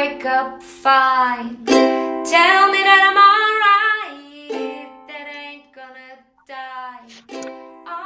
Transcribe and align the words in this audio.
wake 0.00 0.24
up 0.24 0.62
fine. 0.62 1.62
Tell 1.66 2.62
me 2.72 2.80
that 2.88 3.02
I'm 3.08 3.18
alright, 3.30 4.88
that 5.08 5.26
I 5.28 5.40
ain't 5.52 5.72
gonna 5.74 6.16
die. 6.46 7.50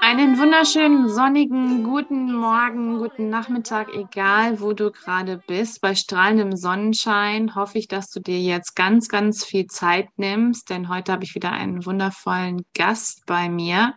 Einen 0.01 0.39
wunderschönen 0.39 1.09
sonnigen 1.09 1.85
guten 1.85 2.33
Morgen, 2.33 2.99
guten 2.99 3.31
Nachmittag, 3.31 3.95
egal 3.95 4.61
wo 4.61 4.73
du 4.73 4.91
gerade 4.91 5.41
bist. 5.47 5.81
Bei 5.83 5.95
strahlendem 5.95 6.57
Sonnenschein 6.57 7.55
hoffe 7.55 7.79
ich, 7.79 7.87
dass 7.87 8.11
du 8.11 8.21
dir 8.21 8.41
jetzt 8.41 8.75
ganz, 8.75 9.09
ganz 9.09 9.45
viel 9.45 9.67
Zeit 9.67 10.09
nimmst, 10.17 10.71
denn 10.71 10.89
heute 10.89 11.13
habe 11.13 11.23
ich 11.23 11.37
wieder 11.37 11.53
einen 11.53 11.87
wundervollen 11.87 12.65
Gast 12.75 13.23
bei 13.27 13.49
mir. 13.49 13.95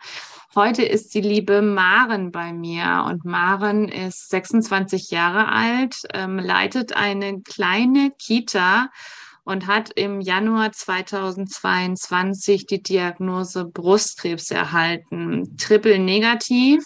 Heute 0.57 0.81
ist 0.81 1.13
die 1.13 1.21
liebe 1.21 1.61
Maren 1.61 2.31
bei 2.31 2.51
mir 2.51 3.05
und 3.07 3.23
Maren 3.25 3.89
ist 3.89 4.31
26 4.31 5.11
Jahre 5.11 5.49
alt, 5.49 5.97
ähm, 6.15 6.39
leitet 6.39 6.93
eine 6.93 7.41
kleine 7.43 8.09
Kita 8.17 8.89
und 9.43 9.67
hat 9.67 9.91
im 9.93 10.19
Januar 10.19 10.71
2022 10.71 12.65
die 12.65 12.81
Diagnose 12.81 13.65
Brustkrebs 13.65 14.49
erhalten, 14.49 15.55
triple 15.57 15.99
negativ. 15.99 16.83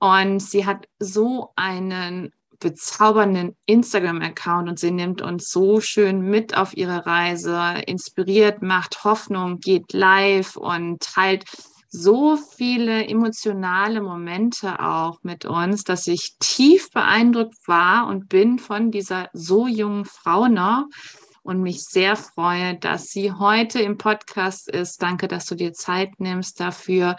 Und 0.00 0.40
sie 0.40 0.66
hat 0.66 0.88
so 0.98 1.52
einen 1.54 2.32
bezaubernden 2.58 3.54
Instagram-Account 3.66 4.68
und 4.70 4.80
sie 4.80 4.90
nimmt 4.90 5.22
uns 5.22 5.52
so 5.52 5.80
schön 5.80 6.20
mit 6.20 6.56
auf 6.56 6.76
ihre 6.76 7.06
Reise, 7.06 7.80
inspiriert, 7.86 8.60
macht 8.60 9.04
Hoffnung, 9.04 9.60
geht 9.60 9.92
live 9.92 10.56
und 10.56 10.98
teilt 10.98 11.44
so 11.90 12.36
viele 12.36 13.06
emotionale 13.06 14.02
Momente 14.02 14.80
auch 14.80 15.18
mit 15.22 15.44
uns, 15.44 15.84
dass 15.84 16.06
ich 16.06 16.36
tief 16.38 16.90
beeindruckt 16.90 17.56
war 17.66 18.06
und 18.06 18.28
bin 18.28 18.58
von 18.58 18.90
dieser 18.90 19.28
so 19.32 19.66
jungen 19.66 20.04
Frau 20.04 20.48
noch 20.48 20.86
und 21.42 21.62
mich 21.62 21.84
sehr 21.84 22.16
freue, 22.16 22.76
dass 22.76 23.06
sie 23.06 23.32
heute 23.32 23.80
im 23.80 23.96
Podcast 23.96 24.68
ist. 24.68 25.02
Danke, 25.02 25.28
dass 25.28 25.46
du 25.46 25.54
dir 25.54 25.72
Zeit 25.72 26.20
nimmst 26.20 26.60
dafür, 26.60 27.16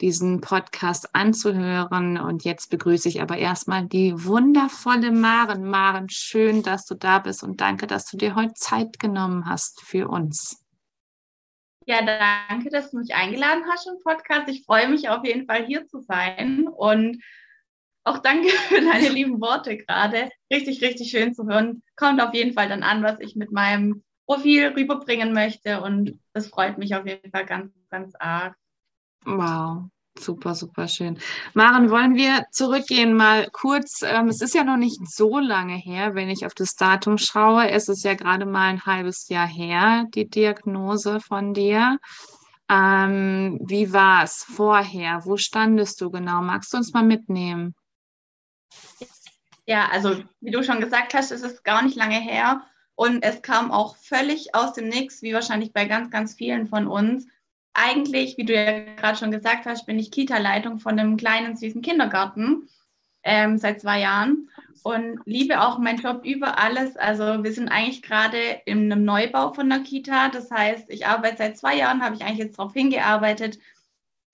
diesen 0.00 0.40
Podcast 0.40 1.14
anzuhören. 1.14 2.16
Und 2.16 2.44
jetzt 2.44 2.70
begrüße 2.70 3.08
ich 3.08 3.20
aber 3.22 3.38
erstmal 3.38 3.86
die 3.86 4.12
wundervolle 4.24 5.10
Maren. 5.10 5.64
Maren, 5.64 6.08
schön, 6.10 6.62
dass 6.62 6.86
du 6.86 6.94
da 6.94 7.18
bist 7.18 7.42
und 7.42 7.60
danke, 7.60 7.88
dass 7.88 8.06
du 8.06 8.16
dir 8.16 8.36
heute 8.36 8.54
Zeit 8.54 9.00
genommen 9.00 9.46
hast 9.46 9.80
für 9.80 10.06
uns. 10.06 10.61
Ja, 11.86 12.02
danke, 12.48 12.70
dass 12.70 12.90
du 12.90 12.98
mich 12.98 13.14
eingeladen 13.14 13.64
hast 13.70 13.86
im 13.86 13.98
Podcast. 14.02 14.48
Ich 14.48 14.64
freue 14.64 14.88
mich 14.88 15.08
auf 15.08 15.24
jeden 15.24 15.46
Fall 15.46 15.64
hier 15.66 15.86
zu 15.86 16.00
sein 16.00 16.68
und 16.68 17.22
auch 18.04 18.18
danke 18.18 18.48
für 18.68 18.80
deine 18.80 19.08
lieben 19.08 19.40
Worte 19.40 19.76
gerade. 19.76 20.30
Richtig, 20.52 20.82
richtig 20.82 21.10
schön 21.10 21.34
zu 21.34 21.46
hören. 21.46 21.82
Kommt 21.96 22.20
auf 22.20 22.34
jeden 22.34 22.54
Fall 22.54 22.68
dann 22.68 22.82
an, 22.82 23.02
was 23.02 23.20
ich 23.20 23.36
mit 23.36 23.52
meinem 23.52 24.02
Profil 24.26 24.68
rüberbringen 24.68 25.32
möchte. 25.32 25.80
Und 25.82 26.20
das 26.32 26.48
freut 26.48 26.78
mich 26.78 26.94
auf 26.94 27.06
jeden 27.06 27.30
Fall 27.30 27.46
ganz, 27.46 27.72
ganz 27.90 28.14
arg. 28.18 28.56
Wow. 29.24 29.88
Super, 30.18 30.54
super 30.54 30.88
schön. 30.88 31.18
Maren, 31.54 31.90
wollen 31.90 32.14
wir 32.14 32.44
zurückgehen 32.50 33.14
mal 33.14 33.48
kurz? 33.50 34.02
Ähm, 34.02 34.28
es 34.28 34.42
ist 34.42 34.54
ja 34.54 34.62
noch 34.62 34.76
nicht 34.76 35.00
so 35.08 35.38
lange 35.38 35.74
her, 35.74 36.14
wenn 36.14 36.28
ich 36.28 36.44
auf 36.44 36.54
das 36.54 36.76
Datum 36.76 37.16
schaue. 37.16 37.70
Es 37.70 37.88
ist 37.88 38.04
ja 38.04 38.14
gerade 38.14 38.44
mal 38.44 38.68
ein 38.68 38.84
halbes 38.84 39.28
Jahr 39.28 39.46
her, 39.46 40.04
die 40.14 40.28
Diagnose 40.28 41.20
von 41.20 41.54
dir. 41.54 41.98
Ähm, 42.68 43.58
wie 43.62 43.92
war 43.92 44.22
es 44.24 44.44
vorher? 44.44 45.22
Wo 45.24 45.36
standest 45.36 46.00
du 46.00 46.10
genau? 46.10 46.42
Magst 46.42 46.72
du 46.72 46.76
uns 46.76 46.92
mal 46.92 47.04
mitnehmen? 47.04 47.74
Ja, 49.66 49.88
also 49.90 50.22
wie 50.40 50.50
du 50.50 50.62
schon 50.62 50.80
gesagt 50.80 51.14
hast, 51.14 51.30
es 51.30 51.42
ist 51.42 51.64
gar 51.64 51.82
nicht 51.82 51.96
lange 51.96 52.20
her 52.20 52.62
und 52.94 53.22
es 53.22 53.42
kam 53.42 53.70
auch 53.70 53.96
völlig 53.96 54.54
aus 54.54 54.74
dem 54.74 54.88
Nix, 54.88 55.22
wie 55.22 55.32
wahrscheinlich 55.34 55.72
bei 55.72 55.86
ganz, 55.86 56.10
ganz 56.10 56.34
vielen 56.34 56.66
von 56.66 56.86
uns. 56.86 57.26
Eigentlich, 57.74 58.36
wie 58.36 58.44
du 58.44 58.54
ja 58.54 58.80
gerade 58.96 59.18
schon 59.18 59.30
gesagt 59.30 59.66
hast, 59.66 59.86
bin 59.86 59.98
ich 59.98 60.10
Kita-Leitung 60.10 60.78
von 60.78 60.98
einem 60.98 61.16
kleinen, 61.16 61.56
süßen 61.56 61.82
Kindergarten 61.82 62.68
ähm, 63.22 63.58
seit 63.58 63.80
zwei 63.80 64.00
Jahren 64.00 64.50
und 64.82 65.20
liebe 65.24 65.60
auch 65.60 65.78
meinen 65.78 66.00
Job 66.00 66.24
über 66.24 66.58
alles. 66.58 66.96
Also 66.96 67.42
wir 67.42 67.52
sind 67.52 67.68
eigentlich 67.68 68.02
gerade 68.02 68.38
in 68.66 68.92
einem 68.92 69.04
Neubau 69.04 69.52
von 69.52 69.70
der 69.70 69.80
Kita. 69.80 70.28
Das 70.28 70.50
heißt, 70.50 70.90
ich 70.90 71.06
arbeite 71.06 71.38
seit 71.38 71.56
zwei 71.56 71.76
Jahren, 71.76 72.02
habe 72.02 72.14
ich 72.14 72.22
eigentlich 72.22 72.38
jetzt 72.38 72.58
darauf 72.58 72.72
hingearbeitet, 72.72 73.58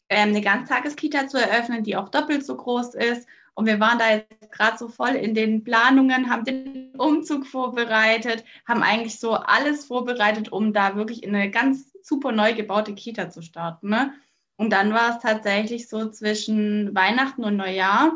ähm, 0.09 0.31
eine 0.31 0.41
Ganztageskita 0.41 1.29
zu 1.29 1.39
eröffnen, 1.39 1.85
die 1.85 1.97
auch 1.97 2.09
doppelt 2.09 2.45
so 2.45 2.57
groß 2.57 2.95
ist 2.95 3.29
und 3.59 3.67
wir 3.67 3.81
waren 3.81 3.99
da 3.99 4.13
jetzt 4.13 4.53
gerade 4.53 4.79
so 4.79 4.87
voll 4.87 5.17
in 5.17 5.35
den 5.35 5.65
Planungen, 5.65 6.31
haben 6.31 6.45
den 6.45 6.95
Umzug 6.97 7.45
vorbereitet, 7.45 8.45
haben 8.69 8.85
eigentlich 8.85 9.19
so 9.19 9.33
alles 9.33 9.85
vorbereitet, 9.85 10.53
um 10.53 10.73
da 10.73 10.95
wirklich 10.95 11.25
in 11.25 11.35
eine 11.35 11.51
ganz 11.51 11.93
super 12.09 12.33
neu 12.33 12.55
gebaute 12.55 12.95
Kita 12.95 13.31
zu 13.31 13.43
starten. 13.43 13.91
Ne? 13.91 14.13
Und 14.57 14.71
dann 14.71 14.93
war 14.93 15.17
es 15.17 15.23
tatsächlich 15.23 15.89
so 15.89 16.11
zwischen 16.11 16.95
Weihnachten 16.95 17.45
und 17.45 17.57
Neujahr. 17.57 18.13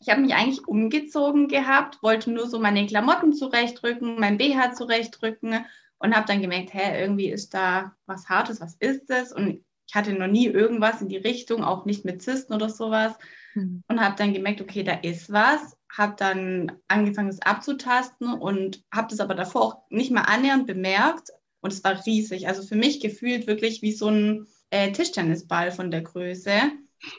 Ich 0.00 0.08
habe 0.08 0.22
mich 0.22 0.34
eigentlich 0.34 0.66
umgezogen 0.66 1.48
gehabt, 1.48 2.02
wollte 2.02 2.30
nur 2.30 2.48
so 2.48 2.58
meine 2.58 2.86
Klamotten 2.86 3.32
zurechtrücken, 3.32 4.18
mein 4.18 4.38
BH 4.38 4.74
zurechtrücken 4.74 5.66
und 5.98 6.16
habe 6.16 6.26
dann 6.26 6.40
gemerkt, 6.40 6.74
hä, 6.74 7.00
irgendwie 7.00 7.30
ist 7.30 7.54
da 7.54 7.94
was 8.06 8.28
Hartes, 8.28 8.60
was 8.60 8.74
ist 8.80 9.10
das? 9.10 9.32
Und 9.32 9.64
ich 9.86 9.94
hatte 9.94 10.12
noch 10.14 10.26
nie 10.26 10.46
irgendwas 10.46 11.02
in 11.02 11.08
die 11.08 11.18
Richtung, 11.18 11.62
auch 11.62 11.84
nicht 11.84 12.04
mit 12.04 12.22
Zysten 12.22 12.54
oder 12.54 12.68
sowas 12.68 13.14
mhm. 13.54 13.82
und 13.88 14.00
habe 14.00 14.16
dann 14.16 14.32
gemerkt, 14.32 14.60
okay, 14.60 14.82
da 14.82 14.94
ist 14.94 15.30
was, 15.30 15.76
habe 15.94 16.14
dann 16.16 16.72
angefangen, 16.88 17.28
es 17.28 17.42
abzutasten 17.42 18.32
und 18.32 18.82
habe 18.92 19.08
das 19.10 19.20
aber 19.20 19.34
davor 19.34 19.62
auch 19.62 19.82
nicht 19.90 20.10
mal 20.10 20.22
annähernd 20.22 20.66
bemerkt 20.66 21.30
und 21.62 21.72
es 21.72 21.82
war 21.82 22.04
riesig. 22.04 22.48
Also 22.48 22.62
für 22.62 22.76
mich 22.76 23.00
gefühlt 23.00 23.46
wirklich 23.46 23.80
wie 23.80 23.92
so 23.92 24.08
ein 24.08 24.46
äh, 24.70 24.92
Tischtennisball 24.92 25.72
von 25.72 25.90
der 25.90 26.02
Größe 26.02 26.52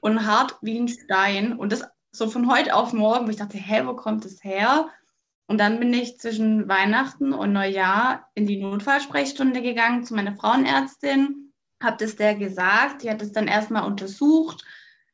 und 0.02 0.26
hart 0.26 0.58
wie 0.62 0.78
ein 0.78 0.88
Stein 0.88 1.54
und 1.58 1.72
das 1.72 1.84
so 2.12 2.30
von 2.30 2.52
heute 2.52 2.76
auf 2.76 2.94
morgen, 2.94 3.26
wo 3.26 3.31
ich 3.31 3.38
dachte, 3.38 3.58
hä, 3.58 3.81
wo 3.86 3.96
kommt 3.96 4.24
das 4.24 4.44
her? 4.44 4.90
Und 5.48 5.58
dann 5.58 5.80
bin 5.80 5.94
ich 5.94 6.20
zwischen 6.20 6.68
Weihnachten 6.70 7.34
und 7.34 7.54
Neujahr 7.54 8.30
in 8.36 8.46
die 8.46 8.62
Notfallsprechstunde 8.62 9.62
gegangen 9.62 10.04
zu 10.04 10.14
meiner 10.14 10.36
Frauenärztin, 10.36 11.52
habe 11.81 11.98
das 12.00 12.16
der 12.16 12.36
gesagt, 12.36 13.04
die 13.04 13.10
hat 13.10 13.22
es 13.22 13.31
dann 13.31 13.48
erstmal 13.48 13.86
untersucht, 13.86 14.64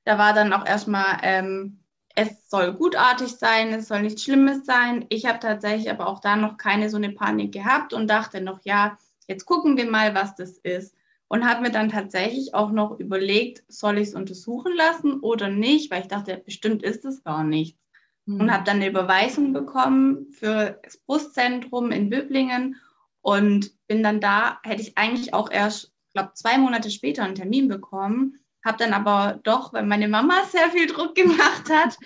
da 0.04 0.18
war 0.18 0.34
dann 0.34 0.54
auch 0.54 0.66
erstmal, 0.66 1.20
ähm, 1.24 1.84
es 2.16 2.50
soll 2.50 2.74
gutartig 2.74 3.30
sein, 3.30 3.74
es 3.74 3.88
soll 3.88 4.02
nichts 4.02 4.24
Schlimmes 4.24 4.66
sein. 4.66 5.06
Ich 5.10 5.26
habe 5.26 5.40
tatsächlich 5.40 5.90
aber 5.90 6.08
auch 6.08 6.20
da 6.20 6.36
noch 6.36 6.58
keine 6.58 6.90
so 6.90 6.98
eine 6.98 7.12
Panik 7.12 7.54
gehabt 7.54 7.94
und 7.94 8.10
dachte 8.10 8.42
noch, 8.42 8.60
ja, 8.64 8.98
jetzt 9.30 9.46
gucken 9.46 9.78
wir 9.78 9.90
mal, 9.90 10.14
was 10.16 10.36
das 10.36 10.58
ist. 10.58 10.96
Und 11.28 11.48
habe 11.48 11.62
mir 11.62 11.72
dann 11.72 11.90
tatsächlich 11.90 12.56
auch 12.56 12.72
noch 12.72 13.00
überlegt, 13.00 13.64
soll 13.68 14.00
ich 14.00 14.10
es 14.10 14.16
untersuchen 14.16 14.76
lassen 14.76 15.20
oder 15.20 15.48
nicht, 15.48 15.92
weil 15.92 16.02
ich 16.02 16.08
dachte, 16.08 16.42
bestimmt 16.44 16.82
ist 16.82 17.06
es 17.06 17.24
gar 17.24 17.44
nichts. 17.44 17.80
Mhm. 18.26 18.42
Und 18.42 18.52
habe 18.52 18.64
dann 18.64 18.78
eine 18.78 18.90
Überweisung 18.90 19.54
bekommen 19.54 20.32
für 20.32 20.80
das 20.84 20.98
Brustzentrum 20.98 21.92
in 21.92 22.10
Böblingen 22.10 22.78
und 23.22 23.72
bin 23.88 24.02
dann 24.02 24.20
da, 24.20 24.60
hätte 24.64 24.82
ich 24.82 24.98
eigentlich 24.98 25.34
auch 25.36 25.52
erst, 25.52 25.94
glaube 26.14 26.32
zwei 26.34 26.58
Monate 26.58 26.90
später 26.90 27.24
einen 27.24 27.36
Termin 27.36 27.68
bekommen 27.68 28.40
habe 28.64 28.78
dann 28.78 28.94
aber 28.94 29.40
doch, 29.44 29.74
weil 29.74 29.86
meine 29.86 30.08
Mama 30.08 30.44
sehr 30.52 30.70
viel 30.70 30.88
Druck 30.88 31.16
gemacht 31.16 31.70
hat, 31.70 31.98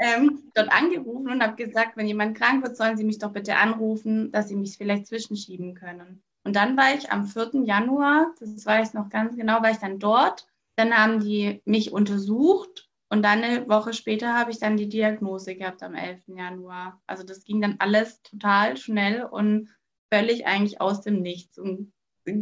ähm, 0.00 0.50
dort 0.54 0.70
angerufen 0.72 1.30
und 1.30 1.42
habe 1.42 1.56
gesagt, 1.56 1.96
wenn 1.96 2.06
jemand 2.06 2.36
krank 2.36 2.64
wird, 2.64 2.76
sollen 2.76 2.96
Sie 2.96 3.04
mich 3.04 3.18
doch 3.18 3.32
bitte 3.32 3.56
anrufen, 3.56 4.30
dass 4.32 4.48
Sie 4.48 4.56
mich 4.56 4.76
vielleicht 4.76 5.06
zwischenschieben 5.06 5.74
können. 5.74 6.22
Und 6.46 6.54
dann 6.54 6.76
war 6.76 6.94
ich 6.94 7.10
am 7.10 7.26
4. 7.26 7.64
Januar, 7.64 8.32
das 8.38 8.64
weiß 8.64 8.88
ich 8.88 8.94
noch 8.94 9.08
ganz 9.08 9.36
genau, 9.36 9.62
war 9.62 9.70
ich 9.72 9.78
dann 9.78 9.98
dort. 9.98 10.46
Dann 10.76 10.96
haben 10.96 11.20
die 11.20 11.60
mich 11.64 11.92
untersucht 11.92 12.88
und 13.08 13.22
dann 13.22 13.42
eine 13.42 13.68
Woche 13.68 13.92
später 13.92 14.34
habe 14.34 14.52
ich 14.52 14.60
dann 14.60 14.76
die 14.76 14.88
Diagnose 14.88 15.56
gehabt 15.56 15.82
am 15.82 15.94
11. 15.94 16.22
Januar. 16.28 17.00
Also 17.06 17.24
das 17.24 17.42
ging 17.44 17.60
dann 17.60 17.76
alles 17.80 18.22
total 18.22 18.76
schnell 18.76 19.24
und 19.24 19.68
völlig 20.12 20.46
eigentlich 20.46 20.80
aus 20.80 21.00
dem 21.00 21.20
Nichts 21.20 21.58
und 21.58 21.92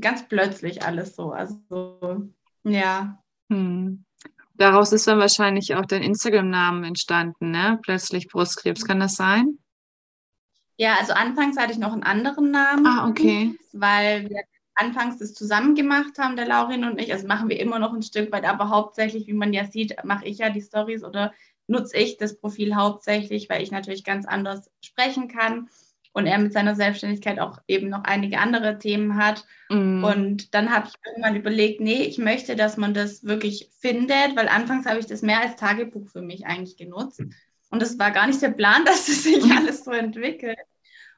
ganz 0.01 0.29
plötzlich 0.29 0.83
alles 0.83 1.17
so. 1.17 1.33
Also 1.33 2.29
ja, 2.65 3.19
hm. 3.51 4.05
Daraus 4.57 4.93
ist 4.93 5.07
dann 5.07 5.19
wahrscheinlich 5.19 5.75
auch 5.75 5.85
dein 5.85 6.03
Instagram-Namen 6.03 6.85
entstanden, 6.85 7.51
ne? 7.51 7.79
Plötzlich 7.83 8.29
Brustkrebs, 8.29 8.85
kann 8.85 9.01
das 9.01 9.15
sein? 9.15 9.59
Ja, 10.77 10.97
also 10.99 11.13
anfangs 11.13 11.57
hatte 11.57 11.73
ich 11.73 11.79
noch 11.79 11.93
einen 11.93 12.03
anderen 12.03 12.51
Namen. 12.51 12.87
Ah, 12.87 13.09
okay. 13.09 13.55
Weil 13.73 14.29
wir 14.29 14.43
anfangs 14.75 15.19
das 15.19 15.35
zusammen 15.35 15.75
gemacht 15.75 16.19
haben, 16.19 16.37
der 16.37 16.47
Laurin 16.47 16.85
und 16.85 17.01
ich. 17.01 17.13
Also 17.13 17.27
machen 17.27 17.49
wir 17.49 17.61
immer 17.61 17.79
noch 17.79 17.93
ein 17.93 18.03
Stück 18.03 18.33
weit, 18.33 18.45
aber 18.45 18.71
hauptsächlich, 18.71 19.27
wie 19.27 19.33
man 19.35 19.53
ja 19.53 19.67
sieht, 19.67 19.97
mache 20.05 20.27
ich 20.27 20.39
ja 20.39 20.51
die 20.51 20.63
Stories 20.63 21.05
oder 21.05 21.33
nutze 21.67 21.97
ich 21.97 22.17
das 22.17 22.39
Profil 22.39 22.75
hauptsächlich, 22.75 23.49
weil 23.49 23.63
ich 23.63 23.71
natürlich 23.71 24.05
ganz 24.05 24.27
anders 24.27 24.71
sprechen 24.81 25.29
kann 25.29 25.69
und 26.13 26.27
er 26.27 26.39
mit 26.39 26.53
seiner 26.53 26.75
Selbstständigkeit 26.75 27.41
auch 27.41 27.59
eben 27.67 27.89
noch 27.89 28.05
einige 28.05 28.39
andere 28.39 28.79
Themen 28.79 29.17
hat. 29.17 29.45
Mm. 29.69 30.05
Und 30.05 30.55
dann 30.55 30.71
habe 30.71 30.89
ich 30.89 30.95
irgendwann 31.05 31.37
überlegt, 31.37 31.81
nee, 31.81 32.05
ich 32.05 32.19
möchte, 32.19 32.55
dass 32.55 32.77
man 32.77 32.95
das 32.95 33.25
wirklich 33.25 33.71
findet, 33.81 34.37
weil 34.37 34.49
anfangs 34.49 34.87
habe 34.87 35.01
ich 35.01 35.07
das 35.07 35.23
mehr 35.23 35.41
als 35.41 35.57
Tagebuch 35.57 36.09
für 36.09 36.23
mich 36.23 36.47
eigentlich 36.47 36.77
genutzt. 36.77 37.23
Und 37.75 37.83
es 37.83 37.99
war 37.99 38.13
gar 38.13 38.29
nicht 38.29 38.41
der 38.41 38.51
Plan, 38.51 38.85
dass 38.87 39.09
es 39.09 39.25
sich 39.25 39.45
alles 39.51 39.85
so 39.85 39.91
entwickelt. 39.91 40.59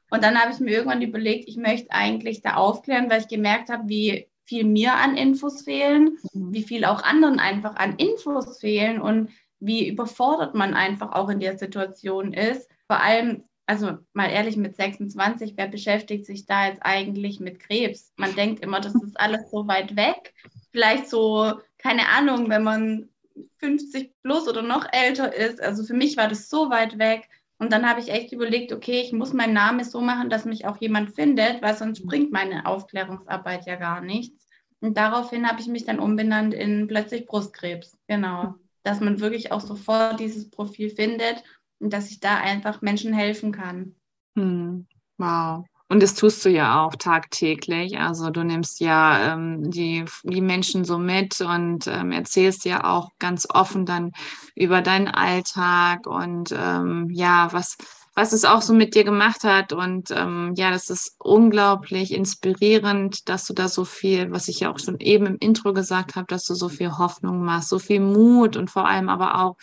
Und 0.09 0.23
dann 0.23 0.39
habe 0.39 0.51
ich 0.51 0.59
mir 0.59 0.71
irgendwann 0.71 1.01
überlegt, 1.03 1.47
ich 1.47 1.57
möchte 1.57 1.91
eigentlich 1.91 2.41
da 2.41 2.55
aufklären, 2.55 3.09
weil 3.09 3.21
ich 3.21 3.27
gemerkt 3.27 3.69
habe, 3.69 3.87
wie 3.87 4.27
viel 4.45 4.63
mir 4.63 4.95
an 4.95 5.17
Infos 5.17 5.61
fehlen, 5.61 6.17
mhm. 6.33 6.53
wie 6.53 6.63
viel 6.63 6.85
auch 6.85 7.03
anderen 7.03 7.39
einfach 7.39 7.75
an 7.75 7.97
Infos 7.97 8.59
fehlen 8.59 8.99
und 8.99 9.29
wie 9.59 9.87
überfordert 9.87 10.55
man 10.55 10.73
einfach 10.73 11.11
auch 11.11 11.29
in 11.29 11.39
der 11.39 11.59
Situation 11.59 12.33
ist. 12.33 12.69
Vor 12.87 13.01
allem, 13.01 13.43
also 13.67 13.97
mal 14.13 14.29
ehrlich, 14.29 14.57
mit 14.57 14.75
26, 14.75 15.53
wer 15.57 15.67
beschäftigt 15.67 16.25
sich 16.25 16.47
da 16.47 16.67
jetzt 16.67 16.81
eigentlich 16.81 17.39
mit 17.39 17.59
Krebs? 17.59 18.13
Man 18.15 18.33
denkt 18.35 18.63
immer, 18.63 18.79
das 18.79 18.95
ist 18.95 19.19
alles 19.19 19.51
so 19.51 19.67
weit 19.67 19.95
weg. 19.95 20.33
Vielleicht 20.71 21.07
so, 21.07 21.53
keine 21.77 22.07
Ahnung, 22.07 22.49
wenn 22.49 22.63
man 22.63 23.09
50 23.57 24.13
plus 24.23 24.47
oder 24.47 24.61
noch 24.61 24.85
älter 24.91 25.33
ist. 25.33 25.61
Also 25.61 25.83
für 25.83 25.93
mich 25.93 26.17
war 26.17 26.27
das 26.27 26.49
so 26.49 26.69
weit 26.69 26.97
weg. 26.99 27.29
Und 27.59 27.71
dann 27.71 27.89
habe 27.89 27.99
ich 27.99 28.09
echt 28.09 28.31
überlegt, 28.31 28.71
okay, 28.71 29.01
ich 29.01 29.13
muss 29.13 29.33
meinen 29.33 29.53
Namen 29.53 29.83
so 29.83 29.99
machen, 29.99 30.29
dass 30.29 30.45
mich 30.45 30.67
auch 30.67 30.77
jemand 30.77 31.15
findet, 31.15 31.61
weil 31.61 31.75
sonst 31.75 32.05
bringt 32.05 32.31
meine 32.31 32.65
Aufklärungsarbeit 32.67 33.65
ja 33.65 33.75
gar 33.75 34.01
nichts. 34.01 34.47
Und 34.79 34.95
daraufhin 34.95 35.49
habe 35.49 35.59
ich 35.59 35.67
mich 35.67 35.85
dann 35.85 35.99
umbenannt 35.99 36.53
in 36.53 36.87
plötzlich 36.87 37.25
Brustkrebs. 37.25 37.97
Genau. 38.07 38.55
Dass 38.83 38.99
man 38.99 39.19
wirklich 39.19 39.51
auch 39.51 39.61
sofort 39.61 40.19
dieses 40.19 40.49
Profil 40.51 40.91
findet 40.91 41.43
und 41.79 41.91
dass 41.91 42.11
ich 42.11 42.19
da 42.19 42.37
einfach 42.37 42.81
Menschen 42.81 43.11
helfen 43.13 43.51
kann. 43.51 43.95
Hm. 44.35 44.85
Wow. 45.17 45.65
Und 45.89 46.03
das 46.03 46.15
tust 46.15 46.43
du 46.43 46.49
ja 46.49 46.83
auch 46.83 46.95
tagtäglich. 46.95 47.97
Also 47.97 48.29
du 48.29 48.43
nimmst 48.43 48.81
ja 48.81 49.33
ähm, 49.33 49.71
die, 49.71 50.03
die 50.23 50.41
Menschen 50.41 50.83
so 50.83 50.97
mit 50.97 51.39
und 51.39 51.87
ähm, 51.87 52.11
erzählst 52.11 52.65
ja 52.65 52.83
auch 52.83 53.11
ganz 53.19 53.47
offen 53.49 53.85
dann 53.85 54.11
über 54.53 54.81
deinen 54.81 55.07
Alltag 55.07 56.05
und 56.05 56.53
ähm, 56.57 57.07
ja, 57.11 57.47
was, 57.53 57.77
was 58.15 58.33
es 58.33 58.43
auch 58.43 58.61
so 58.61 58.73
mit 58.73 58.95
dir 58.95 59.05
gemacht 59.05 59.45
hat. 59.45 59.71
Und 59.71 60.11
ähm, 60.11 60.53
ja, 60.57 60.71
das 60.71 60.89
ist 60.89 61.15
unglaublich 61.19 62.11
inspirierend, 62.11 63.29
dass 63.29 63.45
du 63.45 63.53
da 63.53 63.69
so 63.69 63.85
viel, 63.85 64.31
was 64.31 64.49
ich 64.49 64.59
ja 64.59 64.73
auch 64.73 64.79
schon 64.79 64.99
eben 64.99 65.25
im 65.25 65.37
Intro 65.37 65.71
gesagt 65.71 66.15
habe, 66.15 66.27
dass 66.27 66.43
du 66.43 66.53
so 66.53 66.67
viel 66.67 66.97
Hoffnung 66.97 67.45
machst, 67.45 67.69
so 67.69 67.79
viel 67.79 68.01
Mut 68.01 68.57
und 68.57 68.69
vor 68.69 68.87
allem 68.87 69.07
aber 69.07 69.41
auch 69.41 69.55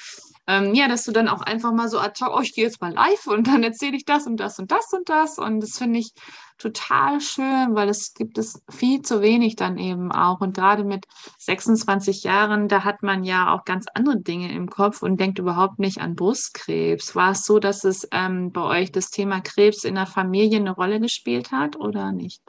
ähm, 0.46 0.74
ja, 0.74 0.88
dass 0.88 1.04
du 1.04 1.12
dann 1.12 1.28
auch 1.28 1.40
einfach 1.40 1.72
mal 1.72 1.88
so 1.88 1.98
ad 1.98 2.22
hoc, 2.22 2.36
oh, 2.36 2.40
ich 2.40 2.54
gehe 2.54 2.64
jetzt 2.64 2.80
mal 2.80 2.92
live 2.92 3.26
und 3.26 3.46
dann 3.46 3.62
erzähle 3.62 3.96
ich 3.96 4.04
das 4.04 4.26
und 4.26 4.38
das 4.38 4.58
und 4.58 4.70
das 4.70 4.92
und 4.92 5.08
das. 5.08 5.38
Und 5.38 5.60
das 5.60 5.78
finde 5.78 6.00
ich 6.00 6.12
total 6.58 7.20
schön, 7.20 7.74
weil 7.74 7.88
es 7.88 8.14
gibt 8.14 8.36
es 8.36 8.62
viel 8.70 9.02
zu 9.02 9.22
wenig 9.22 9.56
dann 9.56 9.78
eben 9.78 10.12
auch. 10.12 10.40
Und 10.40 10.54
gerade 10.54 10.84
mit 10.84 11.06
26 11.38 12.24
Jahren, 12.24 12.68
da 12.68 12.84
hat 12.84 13.02
man 13.02 13.24
ja 13.24 13.54
auch 13.54 13.64
ganz 13.64 13.86
andere 13.94 14.20
Dinge 14.20 14.52
im 14.52 14.68
Kopf 14.68 15.02
und 15.02 15.18
denkt 15.18 15.38
überhaupt 15.38 15.78
nicht 15.78 16.00
an 16.00 16.14
Brustkrebs. 16.14 17.14
War 17.14 17.32
es 17.32 17.44
so, 17.44 17.58
dass 17.58 17.84
es 17.84 18.06
ähm, 18.12 18.52
bei 18.52 18.62
euch 18.62 18.92
das 18.92 19.10
Thema 19.10 19.40
Krebs 19.40 19.84
in 19.84 19.94
der 19.94 20.06
Familie 20.06 20.58
eine 20.58 20.72
Rolle 20.72 21.00
gespielt 21.00 21.52
hat 21.52 21.76
oder 21.76 22.12
nicht? 22.12 22.42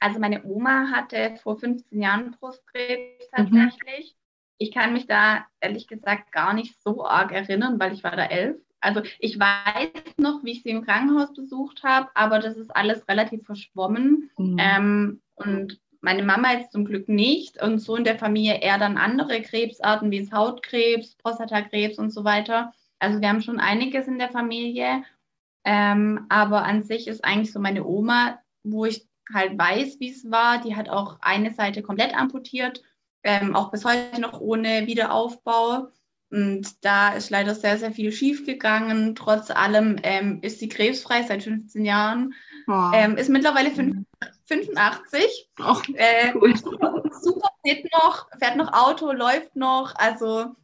Also 0.00 0.18
meine 0.18 0.44
Oma 0.44 0.90
hatte 0.90 1.36
vor 1.42 1.56
15 1.56 2.00
Jahren 2.00 2.32
Brustkrebs 2.32 3.28
mhm. 3.32 3.36
tatsächlich. 3.36 4.16
Mhm. 4.16 4.23
Ich 4.58 4.72
kann 4.72 4.92
mich 4.92 5.06
da 5.06 5.44
ehrlich 5.60 5.86
gesagt 5.86 6.32
gar 6.32 6.54
nicht 6.54 6.80
so 6.82 7.04
arg 7.04 7.32
erinnern, 7.32 7.78
weil 7.80 7.92
ich 7.92 8.04
war 8.04 8.16
da 8.16 8.24
elf. 8.24 8.56
Also 8.80 9.02
ich 9.18 9.38
weiß 9.38 9.90
noch, 10.18 10.44
wie 10.44 10.52
ich 10.52 10.62
sie 10.62 10.70
im 10.70 10.84
Krankenhaus 10.84 11.32
besucht 11.32 11.82
habe, 11.82 12.10
aber 12.14 12.38
das 12.38 12.56
ist 12.56 12.74
alles 12.74 13.08
relativ 13.08 13.44
verschwommen. 13.44 14.30
Mhm. 14.36 14.56
Ähm, 14.58 15.22
und 15.36 15.80
meine 16.04 16.22
Mama 16.22 16.52
jetzt 16.52 16.72
zum 16.72 16.84
Glück 16.84 17.08
nicht. 17.08 17.60
Und 17.62 17.78
so 17.78 17.96
in 17.96 18.04
der 18.04 18.18
Familie 18.18 18.60
eher 18.60 18.78
dann 18.78 18.98
andere 18.98 19.40
Krebsarten 19.40 20.10
wie 20.10 20.30
Hautkrebs, 20.30 21.16
Prostatakrebs 21.16 21.98
und 21.98 22.10
so 22.10 22.24
weiter. 22.24 22.72
Also 22.98 23.20
wir 23.20 23.28
haben 23.28 23.40
schon 23.40 23.58
einiges 23.58 24.06
in 24.06 24.18
der 24.18 24.28
Familie. 24.28 25.02
Ähm, 25.64 26.26
aber 26.28 26.64
an 26.64 26.82
sich 26.82 27.08
ist 27.08 27.24
eigentlich 27.24 27.52
so 27.52 27.58
meine 27.58 27.86
Oma, 27.86 28.38
wo 28.62 28.84
ich 28.84 29.06
halt 29.32 29.58
weiß, 29.58 29.98
wie 29.98 30.10
es 30.10 30.30
war. 30.30 30.60
Die 30.60 30.76
hat 30.76 30.90
auch 30.90 31.16
eine 31.22 31.52
Seite 31.52 31.82
komplett 31.82 32.14
amputiert 32.14 32.82
ähm, 33.24 33.56
auch 33.56 33.70
bis 33.70 33.84
heute 33.84 34.20
noch 34.20 34.40
ohne 34.40 34.86
Wiederaufbau. 34.86 35.88
Und 36.30 36.84
da 36.84 37.14
ist 37.14 37.30
leider 37.30 37.54
sehr, 37.54 37.78
sehr 37.78 37.92
viel 37.92 38.12
schiefgegangen. 38.12 39.14
Trotz 39.14 39.50
allem 39.50 39.96
ähm, 40.02 40.40
ist 40.42 40.58
sie 40.58 40.68
krebsfrei 40.68 41.22
seit 41.22 41.42
15 41.42 41.84
Jahren. 41.84 42.34
Oh. 42.66 42.90
Ähm, 42.92 43.16
ist 43.16 43.30
mittlerweile 43.30 43.70
5, 43.70 44.04
85. 44.46 45.48
Oh, 45.60 45.76
äh, 45.94 46.32
cool. 46.34 46.54
Super 46.56 47.50
fit 47.64 47.86
noch, 47.92 48.28
fährt 48.38 48.56
noch 48.56 48.72
Auto, 48.72 49.12
läuft 49.12 49.56
noch. 49.56 49.94
Also 49.96 50.54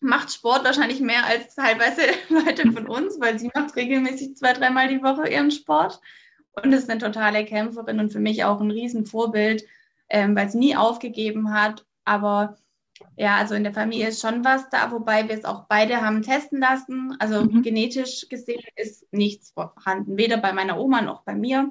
macht 0.00 0.32
Sport 0.32 0.64
wahrscheinlich 0.64 1.00
mehr 1.00 1.24
als 1.24 1.54
teilweise 1.54 2.02
Leute 2.28 2.72
von 2.72 2.86
uns, 2.86 3.20
weil 3.20 3.38
sie 3.38 3.50
macht 3.54 3.76
regelmäßig 3.76 4.36
zwei, 4.36 4.52
dreimal 4.52 4.88
die 4.88 5.02
Woche 5.02 5.28
ihren 5.28 5.50
Sport 5.50 6.00
und 6.52 6.72
ist 6.72 6.90
eine 6.90 7.00
totale 7.00 7.44
Kämpferin 7.44 8.00
und 8.00 8.12
für 8.12 8.18
mich 8.18 8.44
auch 8.44 8.60
ein 8.60 8.70
Riesenvorbild, 8.70 9.64
ähm, 10.08 10.34
weil 10.34 10.50
sie 10.50 10.58
nie 10.58 10.76
aufgegeben 10.76 11.52
hat 11.54 11.84
aber 12.04 12.56
ja, 13.16 13.36
also 13.36 13.54
in 13.54 13.64
der 13.64 13.74
Familie 13.74 14.08
ist 14.08 14.20
schon 14.20 14.44
was 14.44 14.68
da, 14.70 14.90
wobei 14.90 15.28
wir 15.28 15.36
es 15.36 15.44
auch 15.44 15.66
beide 15.68 16.00
haben 16.02 16.22
testen 16.22 16.60
lassen. 16.60 17.16
Also 17.18 17.44
mhm. 17.44 17.62
genetisch 17.62 18.28
gesehen 18.28 18.62
ist 18.76 19.06
nichts 19.12 19.52
vorhanden, 19.52 20.16
weder 20.16 20.36
bei 20.36 20.52
meiner 20.52 20.78
Oma 20.78 21.02
noch 21.02 21.22
bei 21.22 21.34
mir. 21.34 21.70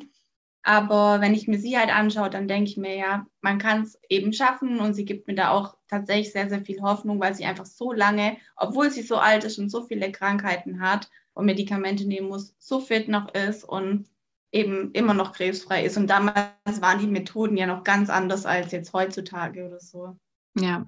Aber 0.64 1.22
wenn 1.22 1.34
ich 1.34 1.48
mir 1.48 1.58
sie 1.58 1.78
halt 1.78 1.90
anschaue, 1.90 2.30
dann 2.30 2.48
denke 2.48 2.70
ich 2.70 2.78
mir, 2.78 2.96
ja, 2.96 3.26
man 3.42 3.60
kann 3.60 3.84
es 3.84 3.98
eben 4.10 4.34
schaffen 4.34 4.80
und 4.80 4.94
sie 4.94 5.06
gibt 5.06 5.28
mir 5.28 5.36
da 5.36 5.52
auch 5.52 5.78
tatsächlich 5.88 6.31
sehr, 6.31 6.50
sehr 6.50 6.62
viel 6.62 6.81
Hoffnung, 6.81 7.20
weil 7.20 7.34
sie 7.34 7.46
einfach 7.46 7.66
so 7.66 7.94
lange, 7.94 8.38
obwohl 8.56 8.92
sie 8.92 9.02
so 9.02 9.18
alt 9.18 9.46
ist 9.46 9.58
und 9.58 9.70
so 9.70 9.84
viele 9.84 10.12
Krankheiten 10.12 10.81
hat 10.81 11.10
und 11.34 11.46
Medikamente 11.46 12.06
nehmen 12.06 12.28
muss, 12.28 12.56
so 12.60 12.81
fit 12.81 13.08
noch 13.08 13.34
ist 13.34 13.64
und 13.64 14.10
eben 14.51 14.92
immer 14.92 15.13
noch 15.13 15.34
krebsfrei 15.34 15.86
ist. 15.86 15.98
Und 15.98 16.07
damals 16.07 16.81
waren 16.81 17.00
die 17.00 17.07
Methoden 17.07 17.57
ja 17.57 17.68
noch 17.68 17.84
ganz 17.84 18.10
anders 18.10 18.46
als 18.46 18.72
jetzt 18.72 18.94
heutzutage 18.94 19.68
oder 19.68 19.80
so. 19.80 20.18
Ja, 20.56 20.86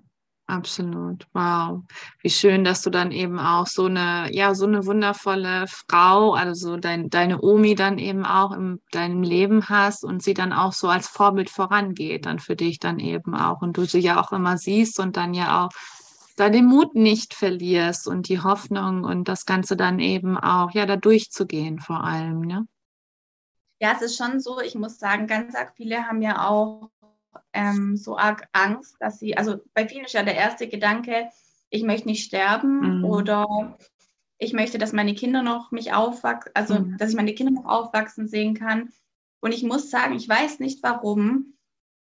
absolut. 0.47 1.27
Wow. 1.33 1.83
Wie 2.21 2.29
schön, 2.29 2.63
dass 2.63 2.81
du 2.81 2.89
dann 2.89 3.11
eben 3.11 3.39
auch 3.39 3.67
so 3.67 3.85
eine, 3.85 4.33
ja, 4.33 4.55
so 4.55 4.65
eine 4.65 4.85
wundervolle 4.85 5.65
Frau, 5.67 6.33
also 6.33 6.77
dein, 6.77 7.09
deine 7.09 7.41
Omi 7.41 7.75
dann 7.75 7.99
eben 7.99 8.25
auch 8.25 8.51
in 8.51 8.81
deinem 8.91 9.21
Leben 9.21 9.69
hast 9.69 10.03
und 10.03 10.23
sie 10.23 10.33
dann 10.33 10.53
auch 10.53 10.73
so 10.73 10.87
als 10.89 11.07
Vorbild 11.07 11.49
vorangeht, 11.49 12.25
dann 12.25 12.39
für 12.39 12.55
dich 12.55 12.79
dann 12.79 12.99
eben 12.99 13.35
auch. 13.35 13.61
Und 13.61 13.77
du 13.77 13.85
sie 13.85 13.99
ja 13.99 14.19
auch 14.19 14.31
immer 14.31 14.57
siehst 14.57 14.99
und 14.99 15.17
dann 15.17 15.35
ja 15.35 15.65
auch 15.65 15.69
da 16.35 16.49
den 16.49 16.65
Mut 16.65 16.95
nicht 16.95 17.35
verlierst 17.35 18.07
und 18.07 18.27
die 18.27 18.41
Hoffnung 18.41 19.03
und 19.03 19.27
das 19.27 19.45
Ganze 19.45 19.77
dann 19.77 19.99
eben 19.99 20.37
auch, 20.37 20.71
ja, 20.71 20.87
da 20.87 20.95
durchzugehen 20.95 21.79
vor 21.79 22.03
allem, 22.03 22.41
ne? 22.41 22.65
Ja, 23.81 23.93
es 23.93 24.03
ist 24.03 24.17
schon 24.17 24.39
so, 24.39 24.61
ich 24.61 24.75
muss 24.75 25.00
sagen, 25.00 25.25
ganz 25.25 25.55
arg 25.55 25.73
viele 25.75 26.07
haben 26.07 26.21
ja 26.21 26.47
auch 26.47 26.91
ähm, 27.51 27.97
so 27.97 28.15
arg 28.15 28.47
Angst, 28.51 28.95
dass 29.00 29.17
sie, 29.17 29.35
also 29.35 29.57
bei 29.73 29.88
vielen 29.88 30.05
ist 30.05 30.13
ja 30.13 30.21
der 30.21 30.35
erste 30.35 30.67
Gedanke, 30.67 31.29
ich 31.71 31.81
möchte 31.83 32.07
nicht 32.07 32.23
sterben 32.23 33.00
mhm. 33.00 33.05
oder 33.05 33.77
ich 34.38 34.53
möchte, 34.53 34.77
dass 34.77 34.93
meine 34.93 35.15
Kinder 35.15 35.41
noch 35.41 35.71
mich 35.71 35.93
aufwachsen, 35.93 36.51
also 36.53 36.75
mhm. 36.75 36.97
dass 36.97 37.09
ich 37.09 37.15
meine 37.15 37.33
Kinder 37.33 37.51
noch 37.51 37.65
aufwachsen 37.65 38.27
sehen 38.27 38.53
kann. 38.53 38.91
Und 39.39 39.51
ich 39.51 39.63
muss 39.63 39.89
sagen, 39.89 40.13
ich 40.13 40.29
weiß 40.29 40.59
nicht 40.59 40.83
warum, 40.83 41.57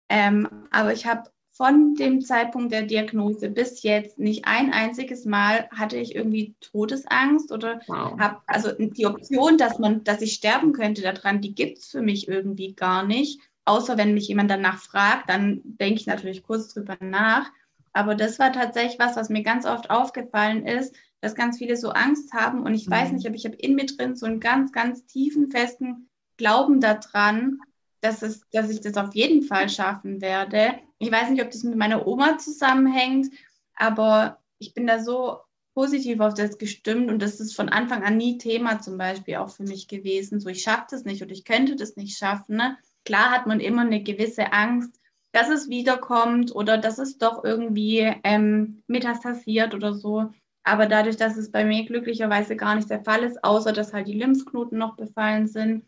ähm, 0.09 0.69
aber 0.71 0.93
ich 0.93 1.07
habe 1.07 1.29
von 1.57 1.95
dem 1.95 2.21
Zeitpunkt 2.21 2.73
der 2.73 2.83
Diagnose 2.83 3.49
bis 3.49 3.85
jetzt 3.85 4.19
nicht 4.19 4.45
ein 4.45 4.73
einziges 4.73 5.25
Mal 5.25 5.69
hatte 5.71 5.97
ich 5.97 6.15
irgendwie 6.15 6.57
Todesangst 6.61 7.53
oder 7.53 7.81
wow. 7.87 8.19
habe 8.19 8.41
also 8.47 8.73
die 8.73 9.07
Option, 9.07 9.57
dass 9.57 9.79
man, 9.79 10.03
dass 10.03 10.21
ich 10.21 10.33
sterben 10.33 10.73
könnte 10.73 11.01
daran, 11.01 11.41
die 11.41 11.55
gibt 11.55 11.79
es 11.79 11.87
für 11.87 12.03
mich 12.03 12.27
irgendwie 12.27 12.75
gar 12.75 13.07
nicht. 13.07 13.41
Außer 13.67 13.97
wenn 13.97 14.15
mich 14.15 14.27
jemand 14.27 14.51
danach 14.51 14.83
fragt, 14.83 15.31
dann 15.31 15.61
denke 15.65 16.01
ich 16.01 16.07
natürlich 16.07 16.43
kurz 16.43 16.75
drüber 16.75 16.97
nach. 17.01 17.51
Aber 17.93 18.17
das 18.17 18.41
war 18.41 18.53
tatsächlich 18.53 18.99
was, 18.99 19.15
was 19.15 19.29
mir 19.29 19.45
ganz 19.45 19.65
oft 19.65 19.91
aufgefallen 19.91 20.67
ist, 20.67 20.97
dass 21.21 21.37
ganz 21.37 21.59
viele 21.59 21.77
so 21.77 21.91
Angst 21.91 22.33
haben. 22.33 22.65
Und 22.65 22.75
ich 22.75 22.89
mhm. 22.89 22.93
weiß 22.93 23.13
nicht, 23.13 23.29
ob 23.29 23.35
ich 23.35 23.45
habe 23.45 23.55
in 23.55 23.77
mir 23.77 23.87
drin 23.87 24.17
so 24.17 24.27
einen 24.27 24.41
ganz, 24.41 24.73
ganz 24.73 25.07
tiefen, 25.07 25.53
festen 25.53 26.09
Glauben 26.37 26.81
daran, 26.81 27.61
dass, 28.01 28.23
es, 28.23 28.43
dass 28.51 28.71
ich 28.71 28.81
das 28.81 28.97
auf 28.97 29.15
jeden 29.15 29.43
Fall 29.43 29.69
schaffen 29.69 30.21
werde. 30.21 30.75
Ich 31.05 31.13
weiß 31.13 31.29
nicht, 31.29 31.43
ob 31.43 31.51
das 31.51 31.63
mit 31.65 31.77
meiner 31.77 32.07
Oma 32.07 32.39
zusammenhängt, 32.39 33.31
aber 33.75 34.41
ich 34.59 34.73
bin 34.73 34.87
da 34.87 35.01
so 35.01 35.37
positiv 35.75 36.21
auf 36.21 36.33
das 36.33 36.57
gestimmt 36.57 37.11
und 37.11 37.21
das 37.21 37.41
ist 37.41 37.55
von 37.55 37.69
Anfang 37.69 38.05
an 38.05 38.17
nie 38.17 38.39
Thema 38.39 38.81
zum 38.81 38.97
Beispiel 38.97 39.37
auch 39.37 39.51
für 39.51 39.65
mich 39.65 39.87
gewesen. 39.87 40.41
So, 40.41 40.49
ich 40.49 40.63
schaffe 40.63 40.87
das 40.93 41.05
nicht 41.05 41.23
oder 41.23 41.33
ich 41.33 41.45
könnte 41.45 41.77
das 41.77 41.97
nicht 41.97 42.17
schaffen. 42.17 42.57
Ne? 42.57 42.79
Klar 43.05 43.33
hat 43.33 43.47
man 43.47 43.61
immer 43.61 43.83
eine 43.83 44.03
gewisse 44.03 44.55
Angst, 44.55 44.99
dass 45.33 45.51
es 45.51 45.69
wiederkommt 45.69 46.55
oder 46.55 46.79
dass 46.79 46.99
es 46.99 47.19
doch 47.19 47.45
irgendwie 47.45 48.11
ähm, 48.23 48.83
metastasiert 48.87 49.75
oder 49.75 49.93
so. 49.93 50.31
Aber 50.63 50.87
dadurch, 50.87 51.19
dass 51.19 51.37
es 51.37 51.51
bei 51.51 51.67
mir 51.67 51.85
glücklicherweise 51.85 52.57
gar 52.57 52.77
nicht 52.77 52.89
der 52.89 53.05
Fall 53.05 53.25
ist, 53.25 53.45
außer 53.45 53.73
dass 53.73 53.93
halt 53.93 54.09
die 54.09 54.19
Lymphknoten 54.19 54.79
noch 54.79 54.97
befallen 54.97 55.49
sind, 55.49 55.85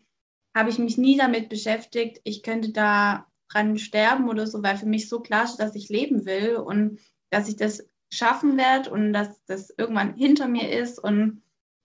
habe 0.55 0.69
ich 0.69 0.77
mich 0.77 0.99
nie 0.99 1.17
damit 1.17 1.49
beschäftigt, 1.49 2.21
ich 2.23 2.43
könnte 2.43 2.71
da 2.71 3.26
dran 3.49 3.77
sterben 3.77 4.29
oder 4.29 4.47
so, 4.47 4.63
weil 4.63 4.77
für 4.77 4.85
mich 4.85 5.09
so 5.09 5.19
klar 5.19 5.45
ist, 5.45 5.57
dass 5.57 5.75
ich 5.75 5.89
leben 5.89 6.25
will 6.25 6.55
und 6.55 6.99
dass 7.29 7.47
ich 7.47 7.55
das 7.55 7.87
schaffen 8.09 8.57
werde 8.57 8.89
und 8.89 9.13
dass 9.13 9.43
das 9.45 9.73
irgendwann 9.77 10.15
hinter 10.15 10.47
mir 10.47 10.71
ist. 10.71 10.99
Und 10.99 11.41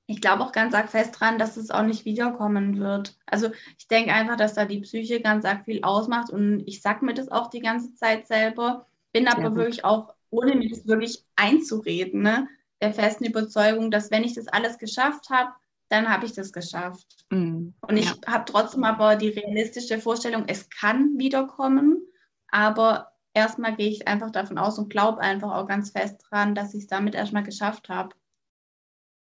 ich 0.07 0.21
glaube 0.21 0.43
auch 0.43 0.53
ganz 0.53 0.75
arg 0.75 0.91
fest 0.91 1.19
dran, 1.19 1.39
dass 1.39 1.57
es 1.57 1.71
auch 1.71 1.83
nicht 1.83 2.05
wiederkommen 2.05 2.79
wird. 2.79 3.17
Also 3.27 3.51
ich 3.79 3.89
denke 3.89 4.13
einfach, 4.13 4.37
dass 4.37 4.55
da 4.55 4.65
die 4.65 4.81
Psyche 4.81 5.21
ganz 5.21 5.45
arg 5.45 5.65
viel 5.65 5.83
ausmacht 5.83 6.31
und 6.31 6.63
ich 6.67 6.83
sage 6.83 7.05
mir 7.05 7.15
das 7.15 7.31
auch 7.31 7.49
die 7.49 7.61
ganze 7.61 7.95
Zeit 7.95 8.27
selber, 8.27 8.87
bin 9.13 9.29
aber 9.29 9.43
ja, 9.43 9.55
wirklich 9.55 9.85
auch, 9.85 10.15
ohne 10.31 10.55
mir 10.55 10.69
das 10.69 10.87
wirklich 10.87 11.25
einzureden, 11.37 12.23
ne, 12.23 12.49
der 12.81 12.93
festen 12.93 13.25
Überzeugung, 13.25 13.91
dass 13.91 14.11
wenn 14.11 14.25
ich 14.25 14.35
das 14.35 14.49
alles 14.49 14.79
geschafft 14.79 15.31
habe, 15.31 15.53
dann 15.93 16.09
habe 16.09 16.25
ich 16.25 16.33
das 16.33 16.53
geschafft. 16.53 17.27
Mhm. 17.31 17.75
Und 17.83 17.97
ich 17.99 18.07
ja. 18.07 18.15
habe 18.27 18.51
trotzdem 18.51 18.85
aber 18.85 19.17
die 19.17 19.29
realistische 19.29 19.99
Vorstellung, 19.99 20.45
es 20.47 20.71
kann 20.71 21.19
wiederkommen, 21.19 22.03
aber 22.49 23.13
erstmal 23.35 23.77
gehe 23.77 23.91
ich 23.91 24.09
einfach 24.09 24.31
davon 24.31 24.57
aus 24.57 24.79
und 24.79 24.89
glaube 24.89 25.21
einfach 25.21 25.53
auch 25.53 25.69
ganz 25.69 25.91
fest 25.91 26.25
dran, 26.31 26.55
dass 26.55 26.73
ich 26.73 26.85
es 26.85 26.87
damit 26.87 27.15
erstmal 27.15 27.43
geschafft 27.43 27.91
habe 27.91 28.15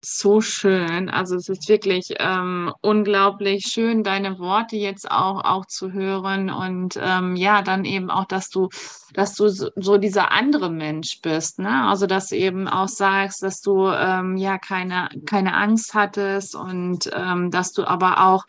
so 0.01 0.41
schön. 0.41 1.09
Also 1.09 1.35
es 1.35 1.49
ist 1.49 1.67
wirklich 1.67 2.13
ähm, 2.19 2.73
unglaublich 2.81 3.65
schön, 3.65 4.03
deine 4.03 4.39
Worte 4.39 4.75
jetzt 4.75 5.09
auch, 5.09 5.43
auch 5.43 5.65
zu 5.65 5.91
hören 5.91 6.49
und 6.49 6.99
ähm, 7.01 7.35
ja, 7.35 7.61
dann 7.61 7.83
eben 7.83 8.09
auch, 8.09 8.25
dass 8.25 8.49
du, 8.49 8.69
dass 9.17 9.33
du 9.33 9.49
so, 9.49 9.97
dieser 9.97 10.31
andere 10.31 10.69
Mensch 10.69 11.21
bist, 11.23 11.57
ne? 11.57 11.85
Also 11.85 12.05
dass 12.05 12.27
du 12.27 12.35
eben 12.35 12.67
auch 12.67 12.87
sagst, 12.87 13.41
dass 13.41 13.61
du 13.61 13.87
ähm, 13.87 14.37
ja 14.37 14.59
keine, 14.59 15.09
keine 15.25 15.55
Angst 15.55 15.95
hattest 15.95 16.53
und 16.53 17.09
ähm, 17.11 17.49
dass 17.49 17.73
du 17.73 17.85
aber 17.85 18.27
auch 18.27 18.45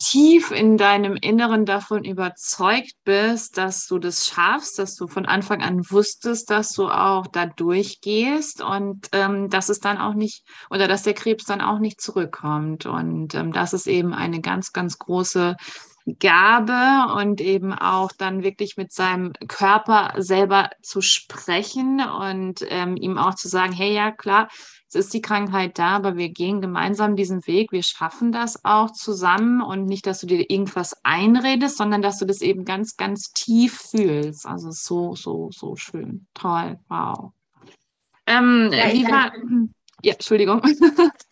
tief 0.00 0.50
in 0.50 0.76
deinem 0.76 1.14
Inneren 1.14 1.66
davon 1.66 2.04
überzeugt 2.04 2.94
bist, 3.04 3.58
dass 3.58 3.86
du 3.86 4.00
das 4.00 4.26
schaffst, 4.26 4.80
dass 4.80 4.96
du 4.96 5.06
von 5.06 5.24
Anfang 5.24 5.62
an 5.62 5.88
wusstest, 5.88 6.50
dass 6.50 6.72
du 6.72 6.88
auch 6.88 7.28
da 7.28 7.46
durchgehst 7.46 8.60
und 8.60 9.06
ähm, 9.12 9.50
dass 9.50 9.68
es 9.68 9.78
dann 9.78 9.98
auch 9.98 10.14
nicht 10.14 10.42
oder 10.68 10.88
dass 10.88 11.04
der 11.04 11.14
Krebs 11.14 11.44
dann 11.44 11.60
auch 11.60 11.78
nicht 11.78 12.00
zurückkommt. 12.00 12.86
Und 12.86 13.36
ähm, 13.36 13.52
das 13.52 13.72
ist 13.72 13.86
eben 13.86 14.14
eine 14.14 14.40
ganz, 14.40 14.72
ganz 14.72 14.98
große 14.98 15.56
Gabe 16.18 17.14
und 17.14 17.40
eben 17.40 17.72
auch 17.72 18.10
dann 18.12 18.42
wirklich 18.42 18.76
mit 18.76 18.92
seinem 18.92 19.32
Körper 19.48 20.14
selber 20.16 20.70
zu 20.82 21.00
sprechen 21.00 22.00
und 22.00 22.64
ähm, 22.68 22.96
ihm 22.96 23.18
auch 23.18 23.34
zu 23.34 23.48
sagen, 23.48 23.72
hey, 23.72 23.94
ja, 23.94 24.10
klar, 24.10 24.48
es 24.88 24.94
ist 25.06 25.14
die 25.14 25.22
Krankheit 25.22 25.78
da, 25.78 25.96
aber 25.96 26.16
wir 26.16 26.28
gehen 26.28 26.60
gemeinsam 26.60 27.16
diesen 27.16 27.46
Weg, 27.46 27.72
wir 27.72 27.82
schaffen 27.82 28.30
das 28.30 28.64
auch 28.64 28.90
zusammen 28.90 29.62
und 29.62 29.86
nicht, 29.86 30.06
dass 30.06 30.20
du 30.20 30.26
dir 30.26 30.50
irgendwas 30.50 30.96
einredest, 31.02 31.78
sondern 31.78 32.02
dass 32.02 32.18
du 32.18 32.26
das 32.26 32.42
eben 32.42 32.64
ganz, 32.64 32.96
ganz 32.96 33.32
tief 33.32 33.78
fühlst. 33.90 34.44
Also 34.44 34.70
so, 34.70 35.14
so, 35.14 35.50
so 35.50 35.76
schön. 35.76 36.26
Toll, 36.34 36.78
wow. 36.88 37.32
Ähm, 38.26 38.70
ja, 38.72 39.10
war, 39.10 39.32
ja, 40.02 40.12
Entschuldigung. 40.12 40.62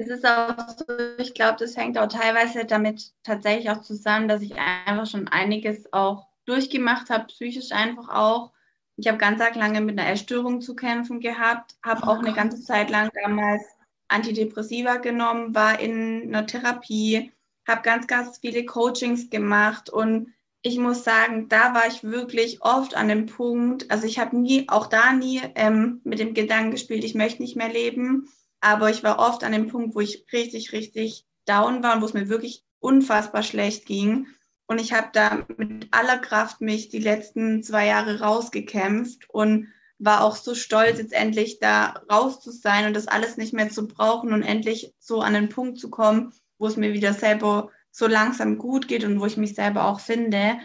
Es 0.00 0.06
ist 0.06 0.24
auch 0.24 0.54
so, 0.68 0.84
ich 1.18 1.34
glaube, 1.34 1.56
das 1.58 1.76
hängt 1.76 1.98
auch 1.98 2.06
teilweise 2.06 2.64
damit 2.64 3.12
tatsächlich 3.24 3.68
auch 3.68 3.82
zusammen, 3.82 4.28
dass 4.28 4.42
ich 4.42 4.54
einfach 4.54 5.06
schon 5.06 5.26
einiges 5.26 5.92
auch 5.92 6.28
durchgemacht 6.46 7.10
habe, 7.10 7.26
psychisch 7.26 7.72
einfach 7.72 8.08
auch. 8.08 8.52
Ich 8.96 9.08
habe 9.08 9.18
ganz 9.18 9.42
lange 9.56 9.80
mit 9.80 9.98
einer 9.98 10.08
Erstörung 10.08 10.60
zu 10.60 10.76
kämpfen 10.76 11.18
gehabt, 11.18 11.76
habe 11.84 12.06
auch 12.06 12.20
eine 12.20 12.32
ganze 12.32 12.62
Zeit 12.62 12.90
lang 12.90 13.10
damals 13.24 13.64
Antidepressiva 14.06 14.98
genommen, 14.98 15.56
war 15.56 15.80
in 15.80 16.28
einer 16.28 16.46
Therapie, 16.46 17.32
habe 17.66 17.82
ganz, 17.82 18.06
ganz 18.06 18.38
viele 18.38 18.64
Coachings 18.64 19.30
gemacht 19.30 19.90
und 19.90 20.32
ich 20.62 20.78
muss 20.78 21.02
sagen, 21.02 21.48
da 21.48 21.74
war 21.74 21.88
ich 21.88 22.04
wirklich 22.04 22.62
oft 22.62 22.96
an 22.96 23.08
dem 23.08 23.26
Punkt, 23.26 23.90
also 23.90 24.06
ich 24.06 24.20
habe 24.20 24.36
nie, 24.36 24.68
auch 24.68 24.86
da 24.86 25.12
nie 25.12 25.40
ähm, 25.56 26.00
mit 26.04 26.20
dem 26.20 26.34
Gedanken 26.34 26.70
gespielt, 26.70 27.04
ich 27.04 27.14
möchte 27.14 27.42
nicht 27.42 27.56
mehr 27.56 27.68
leben, 27.68 28.28
aber 28.60 28.90
ich 28.90 29.02
war 29.02 29.18
oft 29.18 29.44
an 29.44 29.52
dem 29.52 29.68
Punkt, 29.68 29.94
wo 29.94 30.00
ich 30.00 30.26
richtig, 30.32 30.72
richtig 30.72 31.26
down 31.46 31.82
war 31.82 31.94
und 31.94 32.02
wo 32.02 32.06
es 32.06 32.14
mir 32.14 32.28
wirklich 32.28 32.64
unfassbar 32.80 33.42
schlecht 33.42 33.86
ging. 33.86 34.26
Und 34.66 34.80
ich 34.80 34.92
habe 34.92 35.08
da 35.12 35.46
mit 35.56 35.88
aller 35.92 36.18
Kraft 36.18 36.60
mich 36.60 36.90
die 36.90 36.98
letzten 36.98 37.62
zwei 37.62 37.86
Jahre 37.86 38.20
rausgekämpft 38.20 39.28
und 39.30 39.68
war 39.98 40.22
auch 40.22 40.36
so 40.36 40.54
stolz, 40.54 40.98
jetzt 40.98 41.12
endlich 41.12 41.58
da 41.58 42.02
raus 42.10 42.40
zu 42.40 42.52
sein 42.52 42.86
und 42.86 42.94
das 42.94 43.08
alles 43.08 43.36
nicht 43.36 43.52
mehr 43.52 43.70
zu 43.70 43.88
brauchen 43.88 44.32
und 44.32 44.42
endlich 44.42 44.94
so 44.98 45.20
an 45.20 45.34
den 45.34 45.48
Punkt 45.48 45.78
zu 45.78 45.90
kommen, 45.90 46.32
wo 46.58 46.66
es 46.66 46.76
mir 46.76 46.92
wieder 46.92 47.14
selber 47.14 47.70
so 47.90 48.06
langsam 48.06 48.58
gut 48.58 48.86
geht 48.86 49.04
und 49.04 49.18
wo 49.20 49.26
ich 49.26 49.36
mich 49.36 49.54
selber 49.54 49.86
auch 49.86 50.00
finde. 50.00 50.58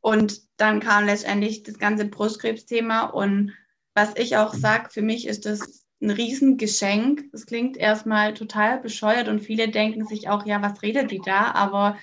Und 0.00 0.42
dann 0.56 0.80
kam 0.80 1.04
letztendlich 1.04 1.64
das 1.64 1.78
ganze 1.78 2.06
Brustkrebsthema. 2.06 3.06
Und 3.06 3.52
was 3.94 4.16
ich 4.16 4.36
auch 4.36 4.54
sage, 4.54 4.90
für 4.90 5.02
mich 5.02 5.26
ist 5.26 5.44
das 5.44 5.84
ein 6.00 6.10
Riesengeschenk. 6.10 7.30
Das 7.32 7.46
klingt 7.46 7.76
erstmal 7.76 8.34
total 8.34 8.80
bescheuert 8.80 9.28
und 9.28 9.40
viele 9.40 9.68
denken 9.68 10.06
sich 10.06 10.28
auch, 10.28 10.46
ja, 10.46 10.62
was 10.62 10.82
redet 10.82 11.10
die 11.10 11.20
da? 11.24 11.52
Aber 11.52 11.98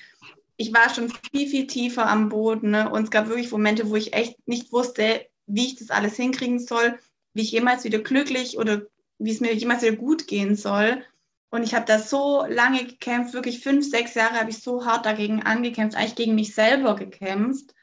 ich 0.57 0.73
war 0.73 0.93
schon 0.93 1.11
viel, 1.31 1.47
viel 1.47 1.67
tiefer 1.67 2.07
am 2.07 2.29
Boden. 2.29 2.71
Ne? 2.71 2.89
Und 2.89 3.03
es 3.03 3.11
gab 3.11 3.27
wirklich 3.27 3.51
Momente, 3.51 3.89
wo 3.89 3.95
ich 3.95 4.13
echt 4.13 4.35
nicht 4.47 4.71
wusste, 4.71 5.25
wie 5.47 5.67
ich 5.67 5.75
das 5.75 5.89
alles 5.89 6.15
hinkriegen 6.15 6.59
soll, 6.59 6.97
wie 7.33 7.41
ich 7.41 7.51
jemals 7.51 7.83
wieder 7.83 7.99
glücklich 7.99 8.57
oder 8.57 8.83
wie 9.17 9.31
es 9.31 9.39
mir 9.39 9.53
jemals 9.53 9.81
wieder 9.81 9.95
gut 9.95 10.27
gehen 10.27 10.55
soll. 10.55 11.03
Und 11.49 11.63
ich 11.63 11.73
habe 11.73 11.85
da 11.85 11.99
so 11.99 12.45
lange 12.47 12.85
gekämpft, 12.85 13.33
wirklich 13.33 13.61
fünf, 13.61 13.89
sechs 13.89 14.13
Jahre 14.13 14.39
habe 14.39 14.49
ich 14.49 14.59
so 14.59 14.85
hart 14.85 15.05
dagegen 15.05 15.43
angekämpft, 15.43 15.97
eigentlich 15.97 16.15
gegen 16.15 16.35
mich 16.35 16.53
selber 16.53 16.95
gekämpft 16.95 17.73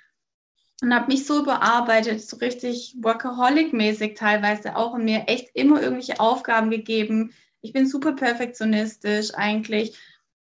und 0.82 0.92
habe 0.92 1.12
mich 1.12 1.26
so 1.26 1.40
überarbeitet, 1.40 2.20
so 2.20 2.36
richtig 2.38 2.96
Workaholic-mäßig 3.00 4.16
teilweise 4.16 4.76
auch 4.76 4.94
und 4.94 5.04
mir 5.04 5.24
echt 5.28 5.50
immer 5.54 5.80
irgendwelche 5.80 6.18
Aufgaben 6.18 6.70
gegeben. 6.70 7.32
Ich 7.60 7.72
bin 7.72 7.86
super 7.86 8.12
perfektionistisch 8.12 9.32
eigentlich 9.34 9.96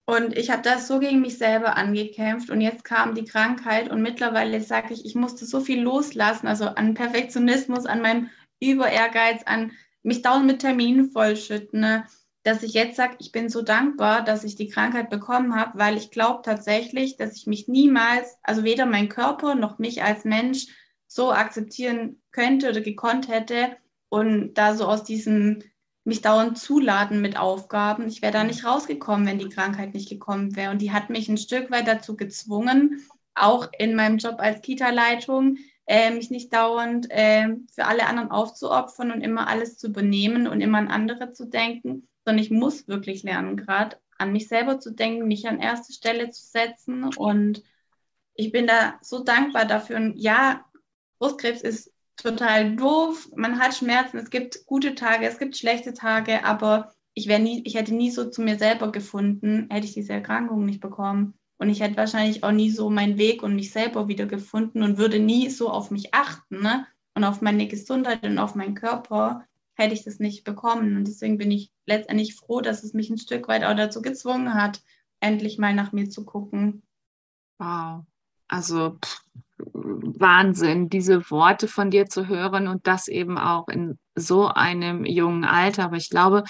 und 0.06 0.37
ich 0.37 0.50
habe 0.50 0.62
das 0.62 0.88
so 0.88 0.99
gegen 0.99 1.20
mich 1.20 1.37
selber 1.37 1.76
angekämpft 1.76 2.49
und 2.49 2.62
jetzt 2.62 2.85
kam 2.85 3.14
die 3.14 3.26
Krankheit 3.26 3.90
und 3.90 4.00
mittlerweile 4.00 4.62
sage 4.62 4.94
ich, 4.94 5.04
ich 5.04 5.14
musste 5.14 5.44
so 5.44 5.61
viel 5.61 5.82
loslassen, 5.82 6.49
also 6.49 6.64
an 6.64 6.94
Perfektionismus, 6.94 7.85
an 7.85 8.00
meinem 8.00 8.30
Über-Ehrgeiz, 8.61 9.42
an 9.44 9.73
mich 10.02 10.23
dauernd 10.23 10.47
mit 10.47 10.61
Terminen 10.61 11.11
vollschütten. 11.11 11.80
Ne? 11.80 12.06
Dass 12.42 12.62
ich 12.62 12.73
jetzt 12.73 12.97
sage, 12.97 13.16
ich 13.18 13.32
bin 13.32 13.49
so 13.49 13.62
dankbar, 13.62 14.25
dass 14.25 14.44
ich 14.44 14.56
die 14.56 14.68
Krankheit 14.68 15.11
bekommen 15.11 15.54
habe, 15.54 15.78
weil 15.78 15.97
ich 15.97 16.11
glaube 16.11 16.40
tatsächlich, 16.42 17.16
dass 17.16 17.37
ich 17.37 17.47
mich 17.47 17.68
niemals, 17.68 18.38
also 18.42 18.64
weder 18.64 18.87
mein 18.87 19.09
Körper 19.09 19.54
noch 19.54 19.78
mich 19.78 20.02
als 20.02 20.25
Mensch 20.25 20.66
so 21.06 21.32
akzeptieren 21.32 22.23
könnte 22.32 22.70
oder 22.70 22.80
gekonnt 22.80 23.28
hätte 23.28 23.76
und 24.09 24.54
da 24.54 24.75
so 24.75 24.87
aus 24.87 25.04
diesem 25.04 25.62
mich 26.04 26.23
dauernd 26.23 26.59
zuladen 26.59 27.20
mit 27.20 27.38
Aufgaben. 27.38 28.09
Ich 28.09 28.23
wäre 28.23 28.32
da 28.32 28.42
nicht 28.42 28.64
rausgekommen, 28.64 29.26
wenn 29.26 29.38
die 29.38 29.50
Krankheit 29.50 29.92
nicht 29.92 30.09
gekommen 30.09 30.56
wäre. 30.56 30.70
Und 30.70 30.80
die 30.80 30.92
hat 30.92 31.11
mich 31.11 31.28
ein 31.28 31.37
Stück 31.37 31.70
weit 31.70 31.87
dazu 31.87 32.16
gezwungen, 32.16 33.02
auch 33.35 33.68
in 33.78 33.94
meinem 33.94 34.16
Job 34.16 34.37
als 34.38 34.62
Kita-Leitung, 34.62 35.59
äh, 35.87 36.11
mich 36.11 36.30
nicht 36.30 36.54
dauernd 36.54 37.11
äh, 37.11 37.49
für 37.73 37.85
alle 37.85 38.06
anderen 38.06 38.30
aufzuopfern 38.30 39.11
und 39.11 39.20
immer 39.20 39.49
alles 39.49 39.76
zu 39.76 39.88
übernehmen 39.88 40.47
und 40.47 40.61
immer 40.61 40.78
an 40.78 40.88
andere 40.88 41.32
zu 41.32 41.47
denken, 41.47 42.09
sondern 42.24 42.42
ich 42.42 42.50
muss 42.50 42.88
wirklich 42.88 43.22
lernen, 43.22 43.56
gerade 43.56 43.96
an 44.18 44.32
mich 44.32 44.48
selber 44.48 44.78
zu 44.78 44.92
denken, 44.92 45.26
mich 45.26 45.48
an 45.48 45.60
erste 45.60 45.92
Stelle 45.92 46.30
zu 46.30 46.44
setzen. 46.44 47.04
Und 47.16 47.62
ich 48.34 48.52
bin 48.52 48.66
da 48.66 48.98
so 49.00 49.24
dankbar 49.24 49.64
dafür. 49.64 49.96
Und 49.96 50.16
ja, 50.16 50.64
Brustkrebs 51.18 51.62
ist 51.62 51.92
total 52.16 52.76
doof. 52.76 53.30
Man 53.34 53.58
hat 53.58 53.74
Schmerzen. 53.74 54.18
Es 54.18 54.30
gibt 54.30 54.66
gute 54.66 54.94
Tage, 54.94 55.26
es 55.26 55.38
gibt 55.38 55.56
schlechte 55.56 55.94
Tage, 55.94 56.44
aber 56.44 56.92
ich, 57.14 57.26
nie, 57.26 57.62
ich 57.64 57.74
hätte 57.74 57.94
nie 57.94 58.10
so 58.10 58.30
zu 58.30 58.42
mir 58.42 58.58
selber 58.58 58.92
gefunden, 58.92 59.68
hätte 59.70 59.86
ich 59.86 59.94
diese 59.94 60.12
Erkrankung 60.12 60.64
nicht 60.64 60.80
bekommen. 60.80 61.34
Und 61.58 61.68
ich 61.68 61.80
hätte 61.80 61.96
wahrscheinlich 61.96 62.42
auch 62.42 62.52
nie 62.52 62.70
so 62.70 62.88
meinen 62.88 63.18
Weg 63.18 63.42
und 63.42 63.54
mich 63.54 63.72
selber 63.72 64.08
wieder 64.08 64.26
gefunden 64.26 64.82
und 64.82 64.96
würde 64.96 65.18
nie 65.18 65.50
so 65.50 65.68
auf 65.68 65.90
mich 65.90 66.14
achten 66.14 66.62
ne? 66.62 66.86
und 67.14 67.24
auf 67.24 67.42
meine 67.42 67.68
Gesundheit 67.68 68.22
und 68.22 68.38
auf 68.38 68.54
meinen 68.54 68.74
Körper, 68.74 69.44
hätte 69.80 69.94
ich 69.94 70.04
das 70.04 70.18
nicht 70.18 70.44
bekommen. 70.44 70.96
Und 70.96 71.08
deswegen 71.08 71.38
bin 71.38 71.50
ich 71.50 71.70
letztendlich 71.87 72.34
froh, 72.34 72.60
dass 72.60 72.84
es 72.84 72.94
mich 72.94 73.10
ein 73.10 73.18
Stück 73.18 73.49
weit 73.49 73.64
auch 73.64 73.75
dazu 73.75 74.02
gezwungen 74.02 74.54
hat, 74.54 74.80
endlich 75.20 75.58
mal 75.58 75.75
nach 75.75 75.92
mir 75.92 76.08
zu 76.08 76.25
gucken. 76.25 76.82
Wow. 77.58 78.04
Also 78.49 78.99
pff, 79.02 79.22
Wahnsinn, 79.72 80.88
diese 80.88 81.30
Worte 81.30 81.68
von 81.68 81.90
dir 81.90 82.06
zu 82.06 82.28
hören 82.28 82.68
und 82.68 82.87
das 82.87 83.08
eben 83.08 83.38
auch 83.38 83.68
in 83.68 83.99
so 84.14 84.49
einem 84.49 85.04
jungen 85.04 85.44
Alter. 85.44 85.84
Aber 85.84 85.96
ich 85.96 86.10
glaube, 86.10 86.44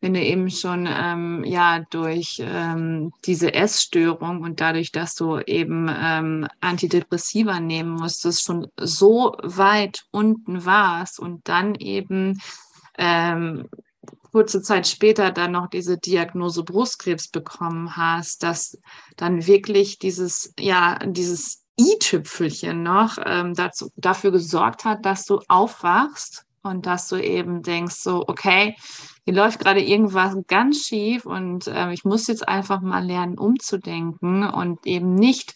wenn 0.00 0.14
du 0.14 0.20
eben 0.20 0.50
schon 0.50 0.86
ähm, 0.86 1.44
ja 1.44 1.80
durch 1.90 2.36
ähm, 2.40 3.12
diese 3.24 3.54
Essstörung 3.54 4.42
und 4.42 4.60
dadurch, 4.60 4.92
dass 4.92 5.14
du 5.14 5.38
eben 5.38 5.88
ähm, 5.88 6.46
Antidepressiva 6.60 7.60
nehmen 7.60 7.92
musstest, 7.92 8.44
schon 8.44 8.66
so 8.78 9.34
weit 9.42 10.04
unten 10.10 10.64
warst 10.64 11.18
und 11.18 11.48
dann 11.48 11.74
eben 11.76 12.38
ähm, 12.98 13.68
kurze 14.34 14.62
Zeit 14.62 14.88
später 14.88 15.30
dann 15.30 15.52
noch 15.52 15.68
diese 15.68 15.96
Diagnose 15.96 16.64
Brustkrebs 16.64 17.28
bekommen 17.28 17.96
hast, 17.96 18.42
dass 18.42 18.76
dann 19.16 19.46
wirklich 19.46 20.00
dieses, 20.00 20.52
ja, 20.58 20.98
dieses 20.98 21.64
i-Tüpfelchen 21.78 22.82
noch 22.82 23.16
ähm, 23.24 23.54
dazu, 23.54 23.90
dafür 23.94 24.32
gesorgt 24.32 24.84
hat, 24.84 25.06
dass 25.06 25.24
du 25.24 25.40
aufwachst 25.46 26.44
und 26.62 26.86
dass 26.86 27.08
du 27.08 27.16
eben 27.16 27.62
denkst, 27.62 27.96
so, 27.96 28.24
okay, 28.26 28.74
hier 29.24 29.34
läuft 29.34 29.60
gerade 29.60 29.82
irgendwas 29.82 30.36
ganz 30.48 30.84
schief 30.84 31.26
und 31.26 31.68
äh, 31.68 31.92
ich 31.92 32.04
muss 32.04 32.26
jetzt 32.26 32.48
einfach 32.48 32.80
mal 32.80 33.04
lernen, 33.04 33.38
umzudenken 33.38 34.48
und 34.48 34.84
eben 34.84 35.14
nicht 35.14 35.54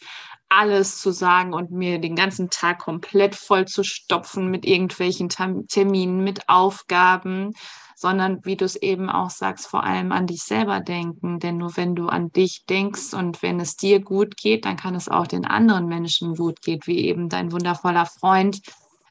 alles 0.49 1.01
zu 1.01 1.13
sagen 1.13 1.53
und 1.53 1.71
mir 1.71 1.99
den 1.99 2.17
ganzen 2.17 2.51
Tag 2.51 2.81
komplett 2.81 3.35
voll 3.35 3.67
zu 3.67 3.85
stopfen 3.85 4.51
mit 4.51 4.65
irgendwelchen 4.65 5.29
Terminen, 5.29 6.25
mit 6.25 6.49
Aufgaben, 6.49 7.53
sondern 7.97 8.45
wie 8.45 8.57
du 8.57 8.65
es 8.65 8.77
eben 8.77 9.11
auch 9.11 9.31
sagst, 9.31 9.67
vor 9.67 9.85
allem 9.85 10.13
an 10.13 10.27
dich 10.27 10.43
selber 10.43 10.81
denken. 10.81 11.41
Denn 11.41 11.59
nur 11.59 11.77
wenn 11.77 11.95
du 11.95 12.07
an 12.09 12.31
dich 12.33 12.65
denkst 12.67 13.13
und 13.13 13.43
wenn 13.43 13.61
es 13.61 13.77
dir 13.77 14.01
gut 14.01 14.37
geht, 14.37 14.65
dann 14.65 14.77
kann 14.77 14.95
es 14.95 15.09
auch 15.09 15.27
den 15.27 15.45
anderen 15.45 15.87
Menschen 15.87 16.37
gut 16.37 16.63
gehen, 16.63 16.81
wie 16.85 17.07
eben 17.07 17.29
dein 17.29 17.53
wundervoller 17.53 18.07
Freund 18.07 18.61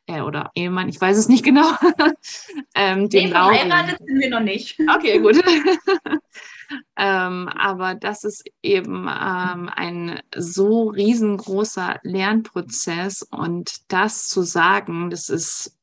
äh, 0.07 0.21
oder 0.21 0.51
Ehemann, 0.55 0.89
ich 0.89 0.99
weiß 0.99 1.17
es 1.17 1.27
nicht 1.27 1.43
genau. 1.43 1.69
ähm, 2.75 3.09
den 3.09 3.25
nee, 3.25 3.31
verheiratet 3.31 3.99
sind 3.99 4.19
wir 4.19 4.29
noch 4.29 4.39
nicht. 4.39 4.79
Okay, 4.95 5.19
gut. 5.19 5.35
ähm, 6.95 7.47
aber 7.49 7.95
das 7.95 8.23
ist 8.23 8.43
eben 8.61 9.07
ähm, 9.07 9.69
ein 9.73 10.19
so 10.35 10.89
riesengroßer 10.89 11.99
Lernprozess 12.03 13.23
und 13.23 13.91
das 13.91 14.27
zu 14.27 14.41
sagen, 14.41 15.09
das 15.09 15.29
ist 15.29 15.77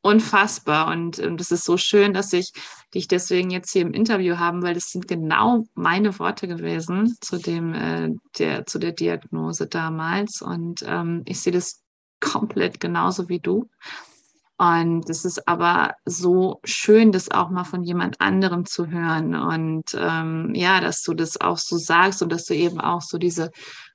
unfassbar 0.00 0.88
und, 0.88 1.18
und 1.18 1.40
es 1.40 1.50
ist 1.50 1.64
so 1.64 1.76
schön, 1.76 2.14
dass 2.14 2.32
ich 2.32 2.52
dich 2.94 3.08
deswegen 3.08 3.50
jetzt 3.50 3.72
hier 3.72 3.82
im 3.82 3.92
Interview 3.92 4.38
haben, 4.38 4.62
weil 4.62 4.74
das 4.74 4.90
sind 4.90 5.08
genau 5.08 5.66
meine 5.74 6.18
Worte 6.18 6.48
gewesen 6.48 7.16
zu 7.20 7.38
dem 7.38 7.74
äh, 7.74 8.10
der 8.38 8.64
zu 8.66 8.78
der 8.78 8.92
Diagnose 8.92 9.66
damals 9.66 10.40
und 10.40 10.84
ähm, 10.86 11.22
ich 11.26 11.40
sehe 11.40 11.52
das 11.52 11.82
komplett 12.20 12.80
genauso 12.80 13.28
wie 13.28 13.40
du. 13.40 13.68
Und 14.58 15.08
es 15.08 15.24
ist 15.24 15.46
aber 15.46 15.94
so 16.04 16.60
schön, 16.64 17.12
das 17.12 17.30
auch 17.30 17.48
mal 17.48 17.64
von 17.64 17.84
jemand 17.84 18.20
anderem 18.20 18.66
zu 18.66 18.88
hören. 18.88 19.36
Und 19.36 19.96
ähm, 19.96 20.52
ja, 20.54 20.80
dass 20.80 21.02
du 21.02 21.14
das 21.14 21.40
auch 21.40 21.58
so 21.58 21.78
sagst 21.78 22.22
und 22.22 22.32
dass 22.32 22.44
du 22.44 22.54
eben 22.54 22.80
auch 22.80 23.00
so 23.00 23.18
diese 23.18 23.52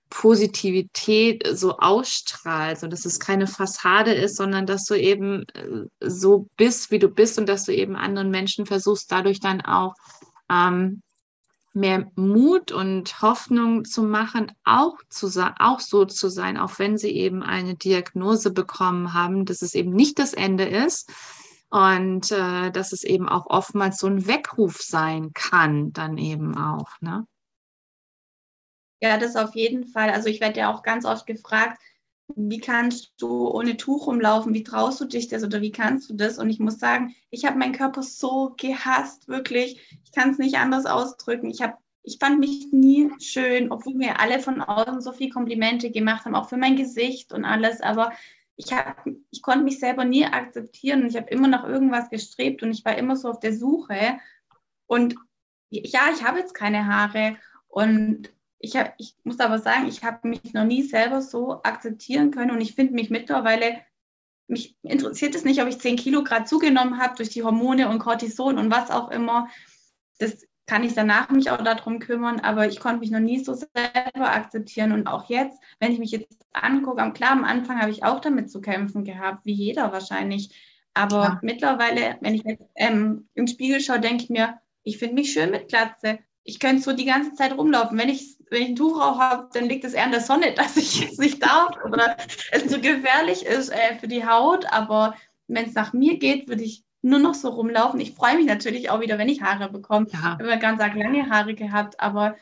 Positivität 0.10 1.46
so 1.52 1.80
ausstrahlst 1.80 2.84
und 2.84 2.94
dass 2.94 3.04
es 3.04 3.20
keine 3.20 3.48
Fassade 3.48 4.14
ist, 4.14 4.38
sondern 4.38 4.66
dass 4.66 4.86
du 4.86 4.94
eben 4.94 5.44
äh, 5.54 5.88
so 6.00 6.48
bist, 6.56 6.92
wie 6.92 7.00
du 7.00 7.10
bist 7.10 7.38
und 7.40 7.50
dass 7.50 7.66
du 7.66 7.74
eben 7.74 7.96
anderen 7.98 8.30
Menschen 8.30 8.66
versuchst, 8.66 9.12
dadurch 9.12 9.42
dann 9.42 9.60
auch 9.62 9.96
ähm, 10.50 11.02
mehr 11.74 12.12
Mut 12.16 12.72
und 12.72 13.22
Hoffnung 13.22 13.86
zu 13.86 14.04
machen, 14.04 14.52
auch, 14.64 14.98
zu, 15.10 15.28
auch 15.60 15.80
so 15.80 16.06
zu 16.06 16.30
sein, 16.30 16.58
auch 16.58 16.78
wenn 16.80 16.98
sie 16.98 17.12
eben 17.12 17.42
eine 17.44 17.76
Diagnose 17.76 18.52
bekommen 18.52 19.14
haben, 19.14 19.46
dass 19.46 19.62
es 19.62 19.74
eben 19.74 19.92
nicht 19.92 20.20
das 20.20 20.34
Ende 20.34 20.66
ist 20.66 21.12
und 21.70 22.32
äh, 22.32 22.72
dass 22.72 22.94
es 22.94 23.04
eben 23.04 23.28
auch 23.28 23.48
oftmals 23.48 23.98
so 23.98 24.08
ein 24.08 24.28
Weckruf 24.28 24.82
sein 24.82 25.32
kann, 25.34 25.92
dann 25.94 26.20
eben 26.20 26.56
auch. 26.56 27.02
Ne? 27.02 27.26
Ja, 29.02 29.18
das 29.18 29.36
auf 29.36 29.56
jeden 29.56 29.86
Fall. 29.86 30.12
Also 30.12 30.30
ich 30.30 30.40
werde 30.40 30.60
ja 30.60 30.72
auch 30.72 30.84
ganz 30.84 31.06
oft 31.06 31.26
gefragt, 31.26 31.82
wie 32.36 32.60
kannst 32.60 33.14
du 33.18 33.48
ohne 33.50 33.78
Tuch 33.78 34.08
rumlaufen? 34.08 34.54
Wie 34.54 34.64
traust 34.64 35.00
du 35.02 35.06
dich 35.06 35.28
das 35.28 35.44
oder 35.44 35.62
wie 35.62 35.72
kannst 35.72 36.10
du 36.10 36.14
das? 36.14 36.40
Und 36.40 36.50
ich 36.50 36.60
muss 36.60 36.80
sagen, 36.80 37.16
ich 37.30 37.46
habe 37.46 37.58
meinen 37.58 37.74
Körper 37.74 38.04
so 38.04 38.54
gehasst, 38.58 39.28
wirklich. 39.28 40.00
Ich 40.04 40.12
kann 40.12 40.32
es 40.32 40.38
nicht 40.38 40.58
anders 40.58 40.86
ausdrücken. 40.86 41.50
Ich 41.50 41.62
habe 41.62 41.78
ich 42.04 42.18
fand 42.20 42.40
mich 42.40 42.68
nie 42.72 43.10
schön, 43.20 43.72
obwohl 43.72 43.96
mir 43.96 44.20
alle 44.20 44.40
von 44.40 44.62
außen 44.62 45.00
so 45.00 45.14
viel 45.14 45.30
Komplimente 45.30 45.90
gemacht 45.90 46.26
haben, 46.26 46.36
auch 46.36 46.50
für 46.50 46.58
mein 46.58 46.76
Gesicht 46.76 47.32
und 47.32 47.46
alles. 47.46 47.80
Aber 47.80 48.12
ich, 48.58 48.74
hab, 48.74 49.06
ich 49.32 49.42
konnte 49.42 49.64
mich 49.64 49.80
selber 49.80 50.04
nie 50.04 50.26
akzeptieren 50.26 51.04
und 51.04 51.08
ich 51.08 51.16
habe 51.16 51.30
immer 51.30 51.48
nach 51.48 51.66
irgendwas 51.66 52.10
gestrebt 52.10 52.62
und 52.62 52.72
ich 52.72 52.84
war 52.84 52.98
immer 52.98 53.16
so 53.16 53.30
auf 53.30 53.40
der 53.40 53.54
Suche. 53.54 54.20
Und 54.86 55.16
ja, 55.70 56.02
ich 56.14 56.24
habe 56.24 56.40
jetzt 56.40 56.54
keine 56.54 56.86
Haare 56.86 57.38
und 57.68 58.30
ich, 58.64 58.78
hab, 58.78 58.94
ich 58.98 59.14
muss 59.26 59.42
aber 59.42 59.60
sagen, 59.60 59.88
ich 59.88 60.04
habe 60.04 60.26
mich 60.26 60.54
noch 60.54 60.64
nie 60.64 60.84
selber 60.84 61.22
so 61.22 61.62
akzeptieren 61.64 62.32
können 62.32 62.52
und 62.52 62.62
ich 62.62 62.76
finde 62.76 62.94
mich 62.94 63.10
mittlerweile, 63.10 63.82
mich 64.48 64.78
interessiert 64.84 65.36
es 65.36 65.44
nicht, 65.44 65.62
ob 65.62 65.68
ich 65.68 65.80
10 65.80 65.98
Kilo 65.98 66.24
gerade 66.24 66.46
zugenommen 66.46 66.98
habe 66.98 67.16
durch 67.18 67.28
die 67.30 67.44
Hormone 67.44 67.90
und 67.90 68.00
Cortison 68.00 68.58
und 68.58 68.72
was 68.72 68.90
auch 68.90 69.12
immer. 69.12 69.50
Das 70.18 70.48
kann 70.66 70.86
ich 70.86 70.94
danach 70.94 71.30
mich 71.30 71.52
auch 71.52 71.62
darum 71.62 72.00
kümmern, 72.00 72.40
aber 72.40 72.66
ich 72.66 72.80
konnte 72.80 73.02
mich 73.02 73.12
noch 73.12 73.20
nie 73.20 73.44
so 73.44 73.54
selber 73.54 74.32
akzeptieren 74.32 74.94
und 74.94 75.08
auch 75.08 75.30
jetzt, 75.30 75.60
wenn 75.82 75.92
ich 75.92 76.00
mich 76.00 76.12
jetzt 76.12 76.46
angucke, 76.54 77.12
klar, 77.12 77.32
am 77.32 77.44
Anfang 77.44 77.82
habe 77.82 77.92
ich 77.92 78.06
auch 78.06 78.22
damit 78.22 78.50
zu 78.50 78.62
kämpfen 78.62 79.04
gehabt, 79.04 79.46
wie 79.46 79.52
jeder 79.52 79.92
wahrscheinlich, 79.92 80.56
aber 80.94 81.24
ja. 81.24 81.40
mittlerweile, 81.42 82.16
wenn 82.22 82.34
ich 82.34 82.44
jetzt 82.44 82.64
ähm, 82.76 83.28
im 83.34 83.48
Spiegel 83.48 83.82
schaue, 83.82 84.00
denke 84.00 84.24
ich 84.24 84.30
mir, 84.30 84.62
ich 84.84 85.00
finde 85.00 85.16
mich 85.16 85.34
schön 85.34 85.52
mit 85.52 85.68
Glatze, 85.68 86.20
ich 86.44 86.60
könnte 86.60 86.82
so 86.82 86.94
die 86.94 87.06
ganze 87.06 87.34
Zeit 87.34 87.58
rumlaufen. 87.58 87.98
Wenn 87.98 88.10
ich, 88.10 88.38
wenn 88.54 88.62
ich 88.62 88.70
ein 88.70 88.76
Tuch 88.76 89.00
habe, 89.00 89.50
dann 89.54 89.66
liegt 89.66 89.84
es 89.84 89.94
eher 89.94 90.06
an 90.06 90.12
der 90.12 90.22
Sonne, 90.22 90.54
dass 90.56 90.78
ich 90.78 91.12
es 91.12 91.18
nicht 91.18 91.44
darf 91.44 91.78
oder 91.84 92.16
es 92.52 92.68
zu 92.68 92.80
gefährlich 92.80 93.46
ist 93.46 93.70
äh, 93.70 93.98
für 94.00 94.08
die 94.08 94.26
Haut. 94.26 94.66
Aber 94.72 95.16
wenn 95.48 95.66
es 95.66 95.74
nach 95.74 95.92
mir 95.92 96.18
geht, 96.18 96.48
würde 96.48 96.64
ich 96.64 96.84
nur 97.02 97.20
noch 97.20 97.34
so 97.34 97.50
rumlaufen. 97.50 98.00
Ich 98.00 98.14
freue 98.14 98.38
mich 98.38 98.46
natürlich 98.46 98.90
auch 98.90 99.02
wieder, 99.02 99.18
wenn 99.18 99.28
ich 99.28 99.42
Haare 99.42 99.70
bekomme. 99.70 100.08
Ja. 100.12 100.38
Ich 100.40 100.48
habe 100.48 100.60
ganz 100.60 100.80
arg 100.80 100.96
lange 100.96 101.30
Haare 101.30 101.54
gehabt, 101.54 102.00
aber 102.00 102.36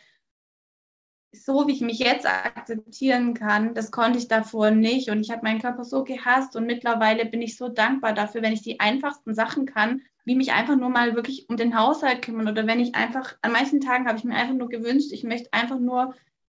so 1.34 1.68
wie 1.68 1.72
ich 1.72 1.82
mich 1.82 2.00
jetzt 2.00 2.28
akzeptieren 2.28 3.34
kann, 3.34 3.74
das 3.74 3.92
konnte 3.92 4.20
ich 4.20 4.28
davor 4.28 4.72
nicht. 4.72 5.10
Und 5.10 5.22
ich 5.22 5.32
habe 5.32 5.44
meinen 5.44 5.62
Körper 5.62 5.86
so 5.86 6.04
gehasst 6.04 6.56
und 6.56 6.66
mittlerweile 6.66 7.26
bin 7.26 7.42
ich 7.42 7.58
so 7.58 7.70
dankbar 7.70 8.14
dafür, 8.14 8.42
wenn 8.42 8.54
ich 8.54 8.62
die 8.62 8.80
einfachsten 8.80 9.34
Sachen 9.34 9.66
kann, 9.66 10.02
wie 10.26 10.36
mich 10.36 10.52
einfach 10.52 10.76
nur 10.76 10.90
mal 10.90 11.16
wirklich 11.16 11.50
um 11.50 11.58
den 11.58 11.78
Haushalt 11.78 12.22
kümmern 12.22 12.48
oder 12.48 12.68
wenn 12.68 12.80
ich 12.80 12.96
einfach, 12.96 13.36
an 13.42 13.54
manchen 13.54 13.82
Tagen 13.82 14.08
habe 14.08 14.18
ich 14.18 14.24
mir 14.24 14.36
einfach 14.36 14.54
nur 14.54 14.70
gewünscht, 14.70 15.12
ich 15.12 15.24
möchte 15.24 15.52
einfach 15.54 15.80
nur 15.80 16.14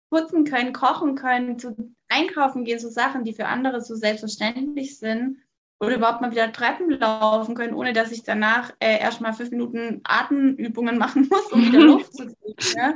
putzen 0.10 0.46
können, 0.46 0.74
kochen 0.74 1.16
können, 1.16 1.60
zu 1.60 1.76
einkaufen 2.08 2.64
gehen, 2.64 2.80
so 2.80 2.90
Sachen, 2.90 3.24
die 3.24 3.34
für 3.34 3.48
andere 3.48 3.82
so 3.82 3.96
selbstverständlich 3.96 4.98
sind 5.00 5.40
oder 5.80 5.96
überhaupt 5.96 6.22
mal 6.22 6.32
wieder 6.32 6.52
Treppen 6.52 6.90
laufen 6.92 7.56
können, 7.56 7.74
ohne 7.74 7.94
dass 7.94 8.12
ich 8.12 8.24
danach 8.24 8.74
äh, 8.80 9.00
erstmal 9.00 9.34
fünf 9.34 9.52
Minuten 9.52 10.02
Atemübungen 10.04 10.98
machen 11.00 11.28
muss, 11.30 11.52
um 11.52 11.66
wieder 11.66 11.80
Luft 11.82 12.14
zu 12.14 12.26
kriegen. 12.26 12.78
Ja? 12.78 12.96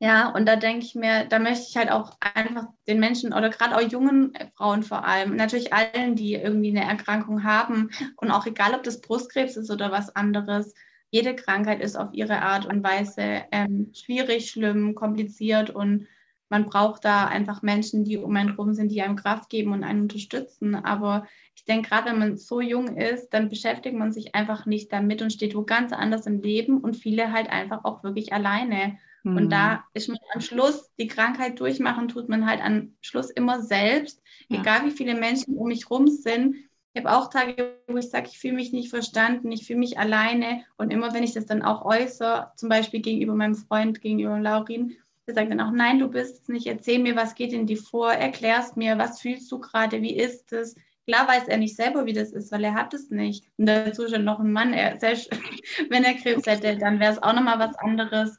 Ja, 0.00 0.28
und 0.30 0.46
da 0.46 0.54
denke 0.54 0.84
ich 0.86 0.94
mir, 0.94 1.24
da 1.24 1.40
möchte 1.40 1.66
ich 1.68 1.76
halt 1.76 1.90
auch 1.90 2.16
einfach 2.20 2.66
den 2.86 3.00
Menschen 3.00 3.32
oder 3.32 3.48
gerade 3.50 3.76
auch 3.76 3.80
jungen 3.80 4.32
Frauen 4.54 4.84
vor 4.84 5.04
allem, 5.04 5.34
natürlich 5.34 5.72
allen, 5.72 6.14
die 6.14 6.34
irgendwie 6.34 6.70
eine 6.70 6.88
Erkrankung 6.88 7.42
haben 7.42 7.90
und 8.16 8.30
auch 8.30 8.46
egal, 8.46 8.74
ob 8.74 8.84
das 8.84 9.00
Brustkrebs 9.00 9.56
ist 9.56 9.70
oder 9.72 9.90
was 9.90 10.14
anderes, 10.14 10.72
jede 11.10 11.34
Krankheit 11.34 11.80
ist 11.80 11.96
auf 11.96 12.10
ihre 12.12 12.40
Art 12.42 12.64
und 12.66 12.84
Weise 12.84 13.42
ähm, 13.50 13.90
schwierig, 13.92 14.50
schlimm, 14.50 14.94
kompliziert 14.94 15.70
und 15.70 16.06
man 16.48 16.66
braucht 16.66 17.04
da 17.04 17.26
einfach 17.26 17.62
Menschen, 17.62 18.04
die 18.04 18.18
um 18.18 18.34
einen 18.36 18.50
rum 18.50 18.74
sind, 18.74 18.90
die 18.92 19.02
einem 19.02 19.16
Kraft 19.16 19.50
geben 19.50 19.72
und 19.72 19.82
einen 19.84 20.02
unterstützen. 20.02 20.74
Aber 20.76 21.26
ich 21.56 21.64
denke, 21.64 21.88
gerade 21.90 22.10
wenn 22.10 22.18
man 22.18 22.36
so 22.38 22.60
jung 22.60 22.96
ist, 22.96 23.30
dann 23.30 23.48
beschäftigt 23.50 23.96
man 23.96 24.12
sich 24.12 24.34
einfach 24.34 24.64
nicht 24.64 24.90
damit 24.92 25.20
und 25.22 25.32
steht 25.32 25.54
wo 25.54 25.64
ganz 25.64 25.92
anders 25.92 26.26
im 26.26 26.40
Leben 26.40 26.78
und 26.80 26.96
viele 26.96 27.32
halt 27.32 27.50
einfach 27.50 27.84
auch 27.84 28.02
wirklich 28.02 28.32
alleine. 28.32 28.96
Mhm. 29.22 29.36
Und 29.36 29.50
da 29.50 29.72
hm. 29.72 29.82
ist 29.94 30.08
man 30.08 30.18
am 30.34 30.40
Schluss, 30.40 30.90
die 30.98 31.06
Krankheit 31.06 31.60
durchmachen, 31.60 32.08
tut 32.08 32.28
man 32.28 32.46
halt 32.46 32.62
am 32.62 32.94
Schluss 33.00 33.30
immer 33.30 33.62
selbst, 33.62 34.22
ja. 34.48 34.60
egal 34.60 34.84
wie 34.84 34.90
viele 34.90 35.14
Menschen 35.14 35.56
um 35.56 35.68
mich 35.68 35.90
rum 35.90 36.08
sind. 36.08 36.56
Ich 36.94 37.04
habe 37.04 37.16
auch 37.16 37.30
Tage, 37.30 37.76
wo 37.86 37.96
ich 37.96 38.10
sage, 38.10 38.28
ich 38.30 38.38
fühle 38.38 38.54
mich 38.54 38.72
nicht 38.72 38.90
verstanden, 38.90 39.52
ich 39.52 39.66
fühle 39.66 39.78
mich 39.78 39.98
alleine. 39.98 40.64
Und 40.78 40.90
immer 40.90 41.12
wenn 41.12 41.22
ich 41.22 41.34
das 41.34 41.46
dann 41.46 41.62
auch 41.62 41.84
äußere, 41.84 42.52
zum 42.56 42.68
Beispiel 42.68 43.00
gegenüber 43.00 43.34
meinem 43.34 43.54
Freund, 43.54 44.00
gegenüber 44.00 44.40
Laurin, 44.40 44.96
der 45.26 45.34
sagt 45.34 45.50
dann 45.50 45.60
auch, 45.60 45.70
nein, 45.70 45.98
du 45.98 46.08
bist 46.08 46.42
es 46.42 46.48
nicht, 46.48 46.66
erzähl 46.66 46.98
mir, 46.98 47.14
was 47.14 47.34
geht 47.34 47.52
in 47.52 47.66
dir 47.66 47.76
vor, 47.76 48.10
erklärst 48.10 48.76
mir, 48.76 48.96
was 48.96 49.20
fühlst 49.20 49.52
du 49.52 49.60
gerade, 49.60 50.00
wie 50.00 50.16
ist 50.16 50.52
es? 50.52 50.74
Klar 51.06 51.28
weiß 51.28 51.48
er 51.48 51.58
nicht 51.58 51.76
selber, 51.76 52.06
wie 52.06 52.12
das 52.12 52.32
ist, 52.32 52.50
weil 52.50 52.64
er 52.64 52.74
hat 52.74 52.92
es 52.94 53.10
nicht. 53.10 53.44
Und 53.56 53.66
dazu 53.66 54.04
ist 54.04 54.12
er 54.12 54.18
noch 54.18 54.40
ein 54.40 54.52
Mann. 54.52 54.72
Er, 54.72 54.98
selbst 54.98 55.30
wenn 55.90 56.04
er 56.04 56.14
Krebs 56.14 56.46
hätte, 56.46 56.76
dann 56.78 56.98
wäre 57.00 57.12
es 57.12 57.22
auch 57.22 57.32
nochmal 57.32 57.58
was 57.58 57.76
anderes. 57.76 58.38